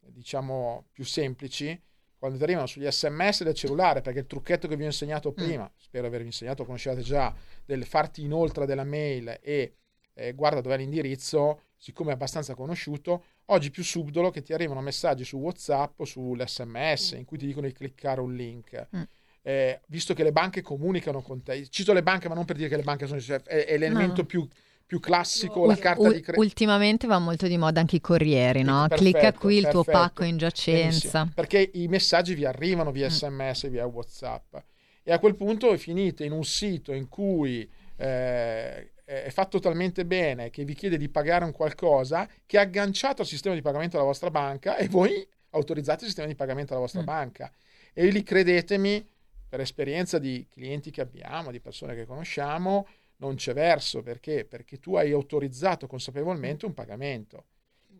diciamo, 0.00 0.86
più 0.92 1.04
semplici 1.04 1.80
quando 2.22 2.38
ti 2.38 2.44
arrivano 2.44 2.68
sugli 2.68 2.88
sms 2.88 3.42
del 3.42 3.52
cellulare, 3.54 4.00
perché 4.00 4.20
il 4.20 4.26
trucchetto 4.28 4.68
che 4.68 4.76
vi 4.76 4.84
ho 4.84 4.86
insegnato 4.86 5.32
prima, 5.32 5.68
spero 5.76 6.06
avervi 6.06 6.26
insegnato, 6.26 6.64
conoscevate 6.64 7.00
già, 7.02 7.34
del 7.64 7.84
farti 7.84 8.22
inoltre 8.22 8.64
della 8.64 8.84
mail 8.84 9.40
e 9.42 9.74
eh, 10.14 10.32
guarda 10.32 10.60
dov'è 10.60 10.76
l'indirizzo, 10.76 11.62
siccome 11.76 12.10
è 12.10 12.14
abbastanza 12.14 12.54
conosciuto, 12.54 13.24
oggi 13.46 13.72
più 13.72 13.82
subdolo 13.82 14.30
che 14.30 14.40
ti 14.40 14.52
arrivano 14.52 14.80
messaggi 14.80 15.24
su 15.24 15.36
WhatsApp 15.38 15.98
o 15.98 16.04
sull'SMS 16.04 17.14
Mm. 17.14 17.18
in 17.18 17.24
cui 17.24 17.38
ti 17.38 17.46
dicono 17.46 17.66
di 17.66 17.72
cliccare 17.72 18.20
un 18.20 18.36
link. 18.36 18.86
Mm. 18.96 19.02
Eh, 19.42 19.80
visto 19.88 20.14
che 20.14 20.22
le 20.22 20.30
banche 20.30 20.62
comunicano 20.62 21.22
con 21.22 21.42
te, 21.42 21.66
cito 21.70 21.92
le 21.92 22.04
banche, 22.04 22.28
ma 22.28 22.36
non 22.36 22.44
per 22.44 22.54
dire 22.54 22.68
che 22.68 22.76
le 22.76 22.84
banche 22.84 23.08
sono 23.08 23.18
cioè, 23.18 23.42
è, 23.42 23.64
è 23.66 23.76
l'elemento 23.78 24.20
No. 24.20 24.26
più, 24.28 24.46
più 24.92 25.00
classico, 25.00 25.64
la 25.64 25.74
carta 25.76 26.02
Ul- 26.02 26.12
di 26.16 26.20
credito. 26.20 26.38
ultimamente 26.44 27.06
va 27.06 27.18
molto 27.18 27.46
di 27.46 27.56
moda 27.56 27.80
anche 27.80 27.96
i 27.96 28.00
corrieri, 28.02 28.62
no? 28.62 28.84
Perfetto, 28.88 29.10
Clicca 29.10 29.32
qui 29.32 29.56
il 29.56 29.68
tuo 29.68 29.84
perfetto. 29.84 29.98
pacco 30.06 30.24
in 30.24 30.36
giacenza. 30.36 31.20
Benissimo, 31.20 31.30
perché 31.34 31.70
i 31.72 31.88
messaggi 31.88 32.34
vi 32.34 32.44
arrivano 32.44 32.90
via 32.92 33.06
Mm. 33.06 33.10
sms, 33.10 33.68
via 33.70 33.86
whatsapp 33.86 34.54
e 35.02 35.10
a 35.10 35.18
quel 35.18 35.34
punto 35.34 35.74
finite 35.78 36.26
in 36.26 36.32
un 36.32 36.44
sito 36.44 36.92
in 36.92 37.08
cui 37.08 37.66
eh, 37.96 38.90
è 39.06 39.30
fatto 39.30 39.60
talmente 39.60 40.04
bene 40.04 40.50
che 40.50 40.62
vi 40.64 40.74
chiede 40.74 40.98
di 40.98 41.08
pagare 41.08 41.46
un 41.46 41.52
qualcosa 41.52 42.28
che 42.44 42.58
è 42.58 42.60
agganciato 42.60 43.22
al 43.22 43.28
sistema 43.28 43.54
di 43.54 43.62
pagamento 43.62 43.92
della 43.96 44.08
vostra 44.08 44.30
banca 44.30 44.76
e 44.76 44.88
voi 44.88 45.26
autorizzate 45.52 46.00
il 46.00 46.08
sistema 46.08 46.26
di 46.28 46.34
pagamento 46.34 46.68
della 46.74 46.80
vostra 46.84 47.00
Mm. 47.00 47.04
banca 47.06 47.50
e 47.94 48.06
lì 48.08 48.22
credetemi 48.22 49.08
per 49.48 49.60
esperienza 49.60 50.18
di 50.18 50.46
clienti 50.50 50.90
che 50.90 51.00
abbiamo 51.00 51.50
di 51.50 51.60
persone 51.60 51.94
che 51.94 52.04
conosciamo 52.04 52.86
non 53.22 53.36
c'è 53.36 53.54
verso 53.54 54.02
perché? 54.02 54.44
Perché 54.44 54.78
tu 54.78 54.96
hai 54.96 55.12
autorizzato 55.12 55.86
consapevolmente 55.86 56.66
un 56.66 56.74
pagamento. 56.74 57.44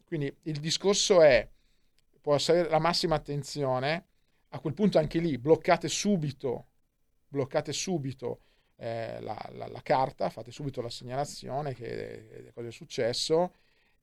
Quindi 0.04 0.34
il 0.42 0.58
discorso 0.58 1.22
è 1.22 1.48
può 2.20 2.34
essere 2.36 2.68
la 2.68 2.78
massima 2.78 3.14
attenzione 3.16 4.06
a 4.50 4.58
quel 4.60 4.74
punto 4.74 4.98
anche 4.98 5.18
lì 5.18 5.38
bloccate 5.38 5.88
subito 5.88 6.66
bloccate 7.28 7.72
subito 7.72 8.40
eh, 8.76 9.20
la, 9.20 9.36
la- 9.54 9.68
la 9.68 9.82
carta 9.82 10.30
fate 10.30 10.50
subito 10.52 10.80
la 10.80 10.90
segnalazione 10.90 11.74
che 11.74 12.50
cosa 12.54 12.68
è 12.68 12.72
successo 12.72 13.54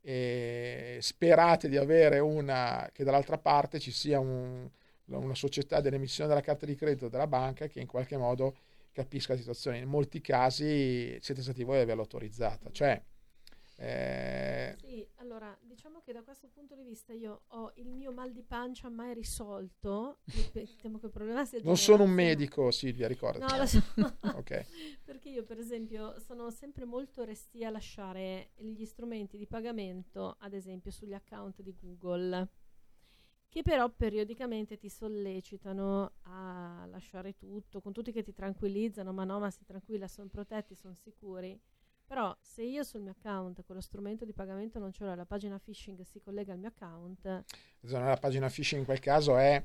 e 0.01 0.97
sperate 1.01 1.69
di 1.69 1.77
avere 1.77 2.19
una 2.19 2.89
che 2.93 3.03
dall'altra 3.03 3.37
parte 3.37 3.79
ci 3.79 3.91
sia 3.91 4.19
un- 4.19 4.69
una 5.05 5.35
società 5.35 5.81
dell'emissione 5.81 6.29
della 6.29 6.41
carta 6.41 6.65
di 6.65 6.75
credito 6.75 7.09
della 7.09 7.27
banca 7.27 7.67
che 7.67 7.79
in 7.79 7.87
qualche 7.87 8.17
modo 8.17 8.55
capisca 8.99 9.31
la 9.31 9.39
situazione 9.39 9.77
in 9.77 9.87
molti 9.87 10.19
casi 10.19 11.17
siete 11.21 11.41
stati 11.41 11.63
voi 11.63 11.77
ad 11.77 11.83
averla 11.83 12.01
autorizzata 12.01 12.69
cioè 12.71 13.01
eh, 13.81 14.75
Sì, 14.77 15.07
allora 15.15 15.57
diciamo 15.61 16.01
che 16.01 16.11
da 16.11 16.21
questo 16.21 16.49
punto 16.49 16.75
di 16.75 16.83
vista 16.83 17.13
io 17.13 17.43
ho 17.47 17.71
il 17.75 17.87
mio 17.87 18.11
mal 18.11 18.33
di 18.33 18.43
pancia 18.43 18.89
mai 18.89 19.13
risolto. 19.13 20.19
Temo 20.81 20.99
che 20.99 21.05
il 21.05 21.11
problema 21.11 21.45
sia 21.45 21.61
non 21.63 21.77
sono 21.77 22.03
un 22.03 22.09
medico 22.09 22.71
Silvia 22.71 23.07
ricordati 23.07 23.57
No, 23.57 23.65
so. 23.65 23.81
Ok. 24.35 24.65
Perché 25.05 25.29
io, 25.29 25.43
per 25.43 25.59
esempio, 25.59 26.19
sono 26.19 26.51
sempre 26.51 26.83
molto 26.83 27.23
restia 27.23 27.69
a 27.69 27.71
lasciare 27.71 28.51
gli 28.57 28.83
strumenti 28.83 29.37
di 29.37 29.47
pagamento, 29.47 30.35
ad 30.39 30.53
esempio, 30.53 30.91
sugli 30.91 31.13
account 31.13 31.61
di 31.61 31.73
Google, 31.79 32.49
che 33.49 33.63
però 33.63 33.89
periodicamente 33.89 34.77
ti 34.77 34.89
sollecitano 34.89 36.11
a 36.23 36.85
lasciare 36.87 37.35
tutto, 37.35 37.81
con 37.81 37.91
tutti 37.91 38.11
che 38.11 38.21
ti 38.21 38.33
tranquillizzano, 38.33 39.11
ma 39.11 39.23
no, 39.23 39.39
ma 39.39 39.49
si 39.49 39.65
tranquilla, 39.65 40.07
sono 40.07 40.29
protetti, 40.29 40.75
sono 40.75 40.93
sicuri. 40.93 41.59
Però 42.05 42.35
se 42.41 42.63
io 42.63 42.83
sul 42.83 43.01
mio 43.01 43.11
account 43.11 43.63
con 43.63 43.75
lo 43.75 43.81
strumento 43.81 44.25
di 44.25 44.33
pagamento 44.33 44.79
non 44.79 44.91
ce 44.91 45.03
l'ho, 45.03 45.13
la 45.13 45.25
pagina 45.25 45.59
phishing 45.59 46.01
si 46.01 46.19
collega 46.19 46.53
al 46.53 46.59
mio 46.59 46.69
account, 46.69 47.43
la 47.81 48.17
pagina 48.19 48.49
phishing 48.49 48.81
in 48.81 48.85
quel 48.85 48.99
caso 48.99 49.37
è 49.37 49.63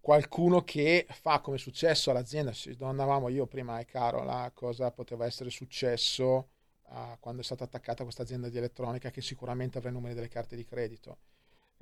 qualcuno 0.00 0.64
che 0.64 1.06
fa 1.10 1.40
come 1.40 1.56
è 1.56 1.58
successo 1.58 2.10
all'azienda. 2.10 2.52
Ci 2.52 2.76
domandavamo 2.76 3.28
io 3.28 3.46
prima 3.46 3.78
e 3.78 3.84
Carola 3.84 4.50
cosa 4.54 4.90
poteva 4.90 5.26
essere 5.26 5.50
successo 5.50 6.50
ah, 6.88 7.16
quando 7.20 7.42
è 7.42 7.44
stata 7.44 7.64
attaccata 7.64 8.04
questa 8.04 8.22
azienda 8.22 8.48
di 8.48 8.56
elettronica 8.56 9.10
che 9.10 9.20
sicuramente 9.20 9.78
avrà 9.78 9.90
i 9.90 9.92
numeri 9.92 10.14
delle 10.14 10.28
carte 10.28 10.56
di 10.56 10.64
credito. 10.64 11.18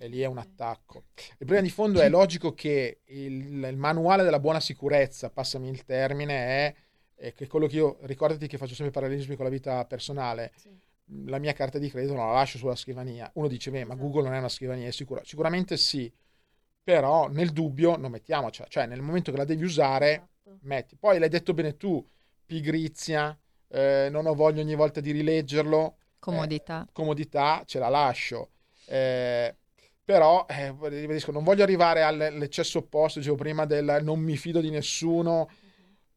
E 0.01 0.07
lì 0.07 0.21
è 0.21 0.27
un 0.27 0.39
attacco. 0.39 1.07
Il 1.17 1.37
problema 1.39 1.63
di 1.63 1.71
fondo 1.71 2.01
è 2.01 2.09
logico 2.09 2.55
che 2.55 3.01
il, 3.07 3.65
il 3.65 3.77
manuale 3.77 4.23
della 4.23 4.39
buona 4.39 4.61
sicurezza, 4.61 5.29
passami 5.29 5.69
il 5.69 5.85
termine, 5.85 6.35
è, 6.47 6.75
è 7.17 7.33
che 7.33 7.49
quello 7.49 7.67
che 7.67 7.77
io 7.77 7.99
ricordati 8.03 8.47
che 8.47 8.59
faccio 8.59 8.75
sempre 8.77 8.93
parallelismi 8.93 9.35
con 9.35 9.45
la 9.45 9.51
vita 9.51 9.85
personale 9.87 10.53
sì. 10.57 10.71
la 11.27 11.39
mia 11.39 11.53
carta 11.53 11.79
di 11.79 11.91
credito 11.91 12.15
non 12.15 12.27
la 12.27 12.33
lascio 12.35 12.59
sulla 12.59 12.77
scrivania. 12.77 13.29
Uno 13.35 13.49
dice, 13.49 13.73
beh, 13.73 13.85
ma 13.85 13.95
Esatto. 13.95 14.07
Google 14.09 14.23
non 14.29 14.35
è 14.35 14.39
una 14.39 14.49
scrivania, 14.49 14.87
è 14.87 14.93
sicura. 14.93 15.21
Sicuramente 15.25 15.77
sì, 15.77 16.13
però 16.83 17.29
nel 17.29 17.51
dubbio 17.51 17.97
non 17.97 18.13
mettiamoci, 18.13 18.63
cioè 18.69 18.87
nel 18.87 19.03
momento 19.03 19.33
che 19.33 19.37
la 19.37 19.45
devi 19.45 19.65
usare, 19.65 20.11
Esatto. 20.45 20.59
metti. 20.63 20.97
Poi 20.97 21.19
l'hai 21.19 21.29
detto 21.29 21.55
bene 21.55 21.77
tu, 21.77 22.07
pigrizia, 22.47 23.37
eh, 23.69 24.09
non 24.13 24.27
ho 24.27 24.35
voglia 24.35 24.63
ogni 24.63 24.75
volta 24.77 25.01
di 25.01 25.11
rileggerlo, 25.11 25.97
Comodità. 26.21 26.87
comodità, 26.93 27.63
ce 27.67 27.79
la 27.81 27.89
lascio. 27.89 28.51
Eh, 28.87 29.57
però, 30.09 30.47
eh, 30.49 30.75
ribadisco, 30.85 31.31
non 31.33 31.45
voglio 31.45 31.63
arrivare 31.63 32.01
all- 32.01 32.19
all'eccesso 32.19 32.79
opposto, 32.79 33.19
dicevo 33.19 33.37
prima, 33.37 33.67
del 33.67 33.99
non 34.03 34.19
mi 34.19 34.39
fido 34.39 34.63
di 34.63 34.71
nessuno, 34.71 35.51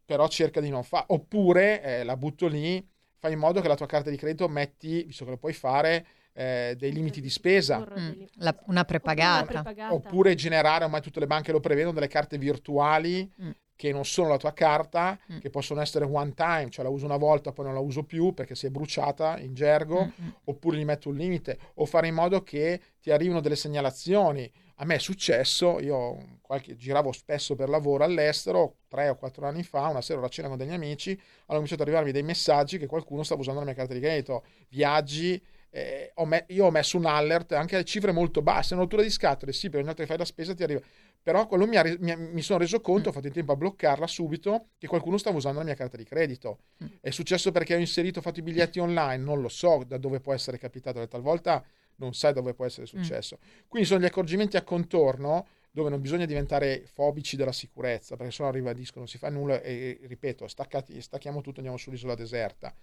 però 0.06 0.30
cerca 0.30 0.62
di 0.62 0.70
non 0.70 0.82
fare. 0.86 1.04
Oppure, 1.10 1.84
eh, 1.84 2.04
la 2.06 2.16
butto 2.16 2.48
lì, 2.48 2.82
fai 3.20 3.34
in 3.34 3.40
modo 3.40 3.60
che 3.60 3.68
la 3.68 3.76
tua 3.76 3.88
carta 3.88 4.10
di 4.10 4.16
credito 4.16 4.48
metti, 4.48 5.04
visto 5.04 5.26
che 5.26 5.32
lo 5.32 5.38
puoi 5.38 5.52
fare, 5.52 6.06
eh, 6.32 6.76
dei 6.78 6.94
limiti 6.94 7.20
di 7.20 7.30
spesa. 7.30 7.86
Mm, 8.00 8.12
la- 8.36 8.58
una 8.68 8.86
prepagata. 8.86 9.42
Oppure 9.42 9.52
una 9.52 9.62
prepagata. 9.64 9.94
Oppure 9.94 10.36
generare, 10.36 10.86
ormai 10.86 11.02
tutte 11.02 11.20
le 11.20 11.28
banche 11.28 11.52
lo 11.52 11.60
prevedono, 11.60 11.92
delle 11.94 12.08
carte 12.08 12.38
virtuali 12.38 13.30
Mm. 13.42 13.50
Che 13.82 13.92
non 13.92 14.06
sono 14.06 14.28
la 14.30 14.38
tua 14.38 14.54
carta, 14.54 15.18
Mm. 15.32 15.40
che 15.40 15.50
possono 15.50 15.82
essere 15.82 16.06
one 16.06 16.34
time, 16.36 16.70
cioè 16.70 16.84
la 16.84 16.92
uso 16.92 17.06
una 17.06 17.18
volta, 17.18 17.52
poi 17.52 17.66
non 17.66 17.74
la 17.74 17.80
uso 17.80 18.04
più 18.04 18.32
perché 18.32 18.54
si 18.54 18.68
è 18.68 18.70
bruciata 18.70 19.40
in 19.40 19.56
gergo, 19.56 20.06
Mm, 20.06 20.26
mm. 20.26 20.30
oppure 20.44 20.78
gli 20.78 20.86
metto 20.86 21.10
un 21.10 21.16
limite, 21.16 21.58
o 21.76 21.86
fare 21.88 22.06
in 22.08 22.14
modo 22.14 22.44
che 22.44 22.80
ti 23.02 23.10
arrivino 23.10 23.40
delle 23.42 23.56
segnalazioni. 23.56 24.48
A 24.76 24.86
me 24.86 24.96
è 24.96 25.00
successo, 25.00 25.80
io 25.80 26.38
qualche- 26.42 26.76
giravo 26.76 27.12
spesso 27.12 27.56
per 27.56 27.70
lavoro 27.70 28.04
all'estero, 28.04 28.76
tre 28.88 29.10
o 29.10 29.16
quattro 29.16 29.48
anni 29.48 29.64
fa, 29.64 29.88
una 29.88 30.02
sera 30.02 30.20
ero 30.20 30.28
a 30.28 30.30
cena 30.30 30.48
con 30.48 30.58
degli 30.58 30.74
amici, 30.74 31.12
hanno 31.12 31.20
cominciato 31.60 31.82
ad 31.82 31.88
arrivarmi 31.88 32.12
dei 32.12 32.22
messaggi 32.24 32.78
che 32.78 32.86
qualcuno 32.86 33.24
stava 33.24 33.42
usando 33.42 33.62
la 33.62 33.66
mia 33.66 33.74
carta 33.76 33.94
di 33.96 34.00
credito, 34.00 34.44
viaggi, 34.70 35.42
eh, 35.74 36.12
ho 36.16 36.26
me- 36.26 36.44
io 36.50 36.66
ho 36.66 36.72
messo 36.72 36.98
un 36.98 37.06
alert 37.06 37.54
anche 37.54 37.78
a 37.78 37.84
cifre 37.84 38.12
molto 38.12 38.42
basse, 38.42 38.74
una 38.74 38.84
rottura 38.84 39.02
di 39.02 39.10
scatole, 39.10 39.54
sì, 39.54 39.70
per 39.70 39.78
ogni 39.80 39.88
volta 39.88 40.02
che 40.02 40.08
fai 40.08 40.18
la 40.18 40.26
spesa 40.26 40.54
ti 40.54 40.64
arriva, 40.64 40.82
però 41.22 41.48
quello 41.48 41.68
mi, 41.68 41.78
ha 41.78 41.84
mi 42.00 42.16
mi 42.16 42.42
sono 42.42 42.60
reso 42.60 42.82
conto, 42.82 43.10
ho 43.10 43.12
fatto 43.12 43.28
in 43.28 43.34
tempo 43.34 43.52
a 43.52 43.56
bloccarla 43.56 44.08
subito, 44.08 44.70
che 44.78 44.88
qualcuno 44.88 45.18
stava 45.18 45.38
usando 45.38 45.60
la 45.60 45.66
mia 45.66 45.76
carta 45.76 45.98
di 45.98 46.04
credito. 46.04 46.60
Mm. 46.84 46.88
È 47.00 47.10
successo 47.12 47.52
perché 47.52 47.76
ho 47.76 47.80
inserito, 47.80 48.20
ho 48.20 48.22
fatto 48.22 48.40
i 48.40 48.44
biglietti 48.44 48.80
online, 48.80 49.24
non 49.24 49.42
lo 49.42 49.50
so 49.50 49.84
da 49.86 49.98
dove 49.98 50.20
può 50.20 50.34
essere 50.34 50.58
capitato, 50.58 51.08
talvolta 51.08 51.64
non 51.96 52.14
sai 52.14 52.34
dove 52.34 52.54
può 52.54 52.66
essere 52.66 52.88
successo. 52.88 53.38
Quindi 53.68 53.88
sono 53.88 54.02
gli 54.02 54.06
accorgimenti 54.06 54.58
a 54.58 54.64
contorno 54.64 55.46
dove 55.70 55.90
non 55.90 56.02
bisogna 56.02 56.26
diventare 56.26 56.84
fobici 56.92 57.38
della 57.38 57.54
sicurezza, 57.54 58.18
perché 58.18 58.32
sennò 58.32 58.52
ribadisco, 58.52 58.98
non 58.98 59.08
si 59.08 59.18
fa 59.18 59.30
nulla 59.30 59.62
e 59.62 60.00
ripeto, 60.04 60.48
staccati, 60.48 61.00
stacchiamo 61.00 61.42
tutto, 61.42 61.58
andiamo 61.58 61.78
sull'isola 61.78 62.16
deserta. 62.16 62.74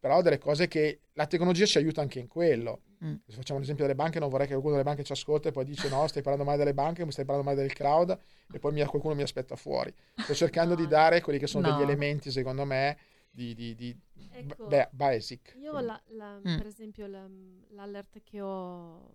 Però 0.00 0.22
delle 0.22 0.38
cose 0.38 0.68
che 0.68 1.00
la 1.14 1.26
tecnologia 1.26 1.64
ci 1.66 1.78
aiuta 1.78 2.00
anche 2.00 2.20
in 2.20 2.28
quello. 2.28 2.82
Mm. 3.04 3.14
Se 3.26 3.36
facciamo 3.36 3.58
l'esempio 3.58 3.84
delle 3.84 3.96
banche, 3.96 4.18
non 4.20 4.28
vorrei 4.28 4.46
che 4.46 4.52
qualcuno 4.52 4.74
delle 4.76 4.86
banche 4.86 5.02
ci 5.04 5.12
ascolta 5.12 5.48
e 5.48 5.52
poi 5.52 5.64
dice 5.64 5.88
no, 5.88 6.06
stai 6.06 6.22
parlando 6.22 6.44
male 6.46 6.58
delle 6.58 6.74
banche, 6.74 7.04
mi 7.04 7.10
stai 7.12 7.24
parlando 7.24 7.50
male 7.50 7.62
del 7.62 7.72
cloud 7.74 8.16
e 8.52 8.58
poi 8.60 8.72
mi- 8.72 8.84
qualcuno 8.84 9.14
mi 9.14 9.22
aspetta 9.22 9.56
fuori. 9.56 9.92
Sto 10.16 10.34
cercando 10.34 10.74
di 10.76 10.82
No. 10.86 10.88
dare 10.88 11.20
quelli 11.20 11.38
che 11.40 11.46
sono 11.48 11.66
No. 11.68 11.72
degli 11.74 11.82
elementi, 11.82 12.30
secondo 12.30 12.64
me, 12.64 12.96
di, 13.30 13.54
di- 13.54 13.74
di- 13.74 13.96
Ecco. 14.32 14.66
beh, 14.66 14.88
basic. 14.92 15.54
Io 15.58 15.78
la- 15.80 16.00
la- 16.08 16.38
Mm. 16.38 16.56
per 16.56 16.66
esempio 16.66 17.06
la- 17.06 17.28
l'alert 17.70 18.20
che 18.22 18.40
ho 18.40 19.14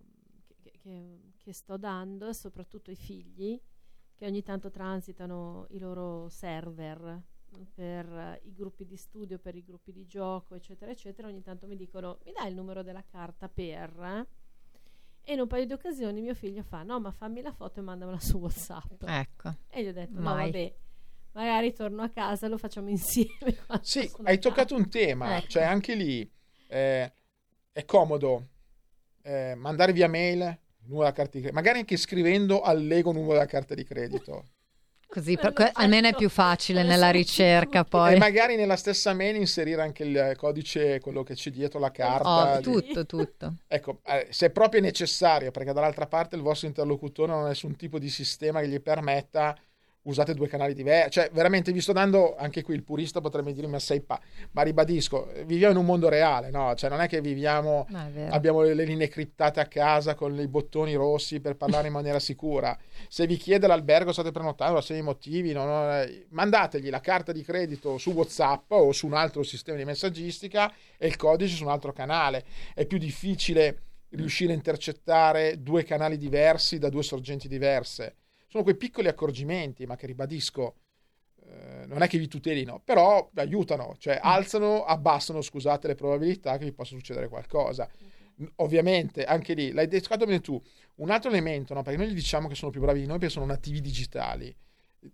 che, 0.62 0.70
che- 0.78 1.32
che 1.38 1.52
sto 1.52 1.76
dando 1.76 2.28
è 2.28 2.32
soprattutto 2.34 2.90
ai 2.90 2.96
figli 2.96 3.60
che 4.14 4.26
ogni 4.26 4.42
tanto 4.42 4.70
transitano 4.70 5.66
i 5.70 5.78
loro 5.78 6.28
server 6.28 7.22
per 7.74 8.06
eh, 8.06 8.40
i 8.44 8.52
gruppi 8.54 8.84
di 8.84 8.96
studio, 8.96 9.38
per 9.38 9.54
i 9.54 9.62
gruppi 9.64 9.92
di 9.92 10.06
gioco, 10.06 10.54
eccetera, 10.54 10.90
eccetera. 10.90 11.28
Ogni 11.28 11.42
tanto 11.42 11.66
mi 11.66 11.76
dicono: 11.76 12.18
Mi 12.24 12.32
dai 12.32 12.48
il 12.48 12.54
numero 12.54 12.82
della 12.82 13.04
carta 13.04 13.48
per. 13.48 13.90
eh?" 14.00 14.26
E 15.26 15.32
in 15.32 15.40
un 15.40 15.46
paio 15.46 15.64
di 15.64 15.72
occasioni 15.72 16.20
mio 16.20 16.34
figlio 16.34 16.62
fa: 16.62 16.82
No, 16.82 17.00
ma 17.00 17.10
fammi 17.10 17.40
la 17.40 17.52
foto 17.52 17.80
e 17.80 17.82
mandamela 17.82 18.20
su 18.20 18.38
WhatsApp. 18.38 19.02
Ecco. 19.06 19.54
E 19.68 19.82
gli 19.82 19.88
ho 19.88 19.92
detto: 19.92 20.14
No, 20.18 20.34
Mai. 20.34 20.50
vabbè, 20.50 20.74
magari 21.32 21.72
torno 21.72 22.02
a 22.02 22.08
casa 22.10 22.46
e 22.46 22.48
lo 22.48 22.58
facciamo 22.58 22.88
insieme. 22.90 23.56
Sì, 23.80 24.00
hai 24.00 24.06
a 24.06 24.10
casa." 24.24 24.38
toccato 24.38 24.74
un 24.76 24.88
tema, 24.90 25.36
Ecco. 25.38 25.48
cioè 25.48 25.62
anche 25.62 25.94
lì 25.94 26.30
eh, 26.68 27.12
è 27.72 27.84
comodo 27.84 28.48
eh, 29.22 29.54
mandare 29.56 29.92
via 29.92 30.08
mail, 30.08 30.38
numero 30.82 31.04
della 31.04 31.12
carta 31.12 31.30
di 31.32 31.38
credito, 31.40 31.54
magari 31.54 31.78
anche 31.78 31.96
scrivendo 31.96 32.60
allego 32.60 33.10
numero 33.12 33.32
della 33.32 33.46
carta 33.46 33.74
di 33.74 33.84
credito. 33.84 34.48
Così 35.14 35.36
per, 35.36 35.52
que- 35.52 35.70
almeno 35.74 36.08
è 36.08 36.14
più 36.16 36.28
facile 36.28 36.82
nella 36.82 37.10
ricerca 37.10 37.82
E 37.82 37.84
poi. 37.84 38.18
magari 38.18 38.56
nella 38.56 38.74
stessa 38.74 39.14
mail 39.14 39.36
inserire 39.36 39.80
anche 39.80 40.02
il 40.02 40.34
codice, 40.36 40.98
quello 40.98 41.22
che 41.22 41.34
c'è 41.34 41.50
dietro 41.50 41.78
la 41.78 41.92
carta. 41.92 42.54
Oh, 42.54 42.56
di- 42.56 42.62
tutto, 42.64 43.06
tutto. 43.06 43.54
Ecco, 43.68 44.00
eh, 44.06 44.26
se 44.30 44.46
è 44.46 44.50
proprio 44.50 44.80
necessario, 44.80 45.52
perché 45.52 45.72
dall'altra 45.72 46.08
parte 46.08 46.34
il 46.34 46.42
vostro 46.42 46.66
interlocutore 46.66 47.30
non 47.30 47.44
ha 47.44 47.48
nessun 47.48 47.76
tipo 47.76 48.00
di 48.00 48.08
sistema 48.10 48.58
che 48.60 48.66
gli 48.66 48.80
permetta, 48.80 49.56
usate 50.04 50.34
due 50.34 50.48
canali 50.48 50.74
diversi. 50.74 51.10
Cioè, 51.10 51.30
veramente 51.32 51.72
vi 51.72 51.80
sto 51.80 51.92
dando, 51.92 52.34
anche 52.36 52.62
qui 52.62 52.74
il 52.74 52.82
purista 52.82 53.20
potrebbe 53.20 53.52
dire, 53.52 53.66
ma 53.66 53.78
sei 53.78 54.00
pa... 54.00 54.20
Ma 54.52 54.62
ribadisco, 54.62 55.30
viviamo 55.44 55.72
in 55.72 55.78
un 55.78 55.86
mondo 55.86 56.08
reale, 56.08 56.50
no? 56.50 56.74
Cioè, 56.74 56.90
non 56.90 57.00
è 57.00 57.08
che 57.08 57.20
viviamo, 57.20 57.86
è 57.88 58.26
abbiamo 58.30 58.62
le, 58.62 58.74
le 58.74 58.84
linee 58.84 59.08
criptate 59.08 59.60
a 59.60 59.66
casa 59.66 60.14
con 60.14 60.38
i 60.38 60.48
bottoni 60.48 60.94
rossi 60.94 61.40
per 61.40 61.56
parlare 61.56 61.86
in 61.86 61.92
maniera 61.94 62.18
sicura. 62.18 62.76
Se 63.08 63.26
vi 63.26 63.36
chiede 63.36 63.66
l'albergo, 63.66 64.12
state 64.12 64.30
prenotando, 64.30 64.80
se 64.80 64.96
i 64.96 65.02
motivi, 65.02 65.52
no, 65.52 65.64
no, 65.64 66.00
eh, 66.00 66.26
mandategli 66.30 66.90
la 66.90 67.00
carta 67.00 67.32
di 67.32 67.42
credito 67.42 67.98
su 67.98 68.10
WhatsApp 68.10 68.70
o 68.72 68.92
su 68.92 69.06
un 69.06 69.14
altro 69.14 69.42
sistema 69.42 69.78
di 69.78 69.84
messaggistica 69.84 70.72
e 70.98 71.06
il 71.06 71.16
codice 71.16 71.56
su 71.56 71.64
un 71.64 71.70
altro 71.70 71.92
canale. 71.92 72.44
È 72.74 72.86
più 72.86 72.98
difficile 72.98 73.78
riuscire 74.10 74.52
a 74.52 74.56
intercettare 74.56 75.62
due 75.62 75.82
canali 75.82 76.16
diversi 76.16 76.78
da 76.78 76.88
due 76.88 77.02
sorgenti 77.02 77.48
diverse. 77.48 78.16
Sono 78.54 78.66
quei 78.66 78.76
piccoli 78.76 79.08
accorgimenti, 79.08 79.84
ma 79.84 79.96
che 79.96 80.06
ribadisco, 80.06 80.76
eh, 81.40 81.86
non 81.86 82.02
è 82.02 82.06
che 82.06 82.18
vi 82.18 82.28
tutelino, 82.28 82.80
però 82.84 83.28
aiutano, 83.34 83.96
cioè 83.98 84.20
alzano, 84.22 84.84
abbassano, 84.84 85.40
scusate, 85.40 85.88
le 85.88 85.96
probabilità 85.96 86.56
che 86.56 86.64
vi 86.64 86.72
possa 86.72 86.94
succedere 86.94 87.26
qualcosa. 87.26 87.90
Ovviamente, 88.56 89.24
anche 89.24 89.54
lì, 89.54 89.72
l'hai 89.72 89.88
detto 89.88 90.16
bene 90.16 90.40
tu, 90.40 90.62
un 90.98 91.10
altro 91.10 91.30
elemento, 91.30 91.74
no? 91.74 91.82
perché 91.82 91.98
noi 91.98 92.10
gli 92.12 92.14
diciamo 92.14 92.46
che 92.46 92.54
sono 92.54 92.70
più 92.70 92.80
bravi 92.80 93.00
di 93.00 93.06
noi 93.06 93.18
perché 93.18 93.34
sono 93.34 93.46
nativi 93.46 93.80
digitali, 93.80 94.56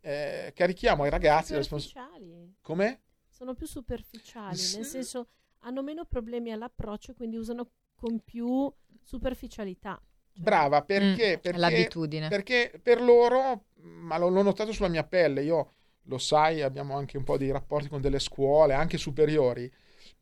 eh, 0.03 0.53
carichiamo 0.55 1.05
ai 1.05 1.11
ragazzi. 1.11 1.55
Superficiali. 1.63 2.57
Come? 2.61 3.01
Sono 3.27 3.55
più 3.55 3.67
superficiali, 3.67 4.59
Sì. 4.59 4.77
nel 4.77 4.85
senso 4.85 5.29
hanno 5.61 5.83
meno 5.83 6.05
problemi 6.05 6.53
all'approccio, 6.53 7.15
quindi 7.15 7.39
usano 7.39 7.71
con 7.95 8.21
più 8.23 8.71
superficialità. 9.03 9.99
Brava, 10.35 10.83
perché? 10.83 11.37
Mm, 11.37 11.41
perché 11.41 11.59
l'abitudine. 11.59 12.29
Perché 12.29 12.73
per 12.83 13.01
loro, 13.03 13.65
ma 13.83 14.17
l'ho, 14.19 14.29
l'ho 14.29 14.43
notato 14.43 14.73
sulla 14.73 14.89
mia 14.89 15.05
pelle, 15.05 15.43
io 15.43 15.73
lo 16.05 16.19
sai, 16.19 16.63
abbiamo 16.63 16.97
anche 16.97 17.17
un 17.17 17.25
po' 17.25 17.37
di 17.37 17.51
rapporti 17.51 17.89
con 17.89 18.01
delle 18.01 18.19
scuole, 18.19 18.73
anche 18.75 18.97
superiori. 18.99 19.71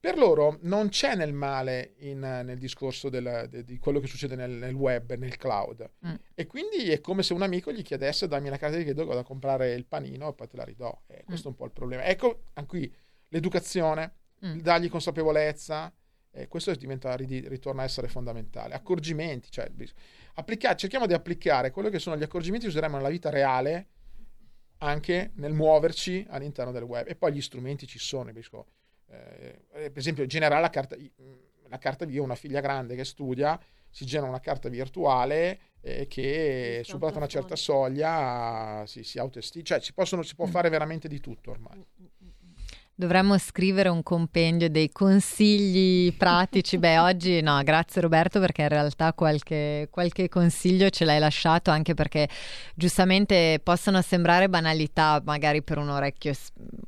Per 0.01 0.17
loro 0.17 0.59
non 0.63 0.91
c'è 0.91 1.17
nel 1.17 1.33
male 1.33 1.95
in- 1.99 2.19
nel 2.21 2.59
discorso 2.59 3.09
del- 3.09 3.47
de- 3.51 3.65
di 3.65 3.79
quello 3.79 3.99
che 3.99 4.07
succede 4.07 4.37
nel, 4.37 4.51
nel 4.51 4.75
web, 4.75 5.13
nel 5.15 5.37
cloud. 5.37 5.91
Mm. 6.07 6.15
E 6.35 6.47
quindi 6.47 6.91
è 6.91 7.01
come 7.01 7.23
se 7.25 7.33
un 7.33 7.43
amico 7.43 7.73
gli 7.73 7.83
chiedesse 7.83 8.29
dammi 8.29 8.49
la 8.49 8.59
carta 8.59 8.77
di 8.77 8.85
credito 8.85 9.05
vado 9.07 9.21
a 9.21 9.25
comprare 9.25 9.73
il 9.75 9.87
panino 9.87 10.29
e 10.29 10.35
poi 10.35 10.47
te 10.47 10.57
la 10.57 10.65
ridò. 10.65 10.97
Eh, 11.09 11.25
questo 11.25 11.49
è 11.49 11.51
un 11.51 11.57
po' 11.57 11.65
il 11.65 11.73
problema. 11.73 12.05
Ecco, 12.05 12.43
anche 12.55 12.69
qui 12.69 12.95
l'educazione, 13.29 14.13
Mm. 14.47 14.59
dargli 14.61 14.89
consapevolezza, 14.89 15.93
eh, 16.31 16.49
questo 16.49 16.75
diventa, 16.75 17.15
ri- 17.17 17.49
ritorna 17.49 17.83
a 17.83 17.85
essere 17.85 18.09
fondamentale. 18.09 18.75
Accorgimenti, 18.75 19.51
cioè, 19.51 19.71
applica- 20.35 20.75
cerchiamo 20.75 21.07
di 21.07 21.15
applicare 21.15 21.71
quello 21.71 21.89
che 21.89 21.99
sono 21.99 22.17
gli 22.17 22.23
accorgimenti 22.23 22.67
che 22.67 22.71
useremo 22.71 22.97
nella 22.97 23.09
vita 23.09 23.31
reale 23.31 23.87
anche 24.79 25.33
nel 25.35 25.53
muoverci 25.53 26.27
all'interno 26.29 26.73
del 26.73 26.85
web. 26.85 27.09
E 27.09 27.17
poi 27.17 27.33
gli 27.33 27.41
strumenti 27.41 27.87
ci 27.87 27.99
sono. 27.99 28.33
Bisco. 28.33 28.67
Eh, 29.11 29.65
per 29.73 29.99
esempio, 29.99 30.27
generare 30.27 30.61
la 30.61 30.71
carta, 30.71 30.97
la 31.69 31.79
carta 31.79 32.05
via, 32.05 32.23
una 32.23 32.35
figlia 32.35 32.61
grande 32.61 32.95
che 32.95 33.05
studia, 33.05 33.59
si 33.91 34.05
genera 34.05 34.29
una 34.29 34.41
carta 34.41 34.69
virtuale 34.69 35.59
eh, 35.81 36.07
che 36.07 36.83
Sì, 36.85 36.91
superata 36.91 37.17
una 37.17 37.27
certa 37.27 37.57
soglia 37.57 38.85
si, 38.87 39.03
si 39.03 39.19
autoestima. 39.19 39.65
Cioè, 39.65 39.81
si, 39.81 39.93
possono, 39.93 40.23
si 40.23 40.35
può 40.35 40.47
fare 40.47 40.69
veramente 40.69 41.09
di 41.09 41.21
tutto 41.21 41.51
ormai. 41.51 41.85
Dovremmo 43.01 43.39
scrivere 43.39 43.89
un 43.91 44.03
compendio 44.03 44.69
dei 44.69 44.91
consigli 44.91 46.13
pratici. 46.17 46.79
Beh, 46.79 46.99
oggi 46.99 47.41
no, 47.41 47.63
grazie 47.63 48.01
Roberto 48.01 48.41
perché 48.41 48.63
in 48.63 48.71
realtà 48.71 49.13
qualche, 49.13 49.87
qualche 49.89 50.29
consiglio 50.29 50.91
ce 50.91 51.05
l'hai 51.05 51.21
lasciato 51.21 51.71
anche 51.71 51.95
perché 51.95 52.29
giustamente 52.75 53.61
possono 53.63 54.03
sembrare 54.03 54.49
banalità 54.49 55.23
magari 55.25 55.63
per 55.63 55.79
un 55.79 55.91
orecchio 55.91 56.33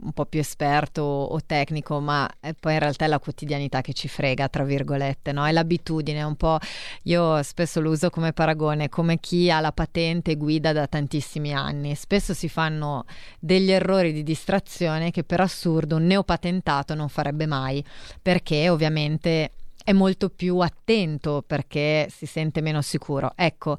un 0.03 0.13
po' 0.13 0.27
più 0.27 0.41
esperto 0.41 1.03
o 1.03 1.39
tecnico, 1.47 2.01
ma 2.01 2.29
eh, 2.41 2.55
poi 2.59 2.73
in 2.73 2.81
realtà 2.81 3.05
è 3.05 3.09
la 3.09 3.21
quotidianità 3.21 3.81
che 3.81 3.93
ci 3.93 4.09
frega, 4.09 4.49
tra 4.49 4.65
virgolette, 4.65 5.31
no? 5.31 5.47
È 5.47 5.53
l'abitudine, 5.53 6.19
è 6.19 6.25
un 6.25 6.35
po'... 6.35 6.59
Io 7.05 7.41
spesso 7.45 7.81
lo 7.81 7.91
uso 7.91 8.11
come 8.11 8.33
paragone, 8.33 8.89
come 8.89 9.21
chi 9.21 9.49
ha 9.49 9.61
la 9.61 9.71
patente 9.71 10.33
e 10.33 10.37
guida 10.37 10.73
da 10.73 10.89
tantissimi 10.89 11.55
anni. 11.55 11.95
Spesso 11.95 12.35
si 12.35 12.49
fanno 12.49 13.05
degli 13.39 13.71
errori 13.71 14.13
di 14.13 14.25
distrazione 14.25 15.13
che 15.13 15.23
per 15.23 15.41
assurdo 15.41 15.99
un 16.01 16.07
neopatentato 16.07 16.95
non 16.95 17.09
farebbe 17.09 17.47
mai, 17.47 17.85
perché 18.21 18.69
ovviamente 18.69 19.53
è 19.85 19.93
molto 19.93 20.29
più 20.31 20.59
attento 20.59 21.43
perché 21.47 22.09
si 22.11 22.27
sente 22.27 22.61
meno 22.61 22.83
sicuro. 22.83 23.33
Ecco, 23.37 23.77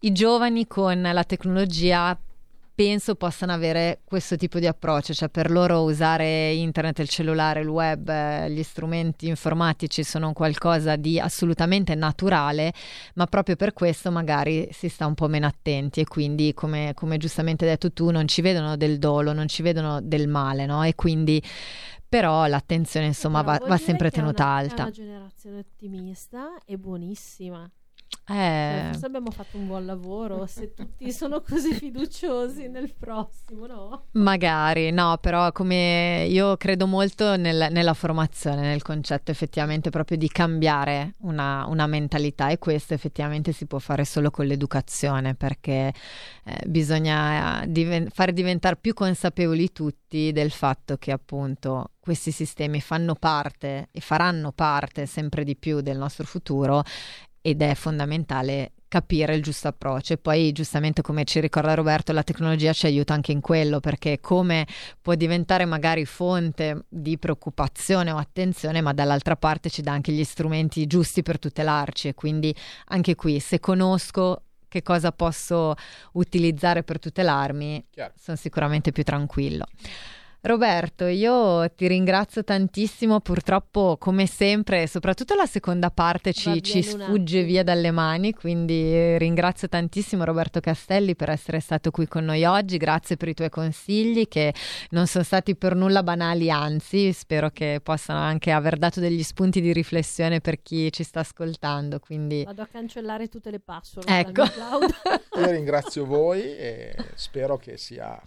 i 0.00 0.12
giovani 0.12 0.66
con 0.66 1.00
la 1.00 1.24
tecnologia 1.24 2.18
penso 2.78 3.16
possano 3.16 3.50
avere 3.52 4.02
questo 4.04 4.36
tipo 4.36 4.60
di 4.60 4.66
approccio, 4.68 5.12
cioè 5.12 5.28
per 5.28 5.50
loro 5.50 5.82
usare 5.82 6.52
internet, 6.52 7.00
il 7.00 7.08
cellulare, 7.08 7.62
il 7.62 7.66
web, 7.66 8.08
eh, 8.08 8.48
gli 8.52 8.62
strumenti 8.62 9.26
informatici 9.26 10.04
sono 10.04 10.32
qualcosa 10.32 10.94
di 10.94 11.18
assolutamente 11.18 11.96
naturale, 11.96 12.72
ma 13.14 13.26
proprio 13.26 13.56
per 13.56 13.72
questo 13.72 14.12
magari 14.12 14.68
si 14.70 14.88
sta 14.88 15.06
un 15.06 15.14
po' 15.14 15.26
meno 15.26 15.48
attenti 15.48 15.98
e 15.98 16.04
quindi 16.04 16.54
come, 16.54 16.92
come 16.94 17.16
giustamente 17.18 17.64
hai 17.64 17.70
detto 17.72 17.92
tu 17.92 18.10
non 18.12 18.28
ci 18.28 18.42
vedono 18.42 18.76
del 18.76 19.00
dolo, 19.00 19.32
non 19.32 19.48
ci 19.48 19.62
vedono 19.62 20.00
del 20.00 20.28
male, 20.28 20.64
no? 20.64 20.84
E 20.84 20.94
quindi 20.94 21.42
però 22.08 22.46
l'attenzione 22.46 23.06
insomma 23.06 23.42
Però 23.42 23.58
va, 23.58 23.66
va 23.70 23.76
sempre 23.76 24.08
è 24.08 24.20
una- 24.20 24.32
tenuta 24.32 24.44
È 24.44 24.46
alta. 24.46 24.82
una 24.82 24.90
generazione 24.92 25.58
ottimista 25.58 26.58
e 26.64 26.78
buonissima. 26.78 27.68
Eh, 28.30 28.34
Cioè, 28.34 28.88
forse 28.90 29.06
abbiamo 29.06 29.30
fatto 29.30 29.56
un 29.56 29.66
buon 29.66 29.86
lavoro 29.86 30.44
se 30.46 30.74
tutti 30.74 31.10
sono 31.12 31.40
così 31.40 31.72
fiduciosi 31.72 32.68
nel 32.68 32.92
prossimo, 32.94 33.66
no? 33.66 34.04
Magari, 34.12 34.90
no, 34.90 35.16
però 35.18 35.50
come 35.52 36.26
io 36.28 36.56
credo 36.58 36.86
molto 36.86 37.36
nel- 37.36 37.68
nella 37.70 37.94
formazione, 37.94 38.60
nel 38.62 38.82
concetto 38.82 39.30
effettivamente 39.30 39.88
proprio 39.88 40.18
di 40.18 40.28
cambiare 40.28 41.14
una, 41.20 41.64
una 41.68 41.86
mentalità 41.86 42.48
e 42.48 42.58
questo 42.58 42.92
effettivamente 42.92 43.52
si 43.52 43.64
può 43.66 43.78
fare 43.78 44.04
solo 44.04 44.30
con 44.30 44.44
l'educazione 44.46 45.34
perché 45.34 45.92
eh, 46.44 46.62
bisogna 46.66 47.64
diven- 47.66 48.08
fare 48.10 48.34
diventare 48.34 48.76
più 48.76 48.92
consapevoli 48.92 49.72
tutti 49.72 50.32
del 50.32 50.50
fatto 50.50 50.96
che 50.98 51.12
appunto 51.12 51.92
questi 52.00 52.30
sistemi 52.30 52.80
fanno 52.80 53.14
parte 53.14 53.88
e 53.90 54.00
faranno 54.00 54.52
parte 54.52 55.04
sempre 55.04 55.44
di 55.44 55.56
più 55.56 55.80
del 55.82 55.98
nostro 55.98 56.24
futuro 56.24 56.82
ed 57.40 57.62
è 57.62 57.74
fondamentale 57.74 58.72
capire 58.88 59.34
il 59.34 59.42
giusto 59.42 59.68
approccio. 59.68 60.14
E 60.14 60.18
poi 60.18 60.50
giustamente 60.52 61.02
come 61.02 61.24
ci 61.24 61.40
ricorda 61.40 61.74
Roberto 61.74 62.12
la 62.12 62.22
tecnologia 62.22 62.72
ci 62.72 62.86
aiuta 62.86 63.14
anche 63.14 63.32
in 63.32 63.40
quello 63.40 63.80
perché 63.80 64.18
come 64.20 64.66
può 65.00 65.14
diventare 65.14 65.64
magari 65.66 66.04
fonte 66.04 66.84
di 66.88 67.18
preoccupazione 67.18 68.10
o 68.10 68.16
attenzione 68.16 68.80
ma 68.80 68.92
dall'altra 68.92 69.36
parte 69.36 69.70
ci 69.70 69.82
dà 69.82 69.92
anche 69.92 70.12
gli 70.12 70.24
strumenti 70.24 70.86
giusti 70.86 71.22
per 71.22 71.38
tutelarci. 71.38 72.08
E 72.08 72.14
quindi 72.14 72.54
anche 72.86 73.14
qui 73.14 73.38
se 73.40 73.60
conosco 73.60 74.42
che 74.68 74.82
cosa 74.82 75.12
posso 75.12 75.74
utilizzare 76.12 76.82
per 76.82 76.98
tutelarmi 76.98 77.86
Chiaro. 77.90 78.12
sono 78.18 78.36
sicuramente 78.36 78.92
più 78.92 79.02
tranquillo 79.02 79.64
Roberto, 80.40 81.06
io 81.06 81.68
ti 81.74 81.88
ringrazio 81.88 82.44
tantissimo, 82.44 83.18
purtroppo 83.18 83.96
come 83.98 84.26
sempre, 84.26 84.86
soprattutto 84.86 85.34
la 85.34 85.46
seconda 85.46 85.90
parte 85.90 86.32
ci, 86.32 86.62
ci 86.62 86.80
sfugge 86.80 87.42
via 87.42 87.64
dalle 87.64 87.90
mani, 87.90 88.32
quindi 88.32 89.18
ringrazio 89.18 89.68
tantissimo 89.68 90.22
Roberto 90.22 90.60
Castelli 90.60 91.16
per 91.16 91.30
essere 91.30 91.58
stato 91.58 91.90
qui 91.90 92.06
con 92.06 92.24
noi 92.24 92.44
oggi, 92.44 92.76
grazie 92.76 93.16
per 93.16 93.28
i 93.28 93.34
tuoi 93.34 93.50
consigli 93.50 94.28
che 94.28 94.54
non 94.90 95.08
sono 95.08 95.24
stati 95.24 95.56
per 95.56 95.74
nulla 95.74 96.04
banali, 96.04 96.50
anzi 96.50 97.12
spero 97.12 97.50
che 97.50 97.80
possano 97.82 98.20
anche 98.20 98.52
aver 98.52 98.78
dato 98.78 99.00
degli 99.00 99.24
spunti 99.24 99.60
di 99.60 99.72
riflessione 99.72 100.40
per 100.40 100.62
chi 100.62 100.92
ci 100.92 101.02
sta 101.02 101.20
ascoltando, 101.20 101.98
quindi 101.98 102.44
Vado 102.44 102.62
a 102.62 102.68
cancellare 102.70 103.26
tutte 103.26 103.50
le 103.50 103.58
password 103.58 104.08
Ecco. 104.08 104.30
dal 104.30 104.52
mio 104.54 104.78
cloud. 104.78 104.94
Io 105.44 105.50
ringrazio 105.50 106.06
voi 106.06 106.42
e 106.42 106.94
spero 107.14 107.56
che 107.56 107.76
sia 107.76 108.20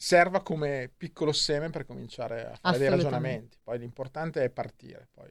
serva 0.00 0.42
come 0.42 0.92
piccolo 0.96 1.32
seme 1.32 1.70
per 1.70 1.84
cominciare 1.84 2.46
a 2.46 2.54
fare 2.54 2.78
dei 2.78 2.88
ragionamenti. 2.88 3.58
Poi 3.60 3.78
l'importante 3.80 4.44
è 4.44 4.48
partire. 4.48 5.08
Poi. 5.12 5.28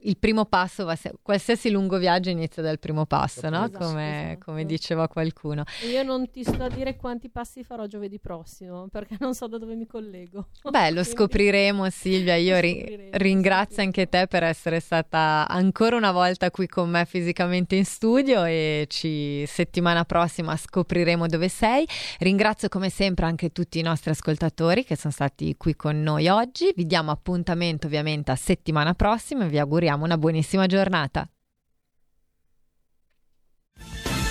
Il 0.00 0.16
primo 0.18 0.44
passo 0.44 0.84
va 0.84 0.96
se- 0.96 1.14
qualsiasi 1.22 1.70
lungo 1.70 1.98
viaggio 1.98 2.30
inizia 2.30 2.62
dal 2.62 2.78
primo 2.78 3.06
passo, 3.06 3.48
no? 3.48 3.64
Esatto, 3.64 3.84
come, 3.84 4.30
esatto. 4.30 4.44
come 4.44 4.64
diceva 4.64 5.08
qualcuno. 5.08 5.64
Io 5.90 6.02
non 6.02 6.30
ti 6.30 6.42
sto 6.42 6.64
a 6.64 6.68
dire 6.68 6.96
quanti 6.96 7.28
passi 7.28 7.62
farò 7.64 7.86
giovedì 7.86 8.18
prossimo, 8.18 8.88
perché 8.88 9.16
non 9.20 9.34
so 9.34 9.46
da 9.46 9.58
dove 9.58 9.74
mi 9.74 9.86
collego. 9.86 10.48
Beh, 10.68 10.90
lo 10.90 11.02
scopriremo 11.04 11.88
Silvia, 11.90 12.36
io 12.36 12.58
ri- 12.58 13.08
ringrazio 13.12 13.82
anche 13.82 14.08
te 14.08 14.26
per 14.26 14.42
essere 14.42 14.80
stata 14.80 15.46
ancora 15.48 15.96
una 15.96 16.12
volta 16.12 16.50
qui 16.50 16.66
con 16.66 16.90
me 16.90 17.04
fisicamente 17.04 17.76
in 17.76 17.84
studio 17.84 18.44
e 18.44 18.86
ci 18.88 19.44
settimana 19.46 20.04
prossima 20.04 20.56
scopriremo 20.56 21.26
dove 21.26 21.48
sei. 21.48 21.86
Ringrazio 22.18 22.68
come 22.68 22.90
sempre 22.90 23.26
anche 23.26 23.50
tutti 23.50 23.78
i 23.78 23.82
nostri 23.82 24.10
ascoltatori 24.10 24.84
che 24.84 24.96
sono 24.96 25.12
stati 25.12 25.56
qui 25.56 25.74
con 25.76 26.02
noi 26.02 26.28
oggi. 26.28 26.72
Vi 26.74 26.86
diamo 26.86 27.10
appuntamento 27.10 27.86
ovviamente 27.86 28.30
a 28.30 28.36
settimana 28.36 28.94
prossima 28.94 29.44
e 29.44 29.48
vi 29.48 29.58
auguriamo 29.76 30.04
una 30.04 30.16
buonissima 30.16 30.66
giornata. 30.66 31.28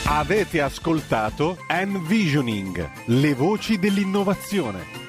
Avete 0.08 0.62
ascoltato 0.62 1.58
Envisioning, 1.68 2.90
le 3.08 3.34
voci 3.34 3.78
dell'innovazione. 3.78 5.05